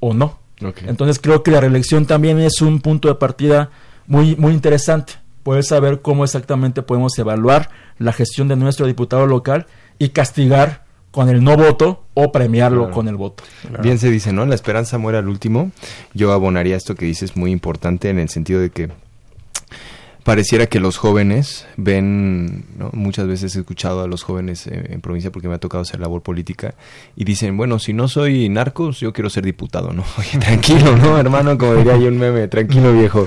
o 0.00 0.14
no. 0.14 0.38
Entonces 0.86 1.18
creo 1.20 1.42
que 1.42 1.50
la 1.50 1.60
reelección 1.60 2.06
también 2.06 2.40
es 2.40 2.60
un 2.60 2.80
punto 2.80 3.08
de 3.08 3.14
partida 3.14 3.70
muy, 4.06 4.36
muy 4.36 4.52
interesante. 4.52 5.14
Poder 5.42 5.62
saber 5.62 6.00
cómo 6.02 6.24
exactamente 6.24 6.82
podemos 6.82 7.16
evaluar 7.18 7.70
la 7.98 8.12
gestión 8.12 8.48
de 8.48 8.56
nuestro 8.56 8.86
diputado 8.86 9.26
local 9.26 9.66
y 9.98 10.08
castigar 10.08 10.85
con 11.16 11.30
el 11.30 11.42
no 11.42 11.56
voto 11.56 12.04
o 12.12 12.30
premiarlo 12.30 12.90
con 12.90 13.08
el 13.08 13.16
voto. 13.16 13.42
Bien 13.80 13.98
se 13.98 14.10
dice, 14.10 14.34
¿no? 14.34 14.44
La 14.44 14.54
esperanza 14.54 14.98
muere 14.98 15.16
al 15.16 15.28
último. 15.28 15.70
Yo 16.12 16.30
abonaría 16.30 16.76
esto 16.76 16.94
que 16.94 17.06
dices 17.06 17.38
muy 17.38 17.52
importante 17.52 18.10
en 18.10 18.18
el 18.18 18.28
sentido 18.28 18.60
de 18.60 18.68
que 18.68 18.90
pareciera 20.24 20.66
que 20.66 20.78
los 20.78 20.98
jóvenes 20.98 21.66
ven, 21.78 22.66
muchas 22.92 23.26
veces 23.28 23.56
he 23.56 23.60
escuchado 23.60 24.02
a 24.02 24.06
los 24.06 24.24
jóvenes 24.24 24.66
en, 24.66 25.00
provincia 25.00 25.32
porque 25.32 25.48
me 25.48 25.54
ha 25.54 25.58
tocado 25.58 25.80
hacer 25.80 26.00
labor 26.00 26.20
política 26.20 26.74
y 27.16 27.24
dicen, 27.24 27.56
bueno, 27.56 27.78
si 27.78 27.94
no 27.94 28.08
soy 28.08 28.50
narcos, 28.50 29.00
yo 29.00 29.14
quiero 29.14 29.30
ser 29.30 29.46
diputado, 29.46 29.94
¿no? 29.94 30.04
Oye, 30.18 30.38
tranquilo, 30.38 30.98
¿no, 30.98 31.16
hermano? 31.18 31.56
Como 31.56 31.76
diría 31.76 31.96
yo 31.96 32.08
un 32.08 32.18
meme, 32.18 32.46
tranquilo 32.48 32.92
viejo. 32.92 33.26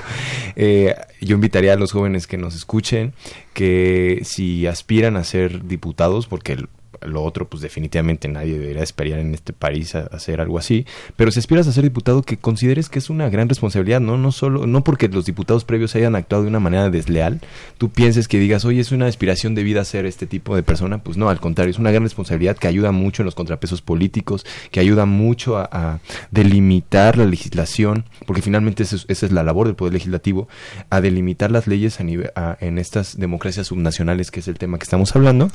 Eh, 0.54 0.94
yo 1.20 1.34
invitaría 1.34 1.72
a 1.72 1.76
los 1.76 1.90
jóvenes 1.90 2.28
que 2.28 2.38
nos 2.38 2.54
escuchen 2.54 3.14
que 3.52 4.20
si 4.22 4.68
aspiran 4.68 5.16
a 5.16 5.24
ser 5.24 5.66
diputados, 5.66 6.28
porque 6.28 6.52
el, 6.52 6.68
lo 7.02 7.22
otro, 7.22 7.48
pues 7.48 7.62
definitivamente 7.62 8.28
nadie 8.28 8.58
debería 8.58 8.82
esperar 8.82 9.18
en 9.18 9.34
este 9.34 9.52
país 9.52 9.94
a, 9.94 10.00
hacer 10.00 10.40
algo 10.40 10.58
así. 10.58 10.86
Pero 11.16 11.30
si 11.30 11.38
aspiras 11.38 11.66
a 11.66 11.72
ser 11.72 11.84
diputado, 11.84 12.22
que 12.22 12.36
consideres 12.36 12.88
que 12.88 12.98
es 12.98 13.10
una 13.10 13.28
gran 13.28 13.48
responsabilidad, 13.48 14.00
¿no? 14.00 14.18
No 14.18 14.32
solo, 14.32 14.66
no 14.66 14.84
porque 14.84 15.08
los 15.08 15.26
diputados 15.26 15.64
previos 15.64 15.94
hayan 15.94 16.16
actuado 16.16 16.44
de 16.44 16.48
una 16.48 16.60
manera 16.60 16.90
desleal, 16.90 17.40
tú 17.78 17.90
pienses 17.90 18.28
que 18.28 18.38
digas, 18.38 18.64
oye, 18.64 18.80
es 18.80 18.92
una 18.92 19.06
aspiración 19.06 19.54
de 19.54 19.62
vida 19.62 19.84
ser 19.84 20.06
este 20.06 20.26
tipo 20.26 20.54
de 20.54 20.62
persona. 20.62 20.98
Pues 20.98 21.16
no, 21.16 21.28
al 21.28 21.40
contrario, 21.40 21.70
es 21.70 21.78
una 21.78 21.90
gran 21.90 22.02
responsabilidad 22.02 22.56
que 22.56 22.68
ayuda 22.68 22.92
mucho 22.92 23.22
en 23.22 23.26
los 23.26 23.34
contrapesos 23.34 23.82
políticos, 23.82 24.44
que 24.70 24.80
ayuda 24.80 25.06
mucho 25.06 25.58
a, 25.58 26.00
delimitar 26.30 27.16
la 27.16 27.24
legislación, 27.24 28.04
porque 28.26 28.42
finalmente 28.42 28.82
esa 28.82 28.96
es, 29.08 29.32
la 29.32 29.42
labor 29.42 29.66
del 29.66 29.76
Poder 29.76 29.94
Legislativo, 29.94 30.48
a 30.90 31.00
delimitar 31.00 31.50
las 31.50 31.66
leyes 31.66 32.00
a 32.00 32.04
nivel, 32.04 32.30
en 32.60 32.78
estas 32.78 33.18
democracias 33.18 33.68
subnacionales, 33.68 34.30
que 34.30 34.40
es 34.40 34.48
el 34.48 34.58
tema 34.58 34.78
que 34.78 34.84
estamos 34.84 35.14
hablando. 35.16 35.50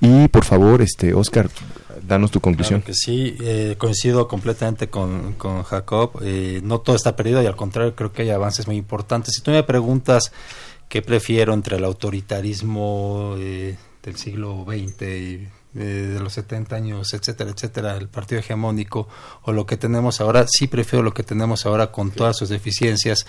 Y 0.00 0.28
por 0.28 0.44
favor, 0.44 0.82
este, 0.90 1.14
Oscar, 1.14 1.48
danos 2.06 2.30
tu 2.30 2.40
conclusión. 2.40 2.82
que 2.82 2.94
sí, 2.94 3.36
eh, 3.40 3.76
coincido 3.78 4.26
completamente 4.28 4.88
con, 4.88 5.34
con 5.34 5.62
Jacob. 5.62 6.20
Eh, 6.22 6.60
no 6.62 6.80
todo 6.80 6.96
está 6.96 7.16
perdido 7.16 7.42
y 7.42 7.46
al 7.46 7.56
contrario 7.56 7.94
creo 7.94 8.12
que 8.12 8.22
hay 8.22 8.30
avances 8.30 8.66
muy 8.66 8.76
importantes. 8.76 9.34
Si 9.34 9.42
tú 9.42 9.50
me 9.52 9.62
preguntas 9.62 10.32
qué 10.88 11.02
prefiero 11.02 11.54
entre 11.54 11.76
el 11.76 11.84
autoritarismo 11.84 13.36
eh, 13.38 13.76
del 14.02 14.16
siglo 14.16 14.66
XX 14.66 15.02
y 15.02 15.48
de 15.72 16.18
los 16.18 16.32
70 16.32 16.74
años, 16.74 17.14
etcétera, 17.14 17.50
etcétera, 17.50 17.96
el 17.96 18.08
partido 18.08 18.40
hegemónico 18.40 19.06
o 19.42 19.52
lo 19.52 19.66
que 19.66 19.76
tenemos 19.76 20.20
ahora, 20.20 20.44
sí 20.48 20.66
prefiero 20.66 21.04
lo 21.04 21.14
que 21.14 21.22
tenemos 21.22 21.64
ahora 21.64 21.92
con 21.92 22.10
todas 22.10 22.36
sus 22.36 22.48
deficiencias, 22.48 23.24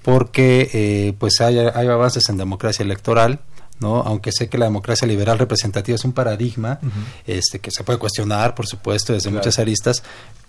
porque 0.00 1.14
pues 1.18 1.42
hay, 1.42 1.58
hay 1.58 1.88
avances 1.88 2.26
en 2.30 2.38
democracia 2.38 2.82
electoral, 2.82 3.40
¿no? 3.80 3.96
Aunque 4.00 4.32
sé 4.32 4.48
que 4.48 4.58
la 4.58 4.66
democracia 4.66 5.06
liberal 5.06 5.38
representativa 5.38 5.96
es 5.96 6.04
un 6.04 6.12
paradigma 6.12 6.78
este, 7.26 7.58
que 7.58 7.70
se 7.70 7.84
puede 7.84 7.98
cuestionar, 7.98 8.54
por 8.54 8.66
supuesto, 8.66 9.12
desde 9.12 9.30
muchas 9.30 9.58
aristas, 9.58 10.02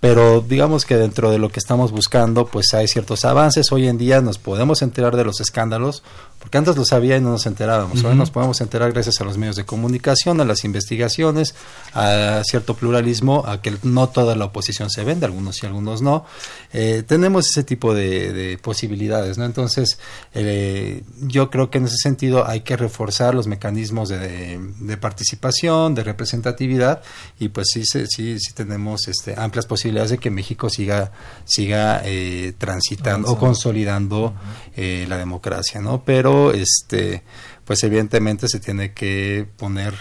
pero 0.03 0.41
digamos 0.41 0.83
que 0.83 0.97
dentro 0.97 1.31
de 1.31 1.37
lo 1.37 1.47
que 1.47 1.61
estamos 1.61 1.93
buscando, 1.93 2.45
pues 2.45 2.73
hay 2.73 2.89
ciertos 2.89 3.23
avances. 3.23 3.71
Hoy 3.71 3.87
en 3.87 3.97
día 3.97 4.19
nos 4.19 4.37
podemos 4.37 4.81
enterar 4.81 5.15
de 5.15 5.23
los 5.23 5.39
escándalos, 5.39 6.03
porque 6.39 6.57
antes 6.57 6.75
lo 6.75 6.83
sabía 6.83 7.15
y 7.15 7.21
no 7.21 7.29
nos 7.29 7.45
enterábamos. 7.45 8.03
Hoy 8.03 8.13
nos 8.13 8.29
podemos 8.29 8.59
enterar 8.59 8.91
gracias 8.91 9.21
a 9.21 9.23
los 9.23 9.37
medios 9.37 9.55
de 9.55 9.63
comunicación, 9.63 10.41
a 10.41 10.43
las 10.43 10.65
investigaciones, 10.65 11.55
a 11.93 12.41
cierto 12.43 12.73
pluralismo, 12.73 13.45
a 13.47 13.61
que 13.61 13.77
no 13.83 14.09
toda 14.09 14.35
la 14.35 14.43
oposición 14.43 14.89
se 14.89 15.05
vende, 15.05 15.25
algunos 15.25 15.63
y 15.63 15.67
algunos 15.67 16.01
no. 16.01 16.25
Eh, 16.73 17.03
tenemos 17.07 17.47
ese 17.47 17.63
tipo 17.63 17.93
de, 17.93 18.59
posibilidades, 18.61 19.37
¿no? 19.37 19.45
Entonces, 19.45 19.99
eh, 20.33 21.03
yo 21.21 21.49
creo 21.49 21.69
que 21.69 21.77
en 21.77 21.85
ese 21.85 21.95
sentido 21.95 22.45
hay 22.45 22.59
que 22.59 22.75
reforzar 22.75 23.33
los 23.33 23.47
mecanismos 23.47 24.09
de, 24.09 24.97
participación, 24.99 25.95
de 25.95 26.03
representatividad, 26.03 27.01
y 27.39 27.47
pues 27.47 27.67
sí, 27.71 27.83
sí, 27.85 28.05
sí 28.05 28.53
tenemos 28.53 29.07
este, 29.07 29.39
amplias 29.39 29.65
posibilidades 29.65 29.92
de 29.93 30.17
que 30.17 30.29
México 30.29 30.69
siga, 30.69 31.11
siga 31.45 32.01
eh, 32.03 32.53
transitando 32.57 33.31
o 33.31 33.37
consolidando 33.37 34.33
la 34.75 35.17
democracia, 35.17 35.81
¿no? 35.81 36.03
Pero 36.03 36.51
este, 36.51 37.23
pues 37.65 37.83
evidentemente 37.83 38.47
se 38.47 38.59
tiene 38.59 38.93
que 38.93 39.47
poner 39.57 39.93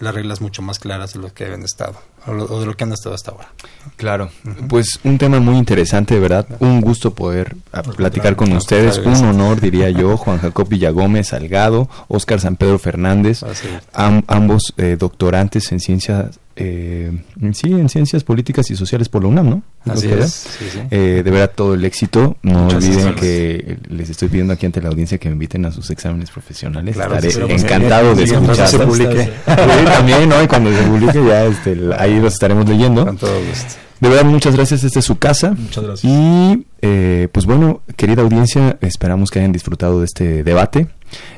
las 0.00 0.14
reglas 0.14 0.40
mucho 0.40 0.62
más 0.62 0.78
claras 0.78 1.12
de 1.12 1.20
lo 1.20 1.32
que 1.32 1.44
habían 1.44 1.62
estado 1.62 2.00
o, 2.26 2.60
de 2.60 2.66
lo 2.66 2.76
que 2.76 2.84
han 2.84 2.92
estado 2.92 3.14
hasta 3.14 3.30
ahora. 3.30 3.48
Claro, 3.96 4.30
pues 4.68 5.00
un 5.04 5.18
tema 5.18 5.40
muy 5.40 5.56
interesante, 5.56 6.14
de 6.14 6.20
verdad. 6.20 6.46
Un 6.60 6.80
gusto 6.80 7.14
poder 7.14 7.56
ah, 7.72 7.82
platicar 7.82 8.36
con 8.36 8.52
ustedes. 8.52 8.98
Un 8.98 9.14
honor, 9.24 9.60
diría 9.60 9.90
yo, 9.90 10.16
Juan 10.16 10.38
Jacob 10.38 10.68
Villagómez 10.68 11.28
Salgado, 11.28 11.88
Óscar 12.08 12.40
San 12.40 12.56
Pedro 12.56 12.78
Fernández, 12.78 13.44
ambos 13.92 14.74
eh, 14.76 14.96
doctorantes 14.98 15.72
en 15.72 15.80
ciencias 15.80 16.38
eh, 16.60 17.12
sí, 17.52 17.72
en 17.72 17.88
Ciencias 17.88 18.24
Políticas 18.24 18.68
y 18.72 18.76
Sociales 18.76 19.08
por 19.08 19.22
la 19.22 19.28
UNAM, 19.28 19.48
¿no? 19.48 19.62
Así 19.84 20.08
es. 20.08 20.48
Eh, 20.90 21.22
de 21.24 21.30
verdad, 21.30 21.52
todo 21.54 21.74
el 21.74 21.84
éxito. 21.84 22.36
No 22.42 22.66
olviden 22.66 23.14
que 23.14 23.78
les 23.88 24.10
estoy 24.10 24.28
pidiendo 24.28 24.52
aquí 24.52 24.66
ante 24.66 24.82
la 24.82 24.88
audiencia 24.88 25.18
que 25.18 25.28
me 25.28 25.34
inviten 25.34 25.64
a 25.66 25.70
sus 25.70 25.88
exámenes 25.90 26.32
profesionales. 26.32 26.96
Estaré 26.96 27.54
encantado 27.54 28.16
de 28.16 28.24
escucharlos. 28.24 28.70
se 28.70 28.78
publique. 28.80 29.30
también, 29.46 30.28
¿no? 30.28 30.42
Y 30.42 30.48
cuando 30.48 30.76
se 30.76 30.82
publique 30.82 31.24
ya 31.24 31.44
este, 31.44 31.78
ahí 31.96 32.18
los 32.18 32.32
estaremos 32.32 32.68
leyendo. 32.68 33.06
Con 33.06 33.16
todo 33.16 33.38
gusto. 33.38 33.74
De 34.00 34.08
verdad, 34.08 34.24
muchas 34.24 34.54
gracias. 34.54 34.82
Esta 34.82 34.98
es 34.98 35.04
su 35.04 35.18
casa. 35.18 35.52
Muchas 35.52 35.84
gracias. 35.84 36.12
Y 36.12 36.66
eh, 36.82 37.28
pues 37.32 37.46
bueno, 37.46 37.82
querida 37.96 38.22
audiencia, 38.22 38.78
esperamos 38.80 39.30
que 39.30 39.40
hayan 39.40 39.52
disfrutado 39.52 40.00
de 40.00 40.06
este 40.06 40.42
debate. 40.44 40.88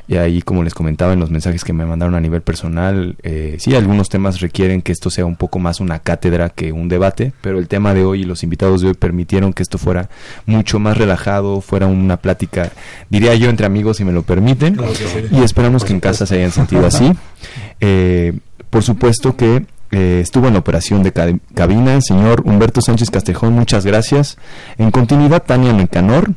Y 0.08 0.16
ahí, 0.16 0.42
como 0.42 0.64
les 0.64 0.74
comentaba 0.74 1.12
en 1.12 1.20
los 1.20 1.30
mensajes 1.30 1.62
que 1.62 1.72
me 1.72 1.86
mandaron 1.86 2.14
a 2.14 2.20
nivel 2.20 2.42
personal, 2.42 3.16
eh, 3.22 3.56
sí, 3.60 3.74
algunos 3.76 4.08
temas 4.08 4.40
requieren 4.40 4.82
que 4.82 4.92
esto 4.92 5.10
sea 5.10 5.24
un 5.24 5.36
poco 5.36 5.58
más 5.58 5.80
una 5.80 6.00
cátedra 6.00 6.48
que 6.48 6.72
un 6.72 6.88
debate, 6.88 7.32
pero 7.40 7.58
el 7.58 7.68
tema 7.68 7.94
de 7.94 8.04
hoy 8.04 8.22
y 8.22 8.24
los 8.24 8.42
invitados 8.42 8.80
de 8.80 8.88
hoy 8.88 8.94
permitieron 8.94 9.52
que 9.52 9.62
esto 9.62 9.78
fuera 9.78 10.08
mucho 10.46 10.78
más 10.78 10.96
relajado, 10.96 11.60
fuera 11.60 11.86
una 11.86 12.16
plática, 12.16 12.72
diría 13.08 13.34
yo, 13.36 13.50
entre 13.50 13.66
amigos, 13.66 13.98
si 13.98 14.04
me 14.04 14.12
lo 14.12 14.22
permiten. 14.22 14.76
Y 15.30 15.42
esperamos 15.42 15.84
que 15.84 15.92
en 15.92 16.00
casa 16.00 16.26
se 16.26 16.36
hayan 16.36 16.52
sentido 16.52 16.86
así. 16.86 17.12
Eh, 17.82 18.34
por 18.68 18.82
supuesto 18.82 19.36
que 19.36 19.64
eh, 19.90 20.20
estuvo 20.22 20.46
en 20.46 20.52
la 20.52 20.60
operación 20.60 21.02
de 21.02 21.12
cabina 21.12 21.94
el 21.94 22.02
señor 22.02 22.42
Humberto 22.44 22.80
Sánchez 22.80 23.10
Castejón, 23.10 23.54
muchas 23.54 23.84
gracias. 23.84 24.36
En 24.78 24.90
continuidad, 24.90 25.42
Tania 25.42 25.72
Mecanor 25.72 26.32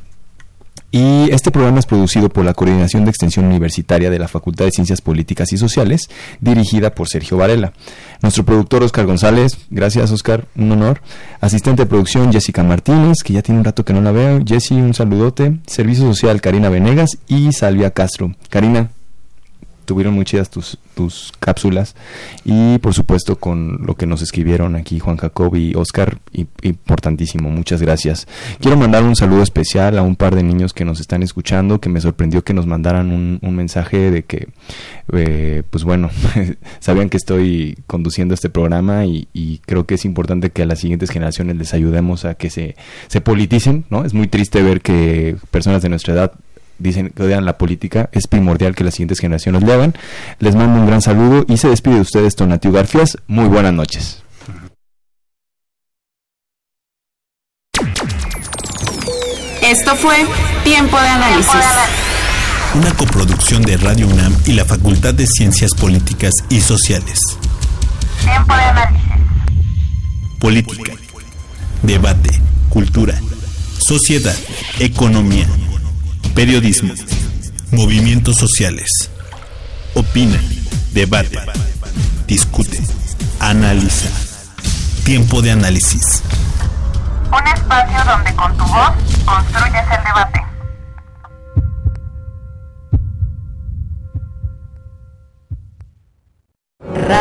Y 0.96 1.32
este 1.32 1.50
programa 1.50 1.80
es 1.80 1.88
producido 1.88 2.30
por 2.30 2.46
la 2.46 2.54
Coordinación 2.54 3.04
de 3.04 3.10
Extensión 3.10 3.48
Universitaria 3.48 4.12
de 4.12 4.20
la 4.20 4.28
Facultad 4.28 4.66
de 4.66 4.72
Ciencias 4.72 5.02
Políticas 5.02 5.52
y 5.52 5.58
Sociales, 5.58 6.08
dirigida 6.40 6.94
por 6.94 7.10
Sergio 7.10 7.36
Varela. 7.36 7.74
Nuestro 8.22 8.46
productor 8.46 8.84
Oscar 8.84 9.08
González, 9.08 9.58
gracias 9.72 10.12
Oscar, 10.12 10.46
un 10.56 10.72
honor. 10.72 11.02
Asistente 11.42 11.82
de 11.82 11.90
producción 11.90 12.32
Jessica 12.32 12.62
Martínez, 12.62 13.24
que 13.24 13.34
ya 13.34 13.42
tiene 13.42 13.58
un 13.58 13.66
rato 13.66 13.84
que 13.84 13.92
no 13.92 14.02
la 14.02 14.12
veo. 14.12 14.44
Jessy, 14.46 14.76
un 14.76 14.94
saludote. 14.94 15.58
Servicio 15.66 16.06
Social 16.06 16.42
Karina 16.42 16.70
Venegas 16.70 17.18
y 17.28 17.52
Salvia 17.54 17.90
Castro. 17.90 18.36
Karina, 18.50 18.92
tuvieron 19.86 20.14
muy 20.14 20.26
chidas 20.26 20.50
tus, 20.50 20.78
tus 20.96 21.32
cápsulas 21.40 21.96
y 22.46 22.78
por 22.80 22.94
supuesto 22.94 23.38
con 23.38 23.86
lo 23.86 23.96
que 23.96 24.06
nos 24.06 24.22
escribieron 24.22 24.76
aquí 24.76 25.00
Juan 25.00 25.18
Jacob 25.18 25.56
y 25.56 25.76
Oscar, 25.76 26.18
importantísimo, 26.62 27.50
muchas 27.50 27.82
gracias. 27.82 28.28
Quiero 28.60 28.78
mandar 28.78 29.04
un 29.04 29.16
saludo 29.16 29.44
especial 29.44 29.98
a 29.98 30.02
un 30.02 30.16
par 30.16 30.36
de 30.36 30.44
niños 30.44 30.74
que 30.74 30.86
nos 30.86 31.00
están 31.00 31.24
escuchando, 31.24 31.80
que 31.80 31.90
me 31.90 32.02
sorprendió 32.02 32.44
que 32.44 32.54
nos 32.54 32.66
mandaran 32.66 33.12
un, 33.12 33.54
mensaje 33.54 34.10
de 34.10 34.24
que, 34.24 34.48
eh, 35.14 35.62
pues 35.70 35.84
bueno, 35.84 36.10
sabían 36.80 37.10
que 37.10 37.18
estoy 37.18 37.78
conduciendo 37.86 38.34
este 38.34 38.50
programa 38.50 39.06
y, 39.06 39.28
y, 39.32 39.60
creo 39.60 39.86
que 39.86 39.94
es 39.96 40.06
importante 40.06 40.50
que 40.50 40.64
a 40.64 40.66
las 40.66 40.80
siguientes 40.80 41.12
generaciones 41.12 41.58
les 41.58 41.74
ayudemos 41.74 42.26
a 42.26 42.34
que 42.34 42.50
se, 42.50 42.76
se 43.08 43.22
politicen, 43.22 43.86
¿no? 43.90 44.06
Es 44.06 44.16
muy 44.16 44.28
triste 44.28 44.64
ver 44.64 44.82
que 44.82 45.36
personas 45.52 45.84
de 45.84 45.90
nuestra 45.90 46.14
edad 46.16 46.32
dicen 46.78 47.12
que 47.16 47.24
odian 47.24 47.46
la 47.46 47.58
política, 47.58 48.10
es 48.12 48.28
primordial 48.28 48.76
que 48.76 48.84
las 48.84 48.96
siguientes 48.96 49.20
generaciones 49.20 49.64
lo 49.64 49.74
hagan. 49.74 49.94
Les 50.40 50.56
mando 50.56 50.80
un 50.80 50.88
gran 50.88 51.02
saludo 51.02 51.46
y 51.48 51.58
se 51.58 51.70
despide 51.70 51.96
de 51.96 52.02
ustedes 52.02 52.36
Tonatiu 52.36 52.72
Garfias. 52.72 53.18
Muy 53.28 53.48
buenas 53.48 53.74
noches. 53.74 54.24
Esto 59.62 59.96
fue 59.96 60.16
Tiempo 60.64 61.00
de 61.00 61.08
Análisis. 61.08 61.52
Una 62.76 62.94
coproducción 62.96 63.62
de 63.62 63.78
Radio 63.78 64.08
UNAM 64.08 64.36
y 64.46 64.54
la 64.54 64.66
Facultad 64.66 65.14
de 65.14 65.26
Ciencias 65.26 65.72
Políticas 65.80 66.34
y 66.50 66.60
Sociales. 66.60 67.20
Tiempo 68.22 68.56
de 68.56 68.62
análisis. 68.62 69.04
Política, 70.40 70.92
debate, 71.82 72.30
cultura, 72.70 73.18
sociedad, 73.80 74.36
economía 74.80 75.48
Periodismo. 76.36 76.94
Movimientos 77.72 78.38
sociales. 78.38 78.90
Opina. 79.94 80.40
Debate. 80.94 81.40
Discute. 82.28 82.82
Analiza. 83.40 84.10
Tiempo 85.04 85.42
de 85.42 85.52
análisis. 85.52 86.24
Un 87.32 87.48
espacio 87.48 88.04
donde 88.06 88.34
con 88.36 88.58
tu 88.58 88.64
voz 88.66 88.92
construyes 89.26 89.84
el 89.92 90.04
debate. 90.04 90.44